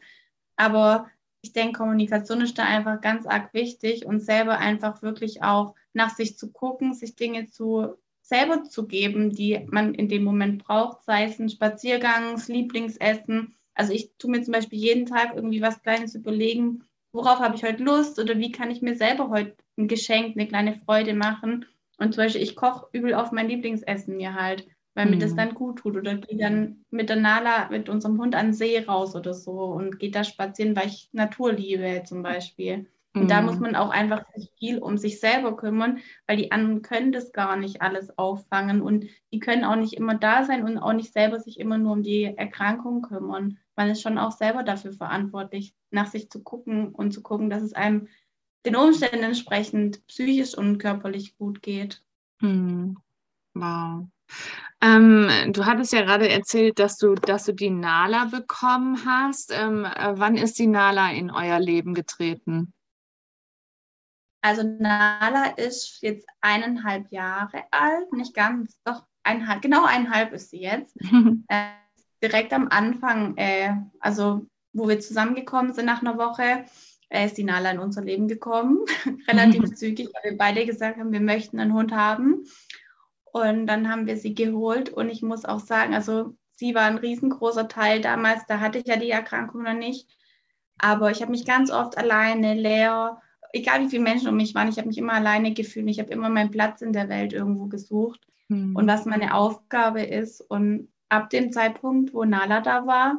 Aber 0.59 1.09
ich 1.41 1.53
denke, 1.53 1.79
Kommunikation 1.79 2.41
ist 2.41 2.57
da 2.57 2.65
einfach 2.65 2.99
ganz 2.99 3.25
arg 3.25 3.53
wichtig 3.53 4.05
und 4.05 4.19
selber 4.19 4.57
einfach 4.57 5.01
wirklich 5.01 5.41
auch 5.41 5.73
nach 5.93 6.13
sich 6.13 6.37
zu 6.37 6.51
gucken, 6.51 6.93
sich 6.93 7.15
Dinge 7.15 7.45
zu 7.45 7.95
selber 8.21 8.63
zu 8.65 8.85
geben, 8.85 9.31
die 9.31 9.65
man 9.71 9.95
in 9.95 10.09
dem 10.09 10.25
Moment 10.25 10.65
braucht, 10.65 11.05
sei 11.05 11.23
es 11.23 11.39
ein 11.39 11.49
Spaziergang, 11.49 12.33
das 12.33 12.49
Lieblingsessen. 12.49 13.55
Also 13.73 13.93
ich 13.93 14.11
tue 14.17 14.29
mir 14.29 14.43
zum 14.43 14.51
Beispiel 14.51 14.79
jeden 14.79 15.05
Tag 15.05 15.31
irgendwie 15.33 15.61
was 15.61 15.81
Kleines 15.81 16.13
überlegen, 16.13 16.83
worauf 17.13 17.39
habe 17.39 17.55
ich 17.55 17.63
heute 17.63 17.81
Lust 17.81 18.19
oder 18.19 18.37
wie 18.37 18.51
kann 18.51 18.69
ich 18.69 18.81
mir 18.81 18.97
selber 18.97 19.29
heute 19.29 19.55
ein 19.77 19.87
Geschenk, 19.87 20.35
eine 20.35 20.47
kleine 20.47 20.75
Freude 20.85 21.13
machen. 21.13 21.65
Und 21.97 22.13
zum 22.13 22.23
Beispiel, 22.23 22.43
ich 22.43 22.57
koche 22.57 22.87
übel 22.91 23.13
auf 23.13 23.31
mein 23.31 23.47
Lieblingsessen 23.47 24.17
mir 24.17 24.35
halt 24.35 24.67
weil 24.95 25.05
mhm. 25.05 25.11
mir 25.11 25.19
das 25.19 25.31
mhm. 25.31 25.37
dann 25.37 25.55
gut 25.55 25.79
tut. 25.79 25.95
Oder 25.95 26.15
gehe 26.15 26.37
dann 26.37 26.85
mit 26.89 27.09
der 27.09 27.17
Nala, 27.17 27.69
mit 27.69 27.89
unserem 27.89 28.19
Hund 28.19 28.35
an 28.35 28.47
den 28.47 28.53
See 28.53 28.79
raus 28.79 29.15
oder 29.15 29.33
so 29.33 29.51
und 29.51 29.99
gehe 29.99 30.11
da 30.11 30.23
spazieren, 30.23 30.75
weil 30.75 30.87
ich 30.87 31.09
Natur 31.11 31.53
liebe 31.53 32.03
zum 32.05 32.23
Beispiel. 32.23 32.87
Und 33.15 33.23
mhm. 33.23 33.27
da 33.27 33.41
muss 33.41 33.59
man 33.59 33.75
auch 33.75 33.89
einfach 33.89 34.23
viel 34.59 34.77
um 34.77 34.97
sich 34.97 35.19
selber 35.19 35.57
kümmern, 35.57 35.99
weil 36.27 36.37
die 36.37 36.51
anderen 36.51 36.83
können 36.83 37.11
das 37.11 37.31
gar 37.31 37.55
nicht 37.55 37.81
alles 37.81 38.15
auffangen 38.19 38.81
und 38.81 39.05
die 39.33 39.39
können 39.39 39.63
auch 39.63 39.75
nicht 39.75 39.93
immer 39.93 40.15
da 40.15 40.43
sein 40.43 40.63
und 40.63 40.77
auch 40.77 40.93
nicht 40.93 41.11
selber 41.11 41.39
sich 41.39 41.59
immer 41.59 41.79
nur 41.79 41.93
um 41.93 42.03
die 42.03 42.25
Erkrankung 42.25 43.01
kümmern. 43.01 43.57
Man 43.75 43.89
ist 43.89 44.01
schon 44.01 44.19
auch 44.19 44.31
selber 44.31 44.61
dafür 44.61 44.93
verantwortlich, 44.93 45.73
nach 45.89 46.07
sich 46.07 46.29
zu 46.29 46.43
gucken 46.43 46.89
und 46.89 47.11
zu 47.11 47.23
gucken, 47.23 47.49
dass 47.49 47.63
es 47.63 47.73
einem 47.73 48.07
den 48.65 48.75
Umständen 48.75 49.23
entsprechend 49.23 50.05
psychisch 50.07 50.55
und 50.55 50.77
körperlich 50.77 51.37
gut 51.37 51.63
geht. 51.63 52.03
Mhm. 52.41 52.97
Wow. 53.55 54.07
Ähm, 54.81 55.29
du 55.51 55.65
hattest 55.65 55.91
ja 55.91 56.01
gerade 56.01 56.29
erzählt, 56.29 56.79
dass 56.79 56.97
du, 56.97 57.15
dass 57.15 57.45
du 57.45 57.53
die 57.53 57.69
Nala 57.69 58.25
bekommen 58.25 59.05
hast. 59.05 59.51
Ähm, 59.53 59.85
äh, 59.85 60.13
wann 60.15 60.37
ist 60.37 60.57
die 60.57 60.67
Nala 60.67 61.11
in 61.11 61.31
euer 61.31 61.59
Leben 61.59 61.93
getreten? 61.93 62.73
Also 64.41 64.63
Nala 64.63 65.47
ist 65.57 66.01
jetzt 66.01 66.25
eineinhalb 66.39 67.11
Jahre 67.11 67.63
alt, 67.71 68.13
nicht 68.13 68.33
ganz, 68.33 68.79
doch 68.85 69.03
eineinhalb, 69.23 69.61
genau 69.61 69.83
eineinhalb 69.83 70.31
ist 70.31 70.51
sie 70.51 70.61
jetzt. 70.61 70.95
äh, 71.49 71.71
direkt 72.23 72.53
am 72.53 72.69
Anfang, 72.69 73.35
äh, 73.37 73.73
also 73.99 74.47
wo 74.71 74.87
wir 74.87 74.99
zusammengekommen 74.99 75.73
sind 75.73 75.85
nach 75.85 76.01
einer 76.01 76.17
Woche, 76.17 76.65
äh, 77.09 77.25
ist 77.25 77.37
die 77.37 77.43
Nala 77.43 77.71
in 77.71 77.79
unser 77.79 78.01
Leben 78.01 78.27
gekommen, 78.27 78.79
relativ 79.27 79.63
zügig, 79.75 80.09
weil 80.13 80.31
wir 80.31 80.37
beide 80.37 80.65
gesagt 80.65 80.99
haben, 80.99 81.11
wir 81.11 81.21
möchten 81.21 81.59
einen 81.59 81.73
Hund 81.73 81.91
haben. 81.91 82.45
Und 83.31 83.67
dann 83.67 83.89
haben 83.89 84.07
wir 84.07 84.17
sie 84.17 84.33
geholt 84.33 84.89
und 84.89 85.09
ich 85.09 85.21
muss 85.21 85.45
auch 85.45 85.59
sagen, 85.59 85.93
also 85.93 86.35
sie 86.51 86.75
war 86.75 86.83
ein 86.83 86.97
riesengroßer 86.97 87.67
Teil 87.67 88.01
damals, 88.01 88.45
da 88.47 88.59
hatte 88.59 88.79
ich 88.79 88.87
ja 88.87 88.97
die 88.97 89.11
Erkrankung 89.11 89.63
noch 89.63 89.73
nicht. 89.73 90.09
Aber 90.77 91.11
ich 91.11 91.21
habe 91.21 91.31
mich 91.31 91.45
ganz 91.45 91.71
oft 91.71 91.97
alleine, 91.97 92.53
leer, 92.53 93.21
egal 93.53 93.81
wie 93.81 93.89
viele 93.89 94.03
Menschen 94.03 94.29
um 94.29 94.37
mich 94.37 94.55
waren, 94.55 94.69
ich 94.69 94.77
habe 94.77 94.87
mich 94.87 94.97
immer 94.97 95.13
alleine 95.13 95.53
gefühlt. 95.53 95.89
Ich 95.89 95.99
habe 95.99 96.11
immer 96.11 96.29
meinen 96.29 96.51
Platz 96.51 96.81
in 96.81 96.93
der 96.93 97.09
Welt 97.09 97.33
irgendwo 97.33 97.65
gesucht 97.67 98.21
mhm. 98.47 98.75
und 98.75 98.87
was 98.87 99.05
meine 99.05 99.33
Aufgabe 99.33 100.01
ist. 100.01 100.41
Und 100.41 100.89
ab 101.09 101.29
dem 101.29 101.51
Zeitpunkt, 101.51 102.13
wo 102.13 102.23
Nala 102.23 102.61
da 102.61 102.85
war 102.85 103.17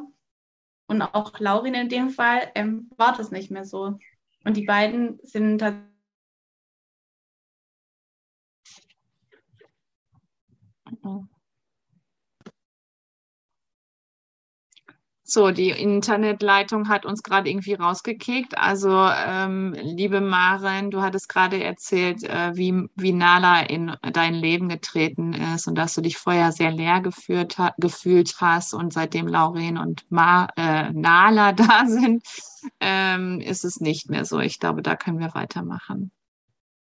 und 0.87 1.01
auch 1.01 1.39
Laurin 1.39 1.73
in 1.73 1.89
dem 1.89 2.09
Fall, 2.09 2.51
ähm, 2.55 2.89
war 2.97 3.15
das 3.15 3.31
nicht 3.31 3.51
mehr 3.51 3.65
so. 3.65 3.97
Und 4.43 4.57
die 4.57 4.65
beiden 4.65 5.19
sind 5.23 5.59
tatsächlich 5.59 5.90
So, 15.33 15.51
die 15.51 15.69
Internetleitung 15.69 16.89
hat 16.89 17.05
uns 17.05 17.23
gerade 17.23 17.49
irgendwie 17.49 17.75
rausgekickt. 17.75 18.57
Also, 18.57 18.89
ähm, 18.91 19.73
liebe 19.79 20.19
Maren, 20.19 20.91
du 20.91 21.01
hattest 21.01 21.29
gerade 21.29 21.63
erzählt, 21.63 22.23
äh, 22.25 22.51
wie, 22.55 22.89
wie 22.95 23.13
Nala 23.13 23.61
in 23.61 23.95
dein 24.11 24.33
Leben 24.33 24.67
getreten 24.67 25.31
ist 25.31 25.67
und 25.67 25.75
dass 25.75 25.93
du 25.93 26.01
dich 26.01 26.17
vorher 26.17 26.51
sehr 26.51 26.71
leer 26.71 26.99
geführt, 26.99 27.57
ha 27.57 27.73
gefühlt 27.77 28.41
hast 28.41 28.73
und 28.73 28.91
seitdem 28.91 29.25
Lauren 29.25 29.77
und 29.77 30.03
Ma 30.09 30.49
äh, 30.57 30.91
Nala 30.91 31.53
da 31.53 31.85
sind, 31.85 32.25
ähm, 32.81 33.39
ist 33.39 33.63
es 33.63 33.79
nicht 33.79 34.09
mehr 34.09 34.25
so. 34.25 34.39
Ich 34.39 34.59
glaube, 34.59 34.81
da 34.81 34.97
können 34.97 35.19
wir 35.19 35.33
weitermachen. 35.33 36.11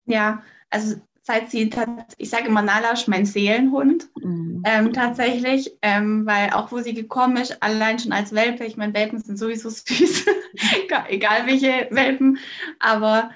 Ja, 0.07 0.43
also 0.71 0.97
sie, 1.49 1.71
ich 2.19 2.31
sage 2.31 2.47
immer, 2.47 2.63
Nala 2.63 2.93
ist 2.93 3.09
mein 3.09 3.27
Seelenhund 3.27 4.09
mhm. 4.17 4.63
ähm, 4.65 4.93
tatsächlich, 4.93 5.77
ähm, 5.83 6.27
weil 6.27 6.51
auch 6.51 6.73
wo 6.73 6.79
sie 6.79 6.95
gekommen 6.95 7.37
ist, 7.37 7.63
allein 7.63 7.99
schon 7.99 8.13
als 8.13 8.35
Welpe, 8.35 8.65
ich 8.65 8.77
meine, 8.77 8.95
Welpen 8.95 9.19
sind 9.19 9.39
sowieso 9.39 9.71
süß, 9.71 10.27
egal 11.09 11.47
welche 11.47 11.89
Welpen, 11.91 12.39
aber 12.79 13.31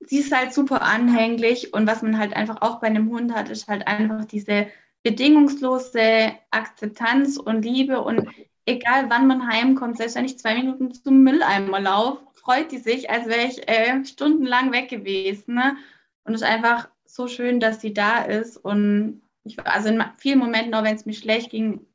sie 0.00 0.18
ist 0.18 0.36
halt 0.36 0.52
super 0.52 0.82
anhänglich 0.82 1.72
und 1.72 1.86
was 1.86 2.02
man 2.02 2.18
halt 2.18 2.34
einfach 2.34 2.62
auch 2.62 2.80
bei 2.80 2.88
einem 2.88 3.10
Hund 3.10 3.34
hat, 3.34 3.50
ist 3.50 3.68
halt 3.68 3.86
einfach 3.86 4.24
diese 4.24 4.66
bedingungslose 5.02 6.32
Akzeptanz 6.50 7.36
und 7.36 7.64
Liebe 7.64 8.00
und 8.02 8.28
egal 8.66 9.10
wann 9.10 9.26
man 9.26 9.46
heimkommt, 9.46 9.98
selbst 9.98 10.16
wenn 10.16 10.24
ich 10.24 10.38
zwei 10.38 10.54
Minuten 10.54 10.92
zum 10.92 11.22
Mülleimer 11.22 11.80
laufe, 11.80 12.24
freut 12.32 12.72
die 12.72 12.78
sich, 12.78 13.10
als 13.10 13.26
wäre 13.26 13.46
ich 13.46 13.68
äh, 13.68 14.04
stundenlang 14.04 14.72
weg 14.72 14.88
gewesen. 14.88 15.54
Ne? 15.54 15.76
Und 16.24 16.34
ist 16.34 16.42
einfach 16.42 16.88
so 17.14 17.28
schön, 17.28 17.60
dass 17.60 17.80
sie 17.80 17.94
da 17.94 18.22
ist. 18.22 18.56
Und 18.56 19.22
ich, 19.44 19.64
also 19.64 19.88
in 19.88 20.02
vielen 20.18 20.40
Momenten, 20.40 20.74
auch 20.74 20.82
wenn 20.82 20.96
es 20.96 21.06
mir 21.06 21.14
schlecht 21.14 21.50
ging, 21.50 21.86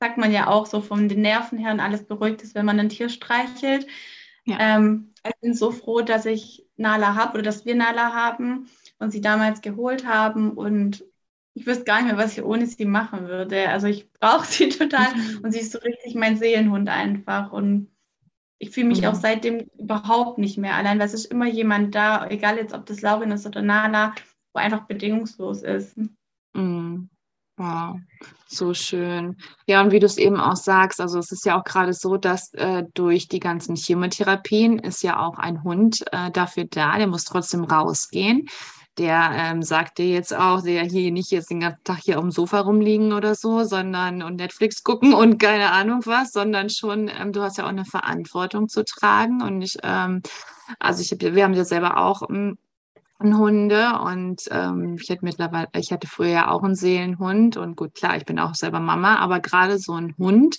sagt 0.00 0.16
man 0.16 0.32
ja 0.32 0.46
auch 0.46 0.66
so 0.66 0.80
von 0.80 1.08
den 1.08 1.22
Nerven 1.22 1.58
her 1.58 1.72
und 1.72 1.80
alles 1.80 2.04
beruhigt 2.04 2.42
ist, 2.42 2.54
wenn 2.54 2.66
man 2.66 2.78
ein 2.78 2.88
Tier 2.88 3.08
streichelt. 3.08 3.86
Ja. 4.44 4.56
Ähm, 4.60 5.12
ich 5.26 5.34
bin 5.40 5.54
so 5.54 5.72
froh, 5.72 6.00
dass 6.00 6.24
ich 6.24 6.66
Nala 6.76 7.14
habe 7.14 7.34
oder 7.34 7.42
dass 7.42 7.66
wir 7.66 7.74
Nala 7.74 8.14
haben 8.14 8.70
und 8.98 9.10
sie 9.10 9.20
damals 9.20 9.60
geholt 9.60 10.06
haben. 10.06 10.52
Und 10.52 11.04
ich 11.54 11.66
wüsste 11.66 11.84
gar 11.84 12.00
nicht 12.00 12.06
mehr, 12.06 12.16
was 12.16 12.38
ich 12.38 12.44
ohne 12.44 12.66
sie 12.66 12.84
machen 12.84 13.26
würde. 13.26 13.68
Also 13.68 13.88
ich 13.88 14.10
brauche 14.12 14.46
sie 14.46 14.68
total 14.70 15.14
mhm. 15.14 15.40
und 15.42 15.52
sie 15.52 15.60
ist 15.60 15.72
so 15.72 15.78
richtig 15.80 16.14
mein 16.14 16.38
Seelenhund 16.38 16.88
einfach. 16.88 17.52
Und 17.52 17.90
ich 18.58 18.70
fühle 18.70 18.86
mich 18.86 19.02
mhm. 19.02 19.08
auch 19.08 19.14
seitdem 19.14 19.68
überhaupt 19.76 20.38
nicht 20.38 20.58
mehr 20.58 20.76
allein, 20.76 20.98
weil 21.00 21.06
es 21.06 21.14
ist 21.14 21.26
immer 21.26 21.46
jemand 21.46 21.94
da, 21.94 22.28
egal 22.28 22.56
jetzt, 22.56 22.72
ob 22.72 22.86
das 22.86 23.02
Laurin 23.02 23.32
ist 23.32 23.46
oder 23.46 23.62
Nala, 23.62 24.14
wo 24.52 24.60
einfach 24.60 24.86
bedingungslos 24.86 25.62
ist. 25.62 25.96
Mm. 26.54 27.08
Wow, 27.60 27.96
so 28.46 28.72
schön. 28.72 29.36
Ja, 29.66 29.82
und 29.82 29.92
wie 29.92 29.98
du 29.98 30.06
es 30.06 30.16
eben 30.16 30.40
auch 30.40 30.56
sagst, 30.56 30.98
also 30.98 31.18
es 31.18 31.30
ist 31.30 31.44
ja 31.44 31.60
auch 31.60 31.64
gerade 31.64 31.92
so, 31.92 32.16
dass 32.16 32.54
äh, 32.54 32.84
durch 32.94 33.28
die 33.28 33.38
ganzen 33.38 33.76
Chemotherapien 33.76 34.78
ist 34.78 35.02
ja 35.02 35.18
auch 35.18 35.36
ein 35.36 35.62
Hund 35.62 36.02
äh, 36.10 36.30
dafür 36.30 36.64
da, 36.64 36.96
der 36.96 37.06
muss 37.06 37.24
trotzdem 37.24 37.64
rausgehen. 37.64 38.48
Der 38.96 39.30
ähm, 39.34 39.62
sagt 39.62 39.98
dir 39.98 40.08
jetzt 40.08 40.34
auch, 40.34 40.62
der 40.62 40.84
hier 40.84 41.12
nicht 41.12 41.32
jetzt 41.32 41.50
den 41.50 41.60
ganzen 41.60 41.84
Tag 41.84 41.98
hier 41.98 42.16
auf 42.16 42.22
dem 42.22 42.30
Sofa 42.30 42.60
rumliegen 42.60 43.12
oder 43.12 43.34
so, 43.34 43.62
sondern 43.64 44.22
und 44.22 44.36
Netflix 44.36 44.82
gucken 44.82 45.12
und 45.12 45.38
keine 45.38 45.70
Ahnung 45.70 46.00
was, 46.06 46.32
sondern 46.32 46.70
schon, 46.70 47.08
ähm, 47.08 47.34
du 47.34 47.42
hast 47.42 47.58
ja 47.58 47.64
auch 47.64 47.68
eine 47.68 47.84
Verantwortung 47.84 48.68
zu 48.68 48.86
tragen. 48.86 49.42
Und 49.42 49.60
ich, 49.60 49.76
ähm, 49.82 50.22
also 50.78 51.02
ich 51.02 51.14
wir 51.20 51.44
haben 51.44 51.52
ja 51.52 51.66
selber 51.66 51.98
auch 51.98 52.22
ähm, 53.22 53.38
Hunde 53.38 54.00
und 54.04 54.42
ähm, 54.50 54.96
ich 55.00 55.10
hatte 55.10 55.24
mittlerweile, 55.24 55.68
ich 55.76 55.92
hatte 55.92 56.06
früher 56.06 56.28
ja 56.28 56.50
auch 56.50 56.62
einen 56.62 56.74
Seelenhund 56.74 57.56
und 57.56 57.76
gut, 57.76 57.94
klar, 57.94 58.16
ich 58.16 58.24
bin 58.24 58.38
auch 58.38 58.54
selber 58.54 58.80
Mama, 58.80 59.16
aber 59.16 59.40
gerade 59.40 59.78
so 59.78 59.94
ein 59.94 60.14
Hund 60.18 60.58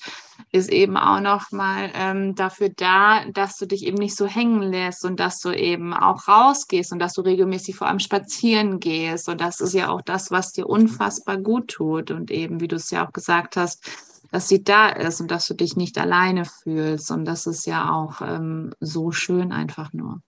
ist 0.52 0.69
eben 0.69 0.97
auch 0.97 1.21
noch 1.21 1.52
mal 1.52 1.91
ähm, 1.93 2.36
dafür 2.36 2.69
da, 2.69 3.26
dass 3.32 3.58
du 3.58 3.65
dich 3.65 3.86
eben 3.86 3.97
nicht 3.97 4.15
so 4.15 4.26
hängen 4.26 4.62
lässt 4.62 5.06
und 5.06 5.19
dass 5.19 5.39
du 5.39 5.52
eben 5.52 5.93
auch 5.93 6.28
rausgehst 6.28 6.91
und 6.91 7.00
dass 7.00 7.13
du 7.13 7.21
regelmäßig 7.21 7.76
vor 7.76 7.88
allem 7.88 8.00
spazieren 8.00 8.80
gehst 8.80 9.30
und 9.30 9.41
das 9.41 9.60
ist 9.60 9.74
ja 9.74 9.89
auch 9.89 10.02
das, 10.02 10.32
was 10.32 10.52
dir 10.52 10.67
unfassbar 10.67 11.38
gut 11.38 11.69
tut 11.69 12.12
und 12.12 12.32
eben, 12.32 12.60
wie 12.60 12.67
du 12.67 12.76
es 12.76 12.91
ja 12.91 13.08
auch 13.08 13.13
gesagt 13.13 13.58
hast, 13.58 13.86
dass 14.32 14.47
sie 14.47 14.63
da 14.63 14.89
ist 14.89 15.19
und 15.19 15.30
dass 15.30 15.45
du 15.47 15.54
dich 15.54 15.76
nicht 15.76 15.97
alleine 15.97 16.45
fühlst 16.45 17.12
und 17.12 17.26
das 17.26 17.47
ist 17.47 17.65
ja 17.65 17.91
auch 17.91 18.21
ähm, 18.21 18.74
so 18.80 19.12
schön 19.12 19.52
einfach 19.52 19.93
nur. 19.93 20.21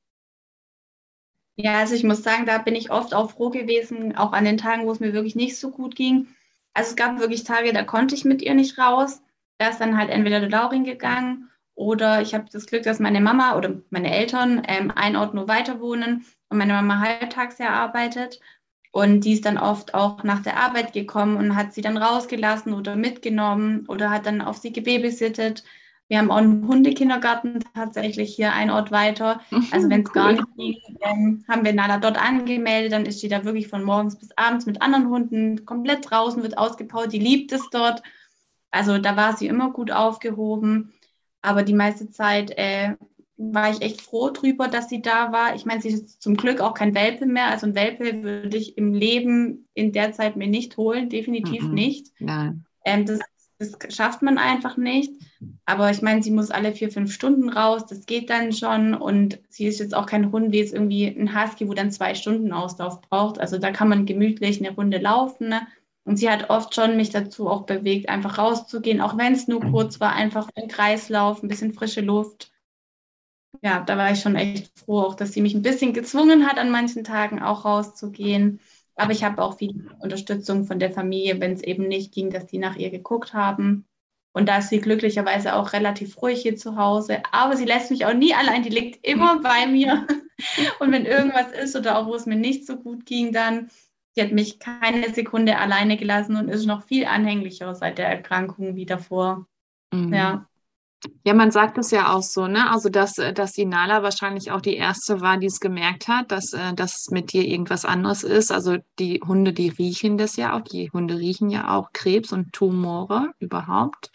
Ja, 1.55 1.79
also 1.79 1.93
ich 1.95 2.03
muss 2.03 2.23
sagen, 2.23 2.45
da 2.45 2.57
bin 2.57 2.75
ich 2.75 2.91
oft 2.91 3.13
auch 3.13 3.31
froh 3.31 3.49
gewesen, 3.49 4.15
auch 4.15 4.33
an 4.33 4.45
den 4.45 4.57
Tagen, 4.57 4.85
wo 4.85 4.91
es 4.91 4.99
mir 4.99 5.13
wirklich 5.13 5.35
nicht 5.35 5.57
so 5.57 5.69
gut 5.69 5.95
ging. 5.95 6.27
Also 6.73 6.91
es 6.91 6.95
gab 6.95 7.19
wirklich 7.19 7.43
Tage, 7.43 7.73
da 7.73 7.83
konnte 7.83 8.15
ich 8.15 8.25
mit 8.25 8.41
ihr 8.41 8.55
nicht 8.55 8.77
raus. 8.79 9.21
Da 9.59 9.69
ist 9.69 9.79
dann 9.79 9.97
halt 9.97 10.09
entweder 10.09 10.39
der 10.39 10.49
Laurin 10.49 10.83
gegangen 10.83 11.49
oder 11.75 12.21
ich 12.21 12.33
habe 12.33 12.45
das 12.51 12.65
Glück, 12.65 12.83
dass 12.83 12.99
meine 12.99 13.21
Mama 13.21 13.55
oder 13.55 13.81
meine 13.91 14.11
Eltern 14.11 14.63
ähm, 14.67 14.91
einen 14.91 15.15
Ort 15.15 15.33
nur 15.35 15.47
weiter 15.47 15.79
wohnen 15.79 16.25
und 16.49 16.57
meine 16.57 16.73
Mama 16.73 16.99
halbtags 16.99 17.59
ja 17.59 17.69
arbeitet. 17.69 18.39
Und 18.91 19.21
die 19.21 19.33
ist 19.33 19.45
dann 19.45 19.57
oft 19.57 19.93
auch 19.93 20.23
nach 20.23 20.41
der 20.43 20.57
Arbeit 20.57 20.93
gekommen 20.93 21.37
und 21.37 21.55
hat 21.55 21.73
sie 21.73 21.81
dann 21.81 21.97
rausgelassen 21.97 22.73
oder 22.73 22.95
mitgenommen 22.95 23.85
oder 23.87 24.09
hat 24.11 24.25
dann 24.25 24.41
auf 24.41 24.57
sie 24.57 24.71
gebabysittet. 24.73 25.63
Wir 26.09 26.19
haben 26.19 26.31
auch 26.31 26.37
einen 26.37 26.67
Hundekindergarten 26.67 27.63
tatsächlich 27.73 28.35
hier 28.35 28.53
ein 28.53 28.69
Ort 28.69 28.91
weiter. 28.91 29.41
Also 29.71 29.89
wenn 29.89 30.01
es 30.01 30.09
cool. 30.09 30.13
gar 30.13 30.31
nicht 30.33 30.43
ging, 30.57 30.75
ähm, 31.01 31.43
haben 31.47 31.65
wir 31.65 31.73
Nala 31.73 31.97
dort 31.97 32.21
angemeldet. 32.21 32.91
Dann 32.91 33.05
ist 33.05 33.19
sie 33.19 33.29
da 33.29 33.45
wirklich 33.45 33.67
von 33.67 33.83
morgens 33.83 34.17
bis 34.17 34.29
abends 34.35 34.65
mit 34.65 34.81
anderen 34.81 35.09
Hunden 35.09 35.65
komplett 35.65 36.09
draußen, 36.09 36.43
wird 36.43 36.57
ausgepaut. 36.57 37.13
Die 37.13 37.19
liebt 37.19 37.51
es 37.51 37.69
dort. 37.71 38.03
Also 38.69 38.97
da 38.97 39.15
war 39.15 39.37
sie 39.37 39.47
immer 39.47 39.71
gut 39.71 39.91
aufgehoben. 39.91 40.93
Aber 41.41 41.63
die 41.63 41.73
meiste 41.73 42.09
Zeit 42.09 42.51
äh, 42.57 42.95
war 43.37 43.71
ich 43.71 43.81
echt 43.81 44.01
froh 44.01 44.29
drüber, 44.29 44.67
dass 44.67 44.89
sie 44.89 45.01
da 45.01 45.31
war. 45.31 45.55
Ich 45.55 45.65
meine, 45.65 45.81
sie 45.81 45.89
ist 45.89 46.21
zum 46.21 46.35
Glück 46.35 46.61
auch 46.61 46.73
kein 46.73 46.95
Welpe 46.95 47.25
mehr. 47.25 47.47
Also 47.47 47.67
ein 47.67 47.75
Welpe 47.75 48.23
würde 48.23 48.57
ich 48.57 48.77
im 48.77 48.93
Leben 48.93 49.67
in 49.73 49.91
der 49.91 50.13
Zeit 50.13 50.35
mir 50.35 50.47
nicht 50.47 50.77
holen, 50.77 51.09
definitiv 51.09 51.63
-mm. 51.63 51.73
nicht. 51.73 52.11
Nein. 52.19 52.65
Ähm, 52.85 53.05
das 53.05 53.19
das 53.71 53.95
schafft 53.95 54.21
man 54.21 54.37
einfach 54.37 54.77
nicht. 54.77 55.11
Aber 55.65 55.91
ich 55.91 56.01
meine, 56.01 56.21
sie 56.23 56.31
muss 56.31 56.51
alle 56.51 56.73
vier, 56.73 56.91
fünf 56.91 57.13
Stunden 57.13 57.49
raus. 57.49 57.85
Das 57.85 58.05
geht 58.05 58.29
dann 58.29 58.53
schon. 58.53 58.93
Und 58.93 59.39
sie 59.49 59.65
ist 59.65 59.79
jetzt 59.79 59.95
auch 59.95 60.05
kein 60.05 60.31
Hund 60.31 60.51
wie 60.51 60.59
jetzt 60.59 60.73
irgendwie 60.73 61.07
ein 61.07 61.35
Husky, 61.35 61.67
wo 61.67 61.73
dann 61.73 61.91
zwei 61.91 62.15
Stunden 62.15 62.51
Auslauf 62.53 63.01
braucht. 63.01 63.39
Also 63.39 63.57
da 63.57 63.71
kann 63.71 63.89
man 63.89 64.05
gemütlich 64.05 64.59
eine 64.59 64.75
Runde 64.75 64.97
laufen. 64.99 65.49
Ne? 65.49 65.67
Und 66.05 66.17
sie 66.17 66.29
hat 66.29 66.49
oft 66.49 66.75
schon 66.75 66.97
mich 66.97 67.11
dazu 67.11 67.47
auch 67.49 67.65
bewegt, 67.65 68.09
einfach 68.09 68.37
rauszugehen, 68.37 69.01
auch 69.01 69.17
wenn 69.17 69.33
es 69.33 69.47
nur 69.47 69.61
kurz 69.61 69.99
war, 69.99 70.13
einfach 70.13 70.49
im 70.55 70.67
Kreislauf, 70.67 71.41
ein 71.41 71.47
bisschen 71.47 71.73
frische 71.73 72.01
Luft. 72.01 72.51
ja, 73.61 73.79
da 73.81 73.97
war 73.97 74.11
ich 74.11 74.19
schon 74.21 74.35
echt 74.35 74.77
froh, 74.79 75.01
auch 75.01 75.15
dass 75.15 75.33
sie 75.33 75.41
mich 75.41 75.53
ein 75.53 75.61
bisschen 75.61 75.93
gezwungen 75.93 76.47
hat, 76.47 76.57
an 76.57 76.71
manchen 76.71 77.03
Tagen 77.03 77.41
auch 77.41 77.65
rauszugehen. 77.65 78.59
Aber 78.95 79.11
ich 79.11 79.23
habe 79.23 79.41
auch 79.41 79.57
viel 79.57 79.89
Unterstützung 79.99 80.65
von 80.65 80.79
der 80.79 80.91
Familie, 80.91 81.39
wenn 81.39 81.53
es 81.53 81.63
eben 81.63 81.87
nicht 81.87 82.13
ging, 82.13 82.29
dass 82.29 82.45
die 82.45 82.59
nach 82.59 82.75
ihr 82.75 82.89
geguckt 82.89 83.33
haben. 83.33 83.85
Und 84.33 84.49
da 84.49 84.57
ist 84.57 84.69
sie 84.69 84.81
glücklicherweise 84.81 85.55
auch 85.55 85.73
relativ 85.73 86.21
ruhig 86.21 86.41
hier 86.41 86.55
zu 86.55 86.75
Hause. 86.75 87.21
Aber 87.31 87.55
sie 87.55 87.65
lässt 87.65 87.91
mich 87.91 88.05
auch 88.05 88.13
nie 88.13 88.33
allein. 88.33 88.63
Die 88.63 88.69
liegt 88.69 89.05
immer 89.05 89.39
bei 89.41 89.67
mir. 89.67 90.07
Und 90.79 90.91
wenn 90.91 91.05
irgendwas 91.05 91.51
ist 91.51 91.75
oder 91.75 91.97
auch 91.97 92.07
wo 92.07 92.15
es 92.15 92.25
mir 92.25 92.35
nicht 92.35 92.65
so 92.65 92.77
gut 92.77 93.05
ging, 93.05 93.31
dann, 93.31 93.69
sie 94.15 94.23
hat 94.23 94.31
mich 94.31 94.59
keine 94.59 95.13
Sekunde 95.13 95.57
alleine 95.57 95.97
gelassen 95.97 96.35
und 96.35 96.49
ist 96.49 96.65
noch 96.65 96.83
viel 96.83 97.05
anhänglicher 97.05 97.73
seit 97.75 97.97
der 97.99 98.07
Erkrankung 98.07 98.75
wie 98.75 98.85
davor. 98.85 99.47
Mhm. 99.93 100.13
Ja. 100.13 100.49
Ja, 101.23 101.33
man 101.33 101.51
sagt 101.51 101.77
es 101.77 101.91
ja 101.91 102.13
auch 102.13 102.21
so, 102.21 102.47
ne? 102.47 102.69
Also, 102.69 102.89
dass, 102.89 103.17
äh, 103.17 103.33
dass 103.33 103.51
die 103.53 103.65
Nala 103.65 104.03
wahrscheinlich 104.03 104.51
auch 104.51 104.61
die 104.61 104.75
erste 104.75 105.21
war, 105.21 105.37
die 105.37 105.47
es 105.47 105.59
gemerkt 105.59 106.07
hat, 106.07 106.31
dass, 106.31 106.53
äh, 106.53 106.73
dass 106.73 107.07
mit 107.11 107.33
dir 107.33 107.45
irgendwas 107.45 107.85
anderes 107.85 108.23
ist. 108.23 108.51
Also, 108.51 108.77
die 108.99 109.21
Hunde, 109.25 109.53
die 109.53 109.69
riechen 109.69 110.17
das 110.17 110.35
ja 110.35 110.55
auch. 110.55 110.61
Die 110.61 110.89
Hunde 110.91 111.17
riechen 111.17 111.49
ja 111.49 111.75
auch 111.75 111.91
Krebs 111.93 112.31
und 112.31 112.53
Tumore 112.53 113.33
überhaupt. 113.39 114.11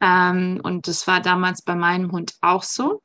Ähm, 0.00 0.60
und 0.62 0.88
das 0.88 1.06
war 1.06 1.20
damals 1.20 1.62
bei 1.62 1.76
meinem 1.76 2.10
Hund 2.12 2.34
auch 2.40 2.62
so. 2.62 3.02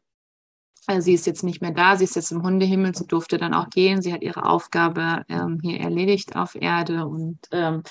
Also 0.88 1.02
sie 1.02 1.14
ist 1.14 1.28
jetzt 1.28 1.44
nicht 1.44 1.62
mehr 1.62 1.72
da, 1.72 1.98
sie 1.98 2.06
ist 2.06 2.16
jetzt 2.16 2.32
im 2.32 2.44
Hundehimmel, 2.44 2.96
sie 2.96 3.06
durfte 3.06 3.38
dann 3.38 3.54
auch 3.54 3.70
gehen, 3.70 4.02
sie 4.02 4.14
hat 4.14 4.22
ihre 4.22 4.46
Aufgabe 4.46 5.26
ähm, 5.28 5.60
hier 5.62 5.82
erledigt 5.82 6.38
auf 6.38 6.56
Erde 6.56 7.06
und 7.06 7.40
ähm, 7.52 7.84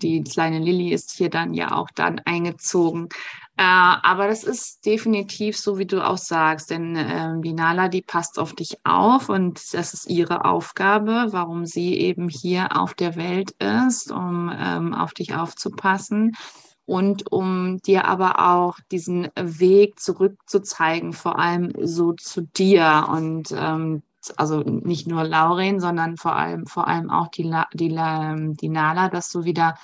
die 0.00 0.22
kleine 0.24 0.58
Lilly 0.58 0.92
ist 0.92 1.12
hier 1.12 1.28
dann 1.28 1.52
ja 1.52 1.72
auch 1.72 1.90
dann 1.94 2.20
eingezogen. 2.20 3.10
Äh, 3.62 3.64
aber 3.64 4.26
das 4.26 4.42
ist 4.42 4.84
definitiv 4.84 5.56
so, 5.56 5.78
wie 5.78 5.86
du 5.86 6.04
auch 6.04 6.18
sagst, 6.18 6.70
denn 6.70 6.96
äh, 6.96 7.40
die 7.42 7.52
Nala, 7.52 7.88
die 7.88 8.02
passt 8.02 8.40
auf 8.40 8.54
dich 8.54 8.76
auf 8.82 9.28
und 9.28 9.60
das 9.72 9.94
ist 9.94 10.10
ihre 10.10 10.44
Aufgabe, 10.44 11.28
warum 11.30 11.64
sie 11.64 11.96
eben 11.96 12.28
hier 12.28 12.76
auf 12.76 12.94
der 12.94 13.14
Welt 13.14 13.52
ist, 13.60 14.10
um 14.10 14.52
ähm, 14.52 14.94
auf 14.94 15.12
dich 15.14 15.36
aufzupassen 15.36 16.32
und 16.86 17.30
um 17.30 17.80
dir 17.82 18.06
aber 18.06 18.40
auch 18.40 18.80
diesen 18.90 19.28
Weg 19.36 20.00
zurückzuzeigen, 20.00 21.12
vor 21.12 21.38
allem 21.38 21.72
so 21.80 22.14
zu 22.14 22.40
dir 22.40 23.06
und 23.12 23.54
ähm, 23.56 24.02
also 24.36 24.58
nicht 24.62 25.06
nur 25.06 25.22
Lauren, 25.22 25.78
sondern 25.78 26.16
vor 26.16 26.34
allem, 26.34 26.66
vor 26.66 26.88
allem 26.88 27.10
auch 27.10 27.28
die, 27.28 27.48
die, 27.74 27.96
die 28.60 28.68
Nala, 28.68 29.08
dass 29.08 29.30
du 29.30 29.44
wieder 29.44 29.76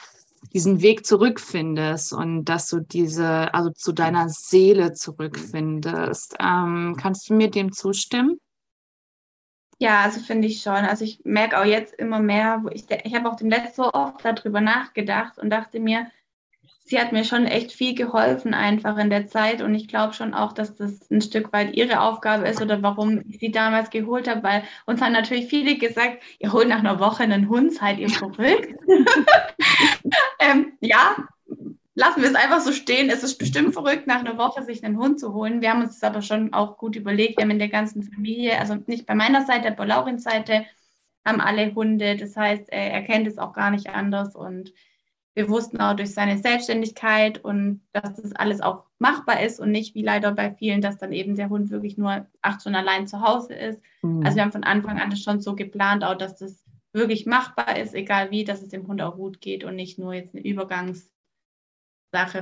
diesen 0.52 0.80
Weg 0.82 1.06
zurückfindest 1.06 2.12
und 2.12 2.44
dass 2.44 2.68
du 2.68 2.80
diese, 2.80 3.52
also 3.54 3.70
zu 3.70 3.92
deiner 3.92 4.28
Seele 4.28 4.92
zurückfindest. 4.92 6.36
Ähm, 6.40 6.96
kannst 7.00 7.28
du 7.28 7.34
mir 7.34 7.50
dem 7.50 7.72
zustimmen? 7.72 8.40
Ja, 9.80 10.00
also 10.02 10.20
finde 10.20 10.48
ich 10.48 10.60
schon. 10.60 10.72
Also 10.74 11.04
ich 11.04 11.20
merke 11.24 11.58
auch 11.58 11.64
jetzt 11.64 11.94
immer 11.94 12.18
mehr, 12.18 12.60
wo 12.64 12.68
ich, 12.68 12.84
ich 12.90 13.14
habe 13.14 13.30
auch 13.30 13.36
dem 13.36 13.48
letzten 13.48 13.82
so 13.82 13.92
oft 13.92 14.24
darüber 14.24 14.60
nachgedacht 14.60 15.38
und 15.38 15.50
dachte 15.50 15.78
mir, 15.78 16.10
sie 16.88 16.98
hat 16.98 17.12
mir 17.12 17.24
schon 17.24 17.44
echt 17.46 17.72
viel 17.72 17.94
geholfen 17.94 18.54
einfach 18.54 18.96
in 18.96 19.10
der 19.10 19.26
Zeit 19.26 19.60
und 19.60 19.74
ich 19.74 19.88
glaube 19.88 20.14
schon 20.14 20.32
auch, 20.32 20.52
dass 20.52 20.74
das 20.74 21.10
ein 21.10 21.20
Stück 21.20 21.52
weit 21.52 21.76
ihre 21.76 22.00
Aufgabe 22.00 22.48
ist 22.48 22.62
oder 22.62 22.82
warum 22.82 23.22
ich 23.28 23.38
sie 23.38 23.50
damals 23.50 23.90
geholt 23.90 24.26
habe, 24.26 24.42
weil 24.42 24.62
uns 24.86 25.02
haben 25.02 25.12
natürlich 25.12 25.48
viele 25.48 25.76
gesagt, 25.76 26.22
ihr 26.38 26.52
holt 26.52 26.68
nach 26.68 26.78
einer 26.78 26.98
Woche 26.98 27.22
einen 27.22 27.48
Hund, 27.50 27.74
seid 27.74 27.98
ihr 27.98 28.08
verrückt? 28.08 28.74
ähm, 30.40 30.72
ja, 30.80 31.16
lassen 31.94 32.22
wir 32.22 32.30
es 32.30 32.34
einfach 32.34 32.60
so 32.60 32.72
stehen. 32.72 33.10
Es 33.10 33.22
ist 33.22 33.36
bestimmt 33.36 33.74
verrückt, 33.74 34.06
nach 34.06 34.20
einer 34.20 34.38
Woche 34.38 34.62
sich 34.62 34.82
einen 34.82 34.98
Hund 34.98 35.20
zu 35.20 35.34
holen. 35.34 35.60
Wir 35.60 35.70
haben 35.70 35.82
uns 35.82 36.00
das 36.00 36.10
aber 36.10 36.22
schon 36.22 36.54
auch 36.54 36.78
gut 36.78 36.96
überlegt. 36.96 37.36
Wir 37.36 37.42
haben 37.42 37.50
in 37.50 37.58
der 37.58 37.68
ganzen 37.68 38.02
Familie, 38.02 38.58
also 38.58 38.76
nicht 38.86 39.04
bei 39.04 39.14
meiner 39.14 39.44
Seite, 39.44 39.72
bei 39.72 39.84
Laurins 39.84 40.22
Seite, 40.22 40.64
haben 41.26 41.42
alle 41.42 41.74
Hunde. 41.74 42.16
Das 42.16 42.34
heißt, 42.34 42.70
er 42.70 43.02
kennt 43.02 43.26
es 43.26 43.36
auch 43.36 43.52
gar 43.52 43.70
nicht 43.70 43.90
anders 43.90 44.34
und 44.34 44.72
wir 45.38 45.48
wussten 45.48 45.80
auch 45.80 45.94
durch 45.94 46.12
seine 46.12 46.36
Selbstständigkeit 46.36 47.38
und 47.44 47.80
dass 47.92 48.16
das 48.16 48.34
alles 48.34 48.60
auch 48.60 48.86
machbar 48.98 49.40
ist 49.40 49.60
und 49.60 49.70
nicht 49.70 49.94
wie 49.94 50.02
leider 50.02 50.32
bei 50.32 50.50
vielen, 50.52 50.80
dass 50.80 50.98
dann 50.98 51.12
eben 51.12 51.36
der 51.36 51.48
Hund 51.48 51.70
wirklich 51.70 51.96
nur 51.96 52.26
acht 52.42 52.60
Stunden 52.60 52.76
allein 52.76 53.06
zu 53.06 53.20
Hause 53.20 53.54
ist. 53.54 53.80
Mhm. 54.02 54.24
Also 54.24 54.34
wir 54.34 54.42
haben 54.42 54.50
von 54.50 54.64
Anfang 54.64 54.98
an 54.98 55.10
das 55.10 55.22
schon 55.22 55.40
so 55.40 55.54
geplant, 55.54 56.02
auch 56.02 56.16
dass 56.16 56.38
das 56.38 56.64
wirklich 56.92 57.24
machbar 57.24 57.78
ist, 57.78 57.94
egal 57.94 58.32
wie, 58.32 58.42
dass 58.42 58.62
es 58.62 58.70
dem 58.70 58.88
Hund 58.88 59.00
auch 59.00 59.14
gut 59.14 59.40
geht 59.40 59.62
und 59.62 59.76
nicht 59.76 59.96
nur 59.96 60.12
jetzt 60.12 60.34
eine 60.34 60.44
Übergangssache 60.44 61.12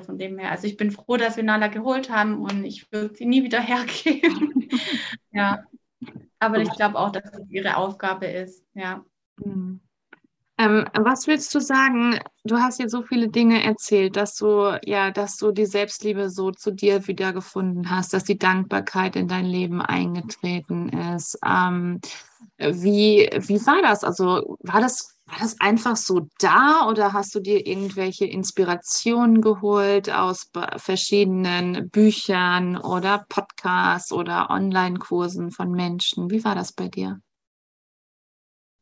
von 0.01 0.17
dem 0.17 0.39
her. 0.39 0.51
Also 0.51 0.67
ich 0.67 0.79
bin 0.79 0.91
froh, 0.91 1.19
dass 1.19 1.37
wir 1.37 1.45
Nala 1.45 1.67
geholt 1.67 2.09
haben 2.09 2.41
und 2.41 2.65
ich 2.65 2.91
würde 2.91 3.15
sie 3.15 3.27
nie 3.27 3.45
wieder 3.45 3.61
hergeben. 3.63 4.71
ja. 5.33 5.67
Aber 6.39 6.61
ich 6.61 6.71
glaube 6.71 6.99
auch, 6.99 7.13
dass 7.13 7.31
das 7.31 7.47
ihre 7.51 7.77
Aufgabe 7.77 8.25
ist, 8.25 8.65
ja. 8.73 9.05
Mhm. 9.37 9.83
Ähm, 10.59 10.87
was 10.95 11.27
willst 11.27 11.55
du 11.55 11.61
sagen? 11.61 12.19
Du 12.45 12.57
hast 12.57 12.79
jetzt 12.79 12.93
so 12.93 13.03
viele 13.03 13.29
Dinge 13.29 13.63
erzählt, 13.63 14.17
dass 14.17 14.37
du 14.37 14.79
ja, 14.85 15.11
dass 15.11 15.37
du 15.37 15.53
die 15.53 15.67
Selbstliebe 15.67 16.31
so 16.31 16.51
zu 16.51 16.71
dir 16.73 17.07
wiedergefunden 17.07 17.91
hast, 17.91 18.15
dass 18.15 18.25
die 18.25 18.39
Dankbarkeit 18.39 19.17
in 19.17 19.29
dein 19.29 19.45
Leben 19.45 19.83
eingetreten 19.83 20.89
ist. 20.89 21.39
Ähm, 21.47 22.01
wie, 22.59 23.29
wie 23.39 23.67
war 23.67 23.83
das? 23.83 24.03
Also 24.03 24.57
war 24.61 24.81
das, 24.81 25.17
war 25.27 25.39
das 25.41 25.61
einfach 25.61 25.97
so 25.97 26.29
da 26.39 26.89
oder 26.89 27.13
hast 27.13 27.35
du 27.35 27.41
dir 27.41 27.67
irgendwelche 27.67 28.25
Inspirationen 28.27 29.43
geholt 29.43 30.11
aus 30.11 30.51
verschiedenen 30.79 31.91
Büchern 31.91 32.79
oder 32.79 33.27
Podcasts 33.29 34.11
oder 34.13 34.49
Online-Kursen 34.49 35.51
von 35.51 35.71
Menschen? 35.73 36.31
Wie 36.31 36.45
war 36.45 36.55
das 36.55 36.73
bei 36.73 36.89
dir? 36.89 37.21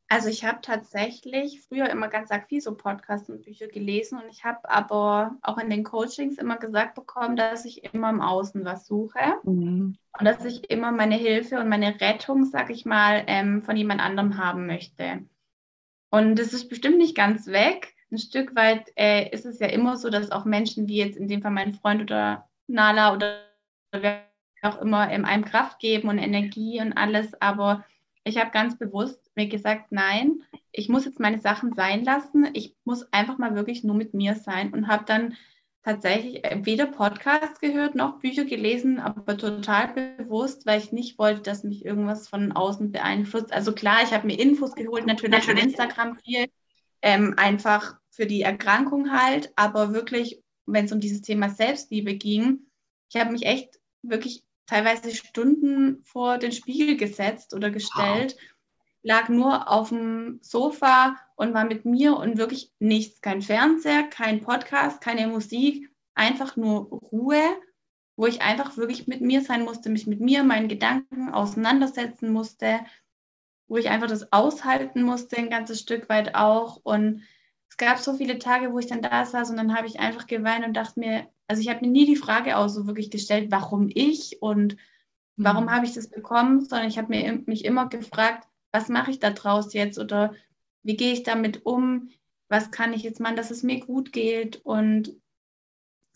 Also 0.08 0.28
ich 0.28 0.44
habe 0.44 0.58
tatsächlich 0.60 1.62
früher 1.62 1.88
immer 1.88 2.08
ganz 2.08 2.30
arg 2.30 2.48
viel 2.48 2.60
so 2.60 2.74
Podcasts 2.74 3.30
und 3.30 3.42
Bücher 3.42 3.68
gelesen 3.68 4.18
und 4.18 4.28
ich 4.30 4.44
habe 4.44 4.68
aber 4.68 5.36
auch 5.42 5.58
in 5.58 5.70
den 5.70 5.82
Coachings 5.82 6.38
immer 6.38 6.56
gesagt 6.56 6.94
bekommen, 6.94 7.36
dass 7.36 7.64
ich 7.64 7.84
immer 7.94 8.10
im 8.10 8.20
Außen 8.20 8.64
was 8.64 8.86
suche 8.86 9.40
mhm. 9.44 9.96
und 10.18 10.24
dass 10.24 10.44
ich 10.44 10.70
immer 10.70 10.92
meine 10.92 11.16
Hilfe 11.16 11.58
und 11.58 11.68
meine 11.68 12.00
Rettung, 12.00 12.44
sag 12.44 12.70
ich 12.70 12.84
mal, 12.84 13.24
ähm, 13.26 13.62
von 13.62 13.76
jemand 13.76 14.02
anderem 14.02 14.36
haben 14.36 14.66
möchte. 14.66 15.24
Und 16.10 16.38
das 16.38 16.52
ist 16.52 16.68
bestimmt 16.68 16.98
nicht 16.98 17.16
ganz 17.16 17.46
weg. 17.46 17.94
Ein 18.12 18.18
Stück 18.18 18.54
weit 18.54 18.92
äh, 18.96 19.30
ist 19.30 19.46
es 19.46 19.58
ja 19.58 19.66
immer 19.68 19.96
so, 19.96 20.10
dass 20.10 20.30
auch 20.30 20.44
Menschen 20.44 20.86
wie 20.86 20.98
jetzt 20.98 21.16
in 21.16 21.28
dem 21.28 21.42
Fall 21.42 21.50
mein 21.50 21.74
Freund 21.74 22.02
oder 22.02 22.48
Nala 22.66 23.14
oder 23.14 23.40
wer 23.90 24.22
auch 24.62 24.80
immer 24.80 25.10
ähm, 25.10 25.24
einem 25.24 25.44
Kraft 25.44 25.78
geben 25.78 26.08
und 26.08 26.18
Energie 26.18 26.80
und 26.80 26.92
alles, 26.92 27.40
aber 27.40 27.84
ich 28.22 28.38
habe 28.38 28.50
ganz 28.50 28.78
bewusst 28.78 29.23
mir 29.36 29.48
gesagt, 29.48 29.90
nein, 29.90 30.42
ich 30.72 30.88
muss 30.88 31.04
jetzt 31.04 31.20
meine 31.20 31.40
Sachen 31.40 31.74
sein 31.74 32.04
lassen. 32.04 32.48
Ich 32.52 32.76
muss 32.84 33.12
einfach 33.12 33.38
mal 33.38 33.54
wirklich 33.54 33.84
nur 33.84 33.94
mit 33.94 34.14
mir 34.14 34.34
sein 34.34 34.72
und 34.72 34.88
habe 34.88 35.04
dann 35.04 35.34
tatsächlich 35.82 36.42
weder 36.62 36.86
Podcasts 36.86 37.60
gehört 37.60 37.94
noch 37.94 38.18
Bücher 38.18 38.44
gelesen, 38.44 38.98
aber 38.98 39.36
total 39.36 40.16
bewusst, 40.18 40.64
weil 40.66 40.80
ich 40.80 40.92
nicht 40.92 41.18
wollte, 41.18 41.42
dass 41.42 41.62
mich 41.62 41.84
irgendwas 41.84 42.26
von 42.26 42.52
außen 42.52 42.90
beeinflusst. 42.90 43.52
Also 43.52 43.72
klar, 43.72 43.98
ich 44.02 44.12
habe 44.12 44.26
mir 44.26 44.38
Infos 44.38 44.74
geholt, 44.74 45.06
natürlich 45.06 45.44
von 45.44 45.58
Instagram 45.58 46.18
viel, 46.18 46.46
ähm, 47.02 47.34
einfach 47.36 47.98
für 48.10 48.26
die 48.26 48.42
Erkrankung 48.42 49.12
halt, 49.12 49.52
aber 49.56 49.92
wirklich, 49.92 50.42
wenn 50.64 50.86
es 50.86 50.92
um 50.92 51.00
dieses 51.00 51.20
Thema 51.20 51.50
Selbstliebe 51.50 52.14
ging, 52.14 52.60
ich 53.10 53.20
habe 53.20 53.32
mich 53.32 53.44
echt 53.44 53.78
wirklich 54.02 54.42
teilweise 54.66 55.14
Stunden 55.14 56.02
vor 56.04 56.38
den 56.38 56.52
Spiegel 56.52 56.96
gesetzt 56.96 57.52
oder 57.52 57.70
gestellt, 57.70 58.36
wow. 58.38 58.53
Lag 59.04 59.28
nur 59.28 59.70
auf 59.70 59.90
dem 59.90 60.40
Sofa 60.42 61.16
und 61.36 61.54
war 61.54 61.64
mit 61.64 61.84
mir 61.84 62.16
und 62.16 62.38
wirklich 62.38 62.72
nichts, 62.80 63.20
kein 63.20 63.42
Fernseher, 63.42 64.04
kein 64.04 64.40
Podcast, 64.40 65.00
keine 65.00 65.28
Musik, 65.28 65.90
einfach 66.14 66.56
nur 66.56 66.88
Ruhe, 66.88 67.42
wo 68.16 68.26
ich 68.26 68.40
einfach 68.40 68.76
wirklich 68.76 69.06
mit 69.06 69.20
mir 69.20 69.42
sein 69.42 69.62
musste, 69.62 69.90
mich 69.90 70.06
mit 70.06 70.20
mir, 70.20 70.42
meinen 70.42 70.68
Gedanken 70.68 71.28
auseinandersetzen 71.28 72.32
musste, 72.32 72.80
wo 73.68 73.76
ich 73.76 73.90
einfach 73.90 74.08
das 74.08 74.32
aushalten 74.32 75.02
musste, 75.02 75.36
ein 75.36 75.50
ganzes 75.50 75.80
Stück 75.80 76.08
weit 76.08 76.34
auch. 76.34 76.80
Und 76.82 77.22
es 77.68 77.76
gab 77.76 77.98
so 77.98 78.14
viele 78.14 78.38
Tage, 78.38 78.72
wo 78.72 78.78
ich 78.78 78.86
dann 78.86 79.02
da 79.02 79.26
saß 79.26 79.50
und 79.50 79.58
dann 79.58 79.76
habe 79.76 79.86
ich 79.86 80.00
einfach 80.00 80.26
geweint 80.26 80.64
und 80.64 80.74
dachte 80.74 80.98
mir, 80.98 81.28
also 81.46 81.60
ich 81.60 81.68
habe 81.68 81.80
mir 81.84 81.92
nie 81.92 82.06
die 82.06 82.16
Frage 82.16 82.56
auch 82.56 82.68
so 82.68 82.86
wirklich 82.86 83.10
gestellt, 83.10 83.50
warum 83.50 83.90
ich 83.92 84.40
und 84.40 84.78
warum 85.36 85.64
mhm. 85.64 85.70
habe 85.72 85.84
ich 85.84 85.92
das 85.92 86.08
bekommen, 86.08 86.64
sondern 86.64 86.88
ich 86.88 86.96
habe 86.96 87.08
mir 87.08 87.42
mich 87.44 87.66
immer 87.66 87.88
gefragt, 87.90 88.48
was 88.74 88.88
mache 88.88 89.12
ich 89.12 89.20
da 89.20 89.30
draus 89.30 89.72
jetzt 89.72 90.00
oder 90.00 90.34
wie 90.82 90.96
gehe 90.96 91.12
ich 91.12 91.22
damit 91.22 91.64
um, 91.64 92.10
was 92.48 92.72
kann 92.72 92.92
ich 92.92 93.04
jetzt 93.04 93.20
machen, 93.20 93.36
dass 93.36 93.52
es 93.52 93.62
mir 93.62 93.78
gut 93.78 94.12
geht 94.12 94.56
und 94.64 95.14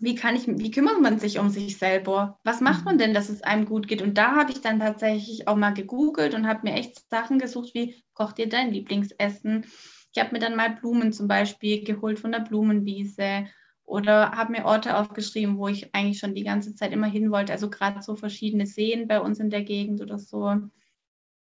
wie 0.01 0.17
kann 0.17 0.35
ich, 0.35 0.47
wie 0.47 0.71
kümmert 0.73 1.01
man 1.01 1.21
sich 1.21 1.39
um 1.39 1.51
sich 1.51 1.79
selber? 1.79 2.39
Was 2.43 2.61
macht 2.61 2.85
man 2.85 2.97
mhm. 2.97 2.99
denn, 2.99 3.15
dass 3.15 3.29
es 3.29 3.43
einem 3.43 3.65
gut 3.65 3.87
geht? 3.87 4.03
Und 4.03 4.19
da 4.19 4.35
habe 4.35 4.51
ich 4.51 4.61
dann 4.61 4.81
tatsächlich 4.81 5.47
auch 5.47 5.57
mal 5.57 5.73
gegoogelt 5.73 6.35
und 6.35 6.49
habe 6.49 6.69
mir 6.69 6.75
echt 6.75 7.09
Sachen 7.09 7.39
gesucht, 7.39 7.75
wie 7.75 8.03
kocht 8.13 8.39
dir 8.39 8.49
dein 8.49 8.73
Lieblingsessen? 8.73 9.65
Ich 10.13 10.21
habe 10.21 10.33
mir 10.33 10.41
dann 10.41 10.57
mal 10.57 10.71
Blumen 10.71 11.13
zum 11.13 11.29
Beispiel 11.29 11.85
geholt 11.85 12.19
von 12.19 12.33
der 12.33 12.41
Blumenwiese 12.41 13.47
oder 13.85 14.33
habe 14.33 14.53
mir 14.53 14.65
Orte 14.65 14.97
aufgeschrieben, 14.97 15.59
wo 15.59 15.69
ich 15.69 15.95
eigentlich 15.95 16.19
schon 16.19 16.35
die 16.35 16.45
ganze 16.45 16.75
Zeit 16.75 16.93
immer 16.93 17.07
hin 17.07 17.31
wollte. 17.31 17.53
Also 17.53 17.71
gerade 17.71 18.03
so 18.03 18.17
verschiedene 18.17 18.67
Seen 18.67 19.07
bei 19.07 19.21
uns 19.21 19.39
in 19.39 19.51
der 19.51 19.63
Gegend 19.63 20.01
oder 20.01 20.19
so. 20.19 20.61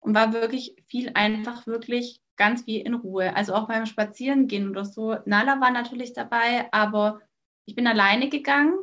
Und 0.05 0.13
war 0.13 0.33
wirklich 0.33 0.75
viel 0.85 1.11
einfach 1.15 1.65
wirklich 1.65 2.21
ganz 2.35 2.67
wie 2.67 2.79
in 2.79 2.93
Ruhe. 2.93 3.35
Also 3.35 3.55
auch 3.55 3.67
beim 3.67 3.87
Spazierengehen 3.87 4.69
oder 4.69 4.85
so. 4.85 5.17
Nala 5.25 5.59
war 5.61 5.71
natürlich 5.71 6.13
dabei, 6.13 6.71
aber 6.71 7.21
ich 7.65 7.75
bin 7.75 7.87
alleine 7.87 8.29
gegangen 8.29 8.77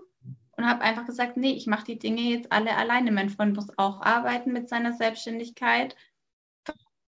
und 0.57 0.67
habe 0.67 0.83
einfach 0.83 1.07
gesagt, 1.07 1.37
nee, 1.37 1.53
ich 1.53 1.69
mache 1.69 1.85
die 1.85 1.99
Dinge 1.99 2.23
jetzt 2.23 2.51
alle 2.51 2.77
alleine. 2.77 3.13
Mein 3.13 3.31
Freund 3.31 3.55
muss 3.55 3.69
auch 3.79 4.01
arbeiten 4.03 4.53
mit 4.53 4.69
seiner 4.69 4.95
Selbstständigkeit. 4.95 5.95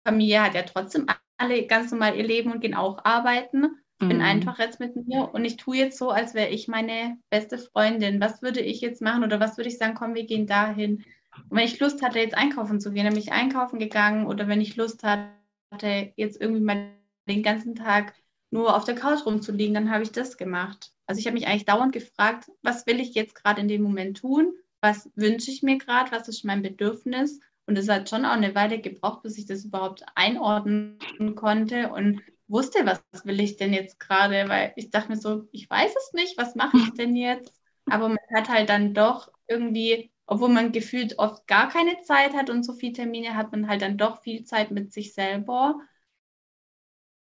Familie 0.06 0.44
hat 0.44 0.56
ja 0.56 0.64
trotzdem 0.64 1.06
alle 1.38 1.66
ganz 1.68 1.92
normal 1.92 2.18
ihr 2.18 2.26
Leben 2.26 2.52
und 2.52 2.60
gehen 2.60 2.76
auch 2.76 3.06
arbeiten. 3.06 3.78
Ich 4.00 4.08
bin 4.08 4.18
mhm. 4.18 4.24
einfach 4.24 4.60
jetzt 4.60 4.80
mit 4.80 4.96
mir 4.96 5.30
und 5.34 5.46
ich 5.46 5.58
tue 5.58 5.78
jetzt 5.78 5.98
so, 5.98 6.10
als 6.10 6.34
wäre 6.34 6.50
ich 6.50 6.68
meine 6.68 7.18
beste 7.30 7.58
Freundin. 7.60 8.20
Was 8.20 8.42
würde 8.42 8.60
ich 8.60 8.82
jetzt 8.82 9.02
machen 9.02 9.24
oder 9.24 9.40
was 9.40 9.58
würde 9.58 9.70
ich 9.70 9.78
sagen, 9.78 9.94
komm, 9.94 10.16
wir 10.16 10.26
gehen 10.26 10.48
dahin. 10.48 11.06
Und 11.50 11.58
wenn 11.58 11.66
ich 11.66 11.80
Lust 11.80 12.02
hatte, 12.02 12.20
jetzt 12.20 12.36
einkaufen 12.38 12.80
zu 12.80 12.92
gehen, 12.92 13.06
dann 13.06 13.14
bin 13.14 13.24
ich 13.24 13.32
einkaufen 13.32 13.80
gegangen 13.80 14.26
oder 14.28 14.48
wenn 14.48 14.62
ich 14.62 14.76
Lust 14.76 15.04
hatte, 15.04 16.14
jetzt 16.16 16.40
irgendwie 16.42 16.62
mal 16.62 16.92
den 17.28 17.44
ganzen 17.44 17.76
Tag 17.76 18.14
nur 18.52 18.76
auf 18.76 18.84
der 18.84 18.96
Couch 18.96 19.26
rumzuliegen, 19.26 19.74
dann 19.74 19.92
habe 19.92 20.04
ich 20.04 20.12
das 20.12 20.38
gemacht. 20.38 20.92
Also 21.08 21.20
ich 21.20 21.26
habe 21.26 21.36
mich 21.36 21.48
eigentlich 21.48 21.66
dauernd 21.66 21.94
gefragt, 21.94 22.52
was 22.62 22.86
will 22.86 23.00
ich 23.00 23.14
jetzt 23.14 23.36
gerade 23.36 23.62
in 23.62 23.68
dem 23.68 23.82
Moment 23.82 24.18
tun? 24.18 24.54
Was 24.82 25.10
wünsche 25.16 25.52
ich 25.52 25.64
mir 25.64 25.78
gerade? 25.78 26.12
Was 26.12 26.28
ist 26.28 26.44
mein 26.44 26.62
Bedürfnis? 26.62 27.40
Und 27.66 27.78
es 27.78 27.88
hat 27.88 28.10
schon 28.10 28.26
auch 28.26 28.32
eine 28.32 28.56
Weile 28.56 28.80
gebraucht, 28.82 29.24
bis 29.24 29.38
ich 29.38 29.46
das 29.46 29.64
überhaupt 29.64 30.04
einordnen 30.16 30.98
konnte 31.36 31.90
und 31.90 32.22
wusste, 32.48 32.86
was 32.86 33.02
will 33.26 33.40
ich 33.40 33.56
denn 33.56 33.72
jetzt 33.72 34.00
gerade, 34.00 34.50
weil 34.50 34.74
ich 34.76 34.90
dachte 34.90 35.10
mir 35.10 35.18
so, 35.18 35.48
ich 35.52 35.70
weiß 35.70 35.94
es 35.96 36.14
nicht, 36.14 36.38
was 36.38 36.56
mache 36.56 36.78
ich 36.78 36.92
denn 36.94 37.16
jetzt? 37.16 37.54
Aber 37.86 38.10
man 38.10 38.18
hat 38.34 38.50
halt 38.50 38.70
dann 38.70 38.94
doch 38.94 39.32
irgendwie, 39.48 40.11
obwohl 40.32 40.48
man 40.48 40.72
gefühlt 40.72 41.20
oft 41.20 41.46
gar 41.46 41.68
keine 41.68 42.02
Zeit 42.04 42.34
hat 42.34 42.50
und 42.50 42.64
so 42.64 42.72
viele 42.72 42.94
Termine, 42.94 43.36
hat 43.36 43.52
man 43.52 43.68
halt 43.68 43.82
dann 43.82 43.98
doch 43.98 44.22
viel 44.22 44.46
Zeit 44.46 44.72
mit 44.72 44.94
sich 44.94 45.14
selber. 45.14 45.76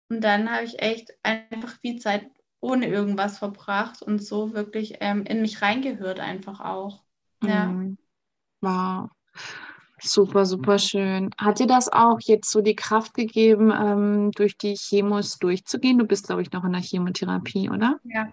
Und 0.10 0.23
dann 0.23 0.51
habe 0.51 0.65
ich 0.65 0.79
echt 0.79 1.12
einfach 1.23 1.71
viel 1.79 1.97
Zeit 1.97 2.29
ohne 2.60 2.86
irgendwas 2.86 3.39
verbracht 3.39 4.03
und 4.03 4.23
so 4.23 4.53
wirklich 4.53 4.97
ähm, 4.99 5.23
in 5.23 5.41
mich 5.41 5.63
reingehört 5.63 6.19
einfach 6.19 6.60
auch. 6.60 7.01
Ja. 7.41 7.65
Mhm. 7.65 7.97
Wow. 8.62 9.10
Super, 9.99 10.45
super 10.45 10.77
schön. 10.77 11.32
Hat 11.39 11.58
dir 11.58 11.67
das 11.67 11.91
auch 11.91 12.19
jetzt 12.21 12.51
so 12.51 12.62
die 12.62 12.75
Kraft 12.75 13.15
gegeben, 13.15 13.71
ähm, 13.75 14.32
durch 14.34 14.56
die 14.56 14.75
Chemos 14.75 15.39
durchzugehen? 15.39 15.97
Du 15.97 16.06
bist, 16.06 16.27
glaube 16.27 16.43
ich, 16.43 16.51
noch 16.51 16.63
in 16.63 16.73
der 16.73 16.82
Chemotherapie, 16.82 17.71
oder? 17.71 17.99
Ja. 18.03 18.32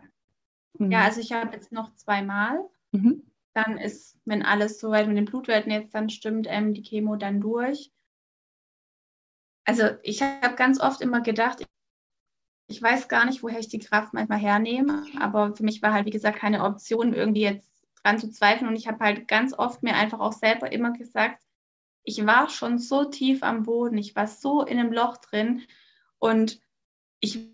Mhm. 0.78 0.90
Ja, 0.90 1.04
also 1.04 1.20
ich 1.20 1.32
habe 1.32 1.54
jetzt 1.54 1.72
noch 1.72 1.94
zweimal. 1.94 2.58
Mhm. 2.92 3.22
Dann 3.54 3.78
ist, 3.78 4.18
wenn 4.24 4.42
alles 4.44 4.78
soweit 4.78 5.08
mit 5.08 5.16
den 5.16 5.24
Blutwerten 5.24 5.72
jetzt 5.72 5.94
dann 5.94 6.08
stimmt, 6.08 6.46
ähm, 6.48 6.74
die 6.74 6.82
Chemo 6.82 7.16
dann 7.16 7.40
durch. 7.40 7.90
Also 9.64 9.84
ich 10.02 10.22
habe 10.22 10.56
ganz 10.56 10.80
oft 10.80 11.00
immer 11.00 11.20
gedacht, 11.20 11.64
ich 12.68 12.80
weiß 12.80 13.08
gar 13.08 13.26
nicht, 13.26 13.42
woher 13.42 13.58
ich 13.58 13.68
die 13.68 13.80
Kraft 13.80 14.14
manchmal 14.14 14.38
hernehme, 14.38 15.04
aber 15.18 15.56
für 15.56 15.64
mich 15.64 15.82
war 15.82 15.92
halt, 15.92 16.06
wie 16.06 16.10
gesagt, 16.10 16.38
keine 16.38 16.64
Option, 16.64 17.12
irgendwie 17.12 17.42
jetzt 17.42 17.68
dran 18.02 18.18
zu 18.18 18.30
zweifeln. 18.30 18.68
Und 18.68 18.76
ich 18.76 18.86
habe 18.86 19.04
halt 19.04 19.28
ganz 19.28 19.52
oft 19.52 19.82
mir 19.82 19.94
einfach 19.94 20.20
auch 20.20 20.32
selber 20.32 20.70
immer 20.72 20.92
gesagt, 20.92 21.42
ich 22.04 22.24
war 22.26 22.48
schon 22.48 22.78
so 22.78 23.04
tief 23.04 23.42
am 23.42 23.64
Boden, 23.64 23.98
ich 23.98 24.16
war 24.16 24.26
so 24.26 24.62
in 24.62 24.78
einem 24.78 24.92
Loch 24.92 25.18
drin 25.18 25.62
und 26.18 26.60
ich 27.20 27.50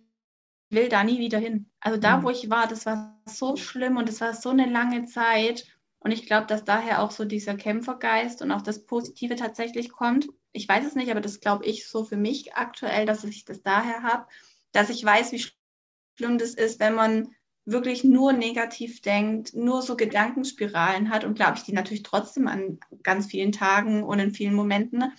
will 0.70 0.88
da 0.88 1.04
nie 1.04 1.18
wieder 1.18 1.38
hin. 1.38 1.70
Also 1.80 1.98
da, 1.98 2.18
mhm. 2.18 2.22
wo 2.24 2.30
ich 2.30 2.50
war, 2.50 2.66
das 2.66 2.86
war 2.86 3.20
so 3.24 3.56
schlimm 3.56 3.96
und 3.96 4.08
es 4.08 4.20
war 4.20 4.34
so 4.34 4.50
eine 4.50 4.66
lange 4.66 5.06
Zeit. 5.06 5.66
Und 5.98 6.12
ich 6.12 6.26
glaube, 6.26 6.46
dass 6.46 6.64
daher 6.64 7.02
auch 7.02 7.10
so 7.10 7.24
dieser 7.24 7.56
Kämpfergeist 7.56 8.42
und 8.42 8.52
auch 8.52 8.62
das 8.62 8.84
Positive 8.84 9.36
tatsächlich 9.36 9.90
kommt. 9.90 10.28
Ich 10.52 10.68
weiß 10.68 10.86
es 10.86 10.94
nicht, 10.94 11.10
aber 11.10 11.20
das 11.20 11.40
glaube 11.40 11.64
ich 11.64 11.88
so 11.88 12.04
für 12.04 12.16
mich 12.16 12.54
aktuell, 12.54 13.06
dass 13.06 13.24
ich 13.24 13.44
das 13.44 13.62
daher 13.62 14.02
habe, 14.02 14.26
dass 14.72 14.90
ich 14.90 15.04
weiß, 15.04 15.32
wie 15.32 15.44
schlimm 16.16 16.38
das 16.38 16.54
ist, 16.54 16.80
wenn 16.80 16.94
man 16.94 17.34
wirklich 17.64 18.04
nur 18.04 18.32
negativ 18.32 19.00
denkt, 19.00 19.54
nur 19.54 19.82
so 19.82 19.96
Gedankenspiralen 19.96 21.10
hat 21.10 21.24
und 21.24 21.34
glaube 21.34 21.54
ich, 21.56 21.64
die 21.64 21.72
natürlich 21.72 22.04
trotzdem 22.04 22.46
an 22.46 22.78
ganz 23.02 23.26
vielen 23.26 23.50
Tagen 23.50 24.04
und 24.04 24.20
in 24.20 24.32
vielen 24.32 24.54
Momenten, 24.54 25.12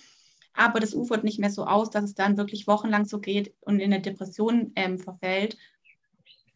aber 0.54 0.80
das 0.80 0.94
ufert 0.94 1.22
nicht 1.22 1.38
mehr 1.38 1.50
so 1.50 1.66
aus, 1.66 1.90
dass 1.90 2.04
es 2.04 2.14
dann 2.14 2.36
wirklich 2.36 2.66
wochenlang 2.66 3.04
so 3.04 3.20
geht 3.20 3.54
und 3.60 3.78
in 3.78 3.92
eine 3.92 4.02
Depression 4.02 4.72
ähm, 4.74 4.98
verfällt. 4.98 5.56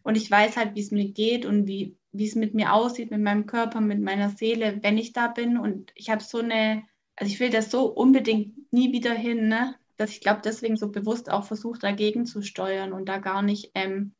Und 0.02 0.16
ich 0.16 0.28
weiß 0.28 0.56
halt, 0.56 0.74
wie 0.74 0.80
es 0.80 0.90
mir 0.90 1.12
geht 1.12 1.46
und 1.46 1.68
wie, 1.68 1.96
wie 2.12 2.26
es 2.26 2.34
mit 2.34 2.54
mir 2.54 2.72
aussieht, 2.74 3.10
mit 3.10 3.20
meinem 3.20 3.46
Körper, 3.46 3.80
mit 3.80 4.00
meiner 4.00 4.30
Seele, 4.30 4.78
wenn 4.82 4.98
ich 4.98 5.12
da 5.12 5.28
bin. 5.28 5.56
Und 5.56 5.92
ich 5.94 6.10
habe 6.10 6.22
so 6.22 6.38
eine, 6.38 6.84
also 7.16 7.32
ich 7.32 7.40
will 7.40 7.50
das 7.50 7.70
so 7.70 7.86
unbedingt 7.86 8.72
nie 8.72 8.92
wieder 8.92 9.14
hin, 9.14 9.48
ne? 9.48 9.74
dass 9.96 10.10
ich 10.10 10.20
glaube, 10.20 10.40
deswegen 10.44 10.76
so 10.76 10.90
bewusst 10.90 11.30
auch 11.30 11.44
versucht, 11.44 11.82
dagegen 11.82 12.26
zu 12.26 12.42
steuern 12.42 12.92
und 12.92 13.08
da 13.08 13.18
gar 13.18 13.42
nicht 13.42 13.70
ähm, 13.74 14.14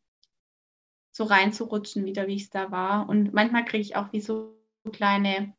so 1.11 1.25
reinzurutschen, 1.25 2.05
wieder 2.05 2.27
wie 2.27 2.37
es 2.37 2.51
da 2.51 2.71
war. 2.71 3.09
Und 3.09 3.35
manchmal 3.35 3.65
kriege 3.65 3.83
ich 3.83 3.97
auch 3.97 4.13
wie 4.13 4.21
so 4.21 4.57
kleine 4.93 5.55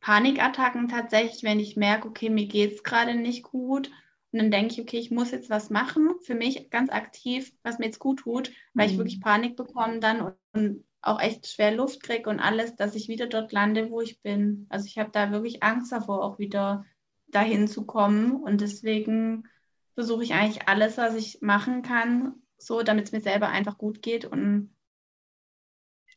Panikattacken 0.00 0.88
tatsächlich, 0.88 1.42
wenn 1.42 1.60
ich 1.60 1.76
merke, 1.76 2.08
okay, 2.08 2.30
mir 2.30 2.46
geht 2.46 2.72
es 2.72 2.82
gerade 2.82 3.14
nicht 3.14 3.42
gut. 3.42 3.90
Und 4.32 4.38
dann 4.38 4.50
denke 4.50 4.74
ich, 4.74 4.80
okay, 4.80 4.98
ich 4.98 5.10
muss 5.10 5.30
jetzt 5.30 5.50
was 5.50 5.70
machen, 5.70 6.10
für 6.22 6.34
mich 6.34 6.70
ganz 6.70 6.90
aktiv, 6.90 7.52
was 7.62 7.78
mir 7.78 7.86
jetzt 7.86 8.00
gut 8.00 8.20
tut, 8.20 8.52
weil 8.74 8.86
mhm. 8.86 8.92
ich 8.92 8.98
wirklich 8.98 9.20
Panik 9.20 9.56
bekomme 9.56 10.00
dann 10.00 10.20
und, 10.20 10.34
und 10.52 10.84
auch 11.06 11.20
echt 11.20 11.46
schwer 11.46 11.72
Luft 11.72 12.02
kriege 12.02 12.28
und 12.30 12.40
alles, 12.40 12.76
dass 12.76 12.94
ich 12.94 13.08
wieder 13.08 13.26
dort 13.26 13.52
lande, 13.52 13.90
wo 13.90 14.00
ich 14.00 14.20
bin. 14.20 14.66
Also 14.68 14.86
ich 14.86 14.98
habe 14.98 15.10
da 15.12 15.30
wirklich 15.30 15.62
Angst 15.62 15.92
davor, 15.92 16.22
auch 16.22 16.38
wieder 16.38 16.84
dahin 17.28 17.68
zu 17.68 17.84
kommen. 17.84 18.42
Und 18.42 18.60
deswegen 18.60 19.48
versuche 19.94 20.24
ich 20.24 20.34
eigentlich 20.34 20.68
alles, 20.68 20.96
was 20.96 21.14
ich 21.14 21.40
machen 21.40 21.82
kann, 21.82 22.34
so, 22.58 22.82
damit 22.82 23.06
es 23.06 23.12
mir 23.12 23.20
selber 23.20 23.48
einfach 23.48 23.78
gut 23.78 24.02
geht 24.02 24.24
und 24.24 24.74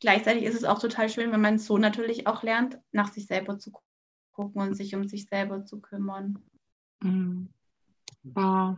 gleichzeitig 0.00 0.44
ist 0.44 0.54
es 0.54 0.64
auch 0.64 0.78
total 0.78 1.08
schön, 1.08 1.32
wenn 1.32 1.40
man 1.40 1.58
so 1.58 1.78
natürlich 1.78 2.26
auch 2.26 2.42
lernt, 2.42 2.78
nach 2.92 3.12
sich 3.12 3.26
selber 3.26 3.58
zu 3.58 3.72
gucken 4.32 4.62
und 4.62 4.74
sich 4.74 4.94
um 4.94 5.08
sich 5.08 5.26
selber 5.26 5.64
zu 5.64 5.80
kümmern. 5.80 6.38
Mhm. 7.00 7.48
Wow. 8.22 8.76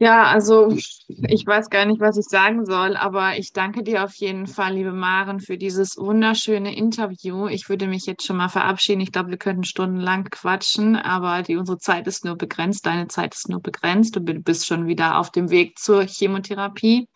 Ja, 0.00 0.26
also 0.26 0.68
ich 1.08 1.44
weiß 1.44 1.70
gar 1.70 1.84
nicht, 1.84 2.00
was 2.00 2.16
ich 2.16 2.26
sagen 2.26 2.64
soll, 2.64 2.96
aber 2.96 3.36
ich 3.36 3.52
danke 3.52 3.82
dir 3.82 4.04
auf 4.04 4.14
jeden 4.14 4.46
Fall, 4.46 4.74
liebe 4.74 4.92
Maren, 4.92 5.40
für 5.40 5.58
dieses 5.58 5.96
wunderschöne 5.96 6.76
Interview. 6.76 7.48
Ich 7.48 7.68
würde 7.68 7.88
mich 7.88 8.06
jetzt 8.06 8.24
schon 8.24 8.36
mal 8.36 8.48
verabschieden. 8.48 9.00
Ich 9.00 9.10
glaube, 9.10 9.30
wir 9.30 9.38
könnten 9.38 9.64
stundenlang 9.64 10.24
quatschen, 10.24 10.94
aber 10.94 11.42
die, 11.42 11.56
unsere 11.56 11.78
Zeit 11.78 12.06
ist 12.06 12.24
nur 12.24 12.36
begrenzt. 12.36 12.86
Deine 12.86 13.08
Zeit 13.08 13.34
ist 13.34 13.48
nur 13.48 13.60
begrenzt. 13.60 14.14
Du 14.14 14.20
bist 14.20 14.66
schon 14.66 14.86
wieder 14.86 15.18
auf 15.18 15.30
dem 15.32 15.50
Weg 15.50 15.78
zur 15.78 16.04
Chemotherapie. 16.06 17.08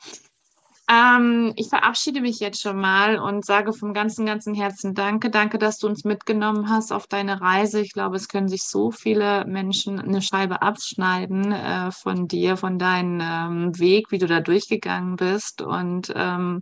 Ähm, 0.92 1.54
ich 1.56 1.68
verabschiede 1.68 2.20
mich 2.20 2.38
jetzt 2.40 2.60
schon 2.60 2.78
mal 2.78 3.18
und 3.18 3.46
sage 3.46 3.72
vom 3.72 3.94
ganzen, 3.94 4.26
ganzen 4.26 4.54
Herzen 4.54 4.94
Danke. 4.94 5.30
Danke, 5.30 5.56
dass 5.56 5.78
du 5.78 5.86
uns 5.86 6.04
mitgenommen 6.04 6.68
hast 6.68 6.92
auf 6.92 7.06
deine 7.06 7.40
Reise. 7.40 7.80
Ich 7.80 7.92
glaube, 7.92 8.16
es 8.16 8.28
können 8.28 8.48
sich 8.48 8.62
so 8.64 8.90
viele 8.90 9.46
Menschen 9.46 9.98
eine 9.98 10.20
Scheibe 10.20 10.60
abschneiden 10.60 11.52
äh, 11.52 11.90
von 11.92 12.28
dir, 12.28 12.58
von 12.58 12.78
deinem 12.78 13.20
ähm, 13.22 13.78
Weg, 13.78 14.10
wie 14.10 14.18
du 14.18 14.26
da 14.26 14.40
durchgegangen 14.40 15.16
bist. 15.16 15.62
Und 15.62 16.12
ähm, 16.14 16.60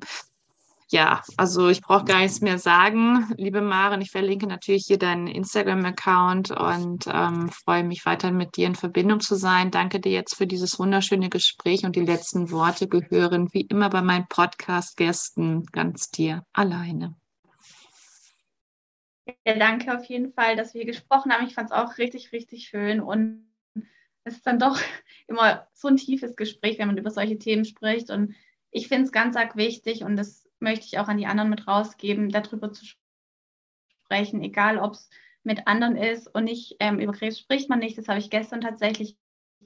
ja, 0.92 1.22
also 1.36 1.68
ich 1.68 1.82
brauche 1.82 2.04
gar 2.04 2.18
nichts 2.18 2.40
mehr 2.40 2.58
sagen. 2.58 3.32
Liebe 3.36 3.60
Maren, 3.60 4.00
ich 4.00 4.10
verlinke 4.10 4.48
natürlich 4.48 4.86
hier 4.88 4.98
deinen 4.98 5.28
Instagram-Account 5.28 6.50
und 6.50 7.06
ähm, 7.06 7.48
freue 7.50 7.84
mich 7.84 8.04
weiterhin 8.06 8.36
mit 8.36 8.56
dir 8.56 8.66
in 8.66 8.74
Verbindung 8.74 9.20
zu 9.20 9.36
sein. 9.36 9.70
Danke 9.70 10.00
dir 10.00 10.10
jetzt 10.10 10.34
für 10.34 10.48
dieses 10.48 10.80
wunderschöne 10.80 11.28
Gespräch 11.28 11.84
und 11.84 11.94
die 11.94 12.04
letzten 12.04 12.50
Worte 12.50 12.88
gehören 12.88 13.48
wie 13.52 13.60
immer 13.60 13.88
bei 13.88 14.02
meinen 14.02 14.26
Podcast-Gästen 14.26 15.64
ganz 15.66 16.10
dir 16.10 16.42
alleine. 16.52 17.14
Ja, 19.46 19.56
danke 19.56 19.96
auf 19.96 20.04
jeden 20.06 20.32
Fall, 20.32 20.56
dass 20.56 20.74
wir 20.74 20.84
gesprochen 20.84 21.32
haben. 21.32 21.46
Ich 21.46 21.54
fand 21.54 21.70
es 21.70 21.76
auch 21.76 21.98
richtig, 21.98 22.32
richtig 22.32 22.66
schön 22.66 23.00
und 23.00 23.48
es 24.24 24.38
ist 24.38 24.46
dann 24.46 24.58
doch 24.58 24.76
immer 25.28 25.68
so 25.72 25.86
ein 25.86 25.96
tiefes 25.96 26.34
Gespräch, 26.34 26.80
wenn 26.80 26.88
man 26.88 26.98
über 26.98 27.12
solche 27.12 27.38
Themen 27.38 27.64
spricht 27.64 28.10
und 28.10 28.34
ich 28.72 28.88
finde 28.88 29.04
es 29.04 29.12
ganz 29.12 29.36
arg 29.36 29.54
wichtig 29.54 30.02
und 30.02 30.16
das 30.16 30.49
möchte 30.60 30.86
ich 30.86 30.98
auch 30.98 31.08
an 31.08 31.18
die 31.18 31.26
anderen 31.26 31.50
mit 31.50 31.66
rausgeben, 31.66 32.30
darüber 32.30 32.72
zu 32.72 32.84
sprechen, 34.04 34.42
egal 34.42 34.78
ob 34.78 34.94
es 34.94 35.08
mit 35.42 35.66
anderen 35.66 35.96
ist 35.96 36.32
und 36.34 36.44
nicht 36.44 36.76
ähm, 36.80 37.00
über 37.00 37.12
Krebs 37.12 37.38
spricht 37.38 37.68
man 37.68 37.78
nicht, 37.78 37.96
das 37.96 38.08
habe 38.08 38.18
ich 38.18 38.30
gestern 38.30 38.60
tatsächlich 38.60 39.16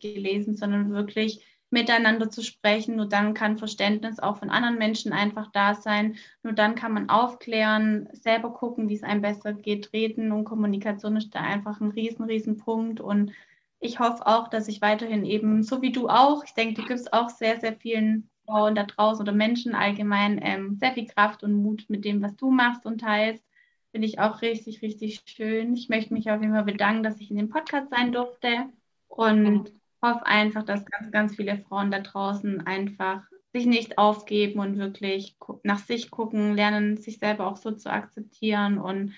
gelesen, 0.00 0.54
sondern 0.56 0.92
wirklich 0.92 1.44
miteinander 1.70 2.30
zu 2.30 2.42
sprechen. 2.42 2.96
Nur 2.96 3.06
dann 3.06 3.34
kann 3.34 3.58
Verständnis 3.58 4.18
auch 4.20 4.38
von 4.38 4.50
anderen 4.50 4.78
Menschen 4.78 5.12
einfach 5.12 5.50
da 5.52 5.74
sein. 5.74 6.16
Nur 6.42 6.52
dann 6.52 6.74
kann 6.74 6.92
man 6.92 7.10
aufklären, 7.10 8.08
selber 8.12 8.52
gucken, 8.52 8.88
wie 8.88 8.94
es 8.94 9.02
einem 9.02 9.22
besser 9.22 9.52
geht. 9.52 9.92
Reden 9.92 10.32
und 10.32 10.44
Kommunikation 10.44 11.16
ist 11.16 11.34
da 11.34 11.40
einfach 11.40 11.80
ein 11.80 11.90
riesen, 11.90 12.24
riesen 12.24 12.56
Punkt. 12.56 13.00
Und 13.00 13.32
ich 13.80 13.98
hoffe 13.98 14.26
auch, 14.26 14.48
dass 14.48 14.68
ich 14.68 14.80
weiterhin 14.80 15.24
eben, 15.24 15.62
so 15.62 15.82
wie 15.82 15.92
du 15.92 16.08
auch, 16.08 16.44
ich 16.44 16.54
denke, 16.54 16.80
du 16.80 16.86
gibst 16.86 17.12
auch 17.12 17.28
sehr, 17.28 17.60
sehr 17.60 17.74
vielen 17.74 18.30
Frauen 18.46 18.74
da 18.74 18.84
draußen 18.84 19.22
oder 19.22 19.32
Menschen 19.32 19.74
allgemein 19.74 20.40
ähm, 20.42 20.76
sehr 20.76 20.92
viel 20.92 21.06
Kraft 21.06 21.42
und 21.42 21.54
Mut 21.54 21.84
mit 21.88 22.04
dem, 22.04 22.22
was 22.22 22.36
du 22.36 22.50
machst 22.50 22.86
und 22.86 23.00
teilst. 23.00 23.44
Finde 23.92 24.06
ich 24.06 24.18
auch 24.18 24.42
richtig, 24.42 24.82
richtig 24.82 25.22
schön. 25.26 25.74
Ich 25.74 25.88
möchte 25.88 26.14
mich 26.14 26.30
auf 26.30 26.40
jeden 26.40 26.52
Fall 26.52 26.64
bedanken, 26.64 27.02
dass 27.02 27.20
ich 27.20 27.30
in 27.30 27.36
dem 27.36 27.48
Podcast 27.48 27.90
sein 27.90 28.12
durfte 28.12 28.66
und 29.08 29.72
hoffe 30.02 30.26
einfach, 30.26 30.64
dass 30.64 30.84
ganz, 30.84 31.10
ganz 31.10 31.36
viele 31.36 31.58
Frauen 31.58 31.90
da 31.90 32.00
draußen 32.00 32.66
einfach 32.66 33.22
sich 33.52 33.66
nicht 33.66 33.98
aufgeben 33.98 34.58
und 34.58 34.78
wirklich 34.78 35.36
nach 35.62 35.78
sich 35.78 36.10
gucken, 36.10 36.54
lernen, 36.54 36.96
sich 36.96 37.18
selber 37.18 37.46
auch 37.46 37.56
so 37.56 37.70
zu 37.70 37.90
akzeptieren 37.90 38.78
und 38.78 39.12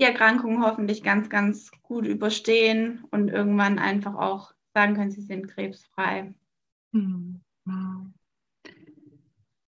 die 0.00 0.04
Erkrankung 0.04 0.64
hoffentlich 0.64 1.02
ganz, 1.02 1.28
ganz 1.28 1.70
gut 1.82 2.06
überstehen 2.06 3.04
und 3.10 3.28
irgendwann 3.28 3.78
einfach 3.78 4.14
auch 4.14 4.52
sagen 4.72 4.94
können, 4.94 5.10
sie 5.10 5.20
sind 5.20 5.46
krebsfrei. 5.46 6.32
Mhm. 6.92 7.42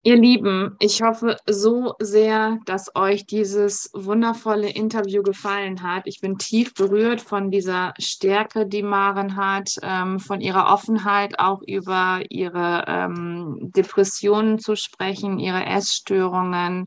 Ihr 0.04 0.16
Lieben, 0.16 0.74
ich 0.80 1.00
hoffe 1.00 1.36
so 1.48 1.94
sehr, 2.00 2.58
dass 2.66 2.96
euch 2.96 3.24
dieses 3.24 3.88
wundervolle 3.94 4.68
Interview 4.68 5.22
gefallen 5.22 5.80
hat. 5.84 6.08
Ich 6.08 6.20
bin 6.20 6.38
tief 6.38 6.74
berührt 6.74 7.20
von 7.20 7.52
dieser 7.52 7.94
Stärke, 8.00 8.66
die 8.66 8.82
Maren 8.82 9.36
hat, 9.36 9.76
ähm, 9.80 10.18
von 10.18 10.40
ihrer 10.40 10.74
Offenheit 10.74 11.38
auch 11.38 11.62
über 11.62 12.20
ihre 12.30 12.84
ähm, 12.88 13.70
Depressionen 13.76 14.58
zu 14.58 14.74
sprechen, 14.74 15.38
ihre 15.38 15.64
Essstörungen, 15.66 16.86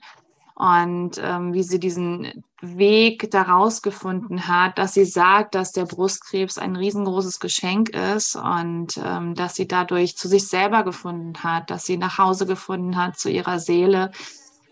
und 0.56 1.20
ähm, 1.22 1.54
wie 1.54 1.64
sie 1.64 1.80
diesen 1.80 2.46
Weg 2.62 3.30
daraus 3.30 3.82
gefunden 3.82 4.48
hat, 4.48 4.78
dass 4.78 4.94
sie 4.94 5.04
sagt, 5.04 5.54
dass 5.54 5.74
der 5.74 5.86
Brustkrebs 5.86 6.58
ein 6.58 6.78
riesengroßes 6.78 7.42
Geschenk 7.42 7.90
ist 7.90 8.38
und 8.38 8.98
ähm, 9.04 9.36
dass 9.36 9.56
sie 9.56 9.68
dadurch 9.68 10.16
zu 10.16 10.30
sich 10.30 10.48
selber 10.48 10.84
gefunden 10.84 11.44
hat, 11.44 11.70
dass 11.70 11.86
sie 11.86 11.98
nach 11.98 12.18
Hause 12.18 12.46
gefunden 12.46 12.96
hat 12.96 13.20
zu 13.20 13.30
ihrer 13.30 13.60
Seele, 13.60 14.12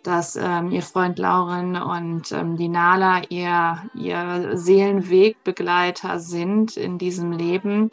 dass 0.04 0.38
ähm, 0.38 0.72
ihr 0.72 0.82
Freund 0.84 1.20
Lauren 1.20 1.76
und 1.76 2.32
ähm, 2.32 2.56
die 2.56 2.70
Nala 2.70 3.24
ihr, 3.28 3.84
ihr 3.94 4.58
Seelenwegbegleiter 4.58 6.20
sind 6.20 6.78
in 6.78 6.98
diesem 6.98 7.34
Leben 7.34 7.92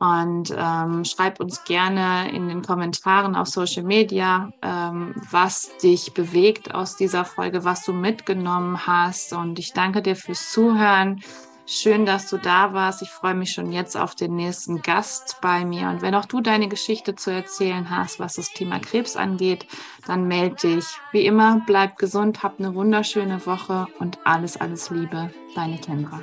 und 0.00 0.54
ähm, 0.56 1.04
schreib 1.04 1.40
uns 1.40 1.62
gerne 1.64 2.32
in 2.32 2.48
den 2.48 2.62
Kommentaren 2.62 3.36
auf 3.36 3.48
Social 3.48 3.82
Media, 3.82 4.50
ähm, 4.62 5.14
was 5.30 5.70
dich 5.82 6.14
bewegt 6.14 6.74
aus 6.74 6.96
dieser 6.96 7.26
Folge, 7.26 7.64
was 7.64 7.84
du 7.84 7.92
mitgenommen 7.92 8.86
hast. 8.86 9.34
Und 9.34 9.58
ich 9.58 9.74
danke 9.74 10.00
dir 10.00 10.16
fürs 10.16 10.50
Zuhören. 10.52 11.20
Schön, 11.66 12.06
dass 12.06 12.30
du 12.30 12.38
da 12.38 12.72
warst. 12.72 13.02
Ich 13.02 13.10
freue 13.10 13.34
mich 13.34 13.52
schon 13.52 13.72
jetzt 13.72 13.94
auf 13.94 14.14
den 14.14 14.36
nächsten 14.36 14.80
Gast 14.80 15.36
bei 15.42 15.66
mir. 15.66 15.90
Und 15.90 16.00
wenn 16.00 16.14
auch 16.14 16.24
du 16.24 16.40
deine 16.40 16.68
Geschichte 16.68 17.14
zu 17.14 17.30
erzählen 17.30 17.90
hast, 17.90 18.18
was 18.18 18.34
das 18.34 18.48
Thema 18.48 18.80
Krebs 18.80 19.16
angeht, 19.16 19.66
dann 20.06 20.26
melde 20.26 20.56
dich. 20.56 20.86
Wie 21.12 21.26
immer, 21.26 21.60
bleib 21.66 21.98
gesund, 21.98 22.42
hab 22.42 22.58
eine 22.58 22.74
wunderschöne 22.74 23.44
Woche 23.44 23.86
und 23.98 24.18
alles, 24.24 24.56
alles 24.56 24.88
Liebe. 24.88 25.30
Deine 25.54 25.78
Kendra. 25.78 26.20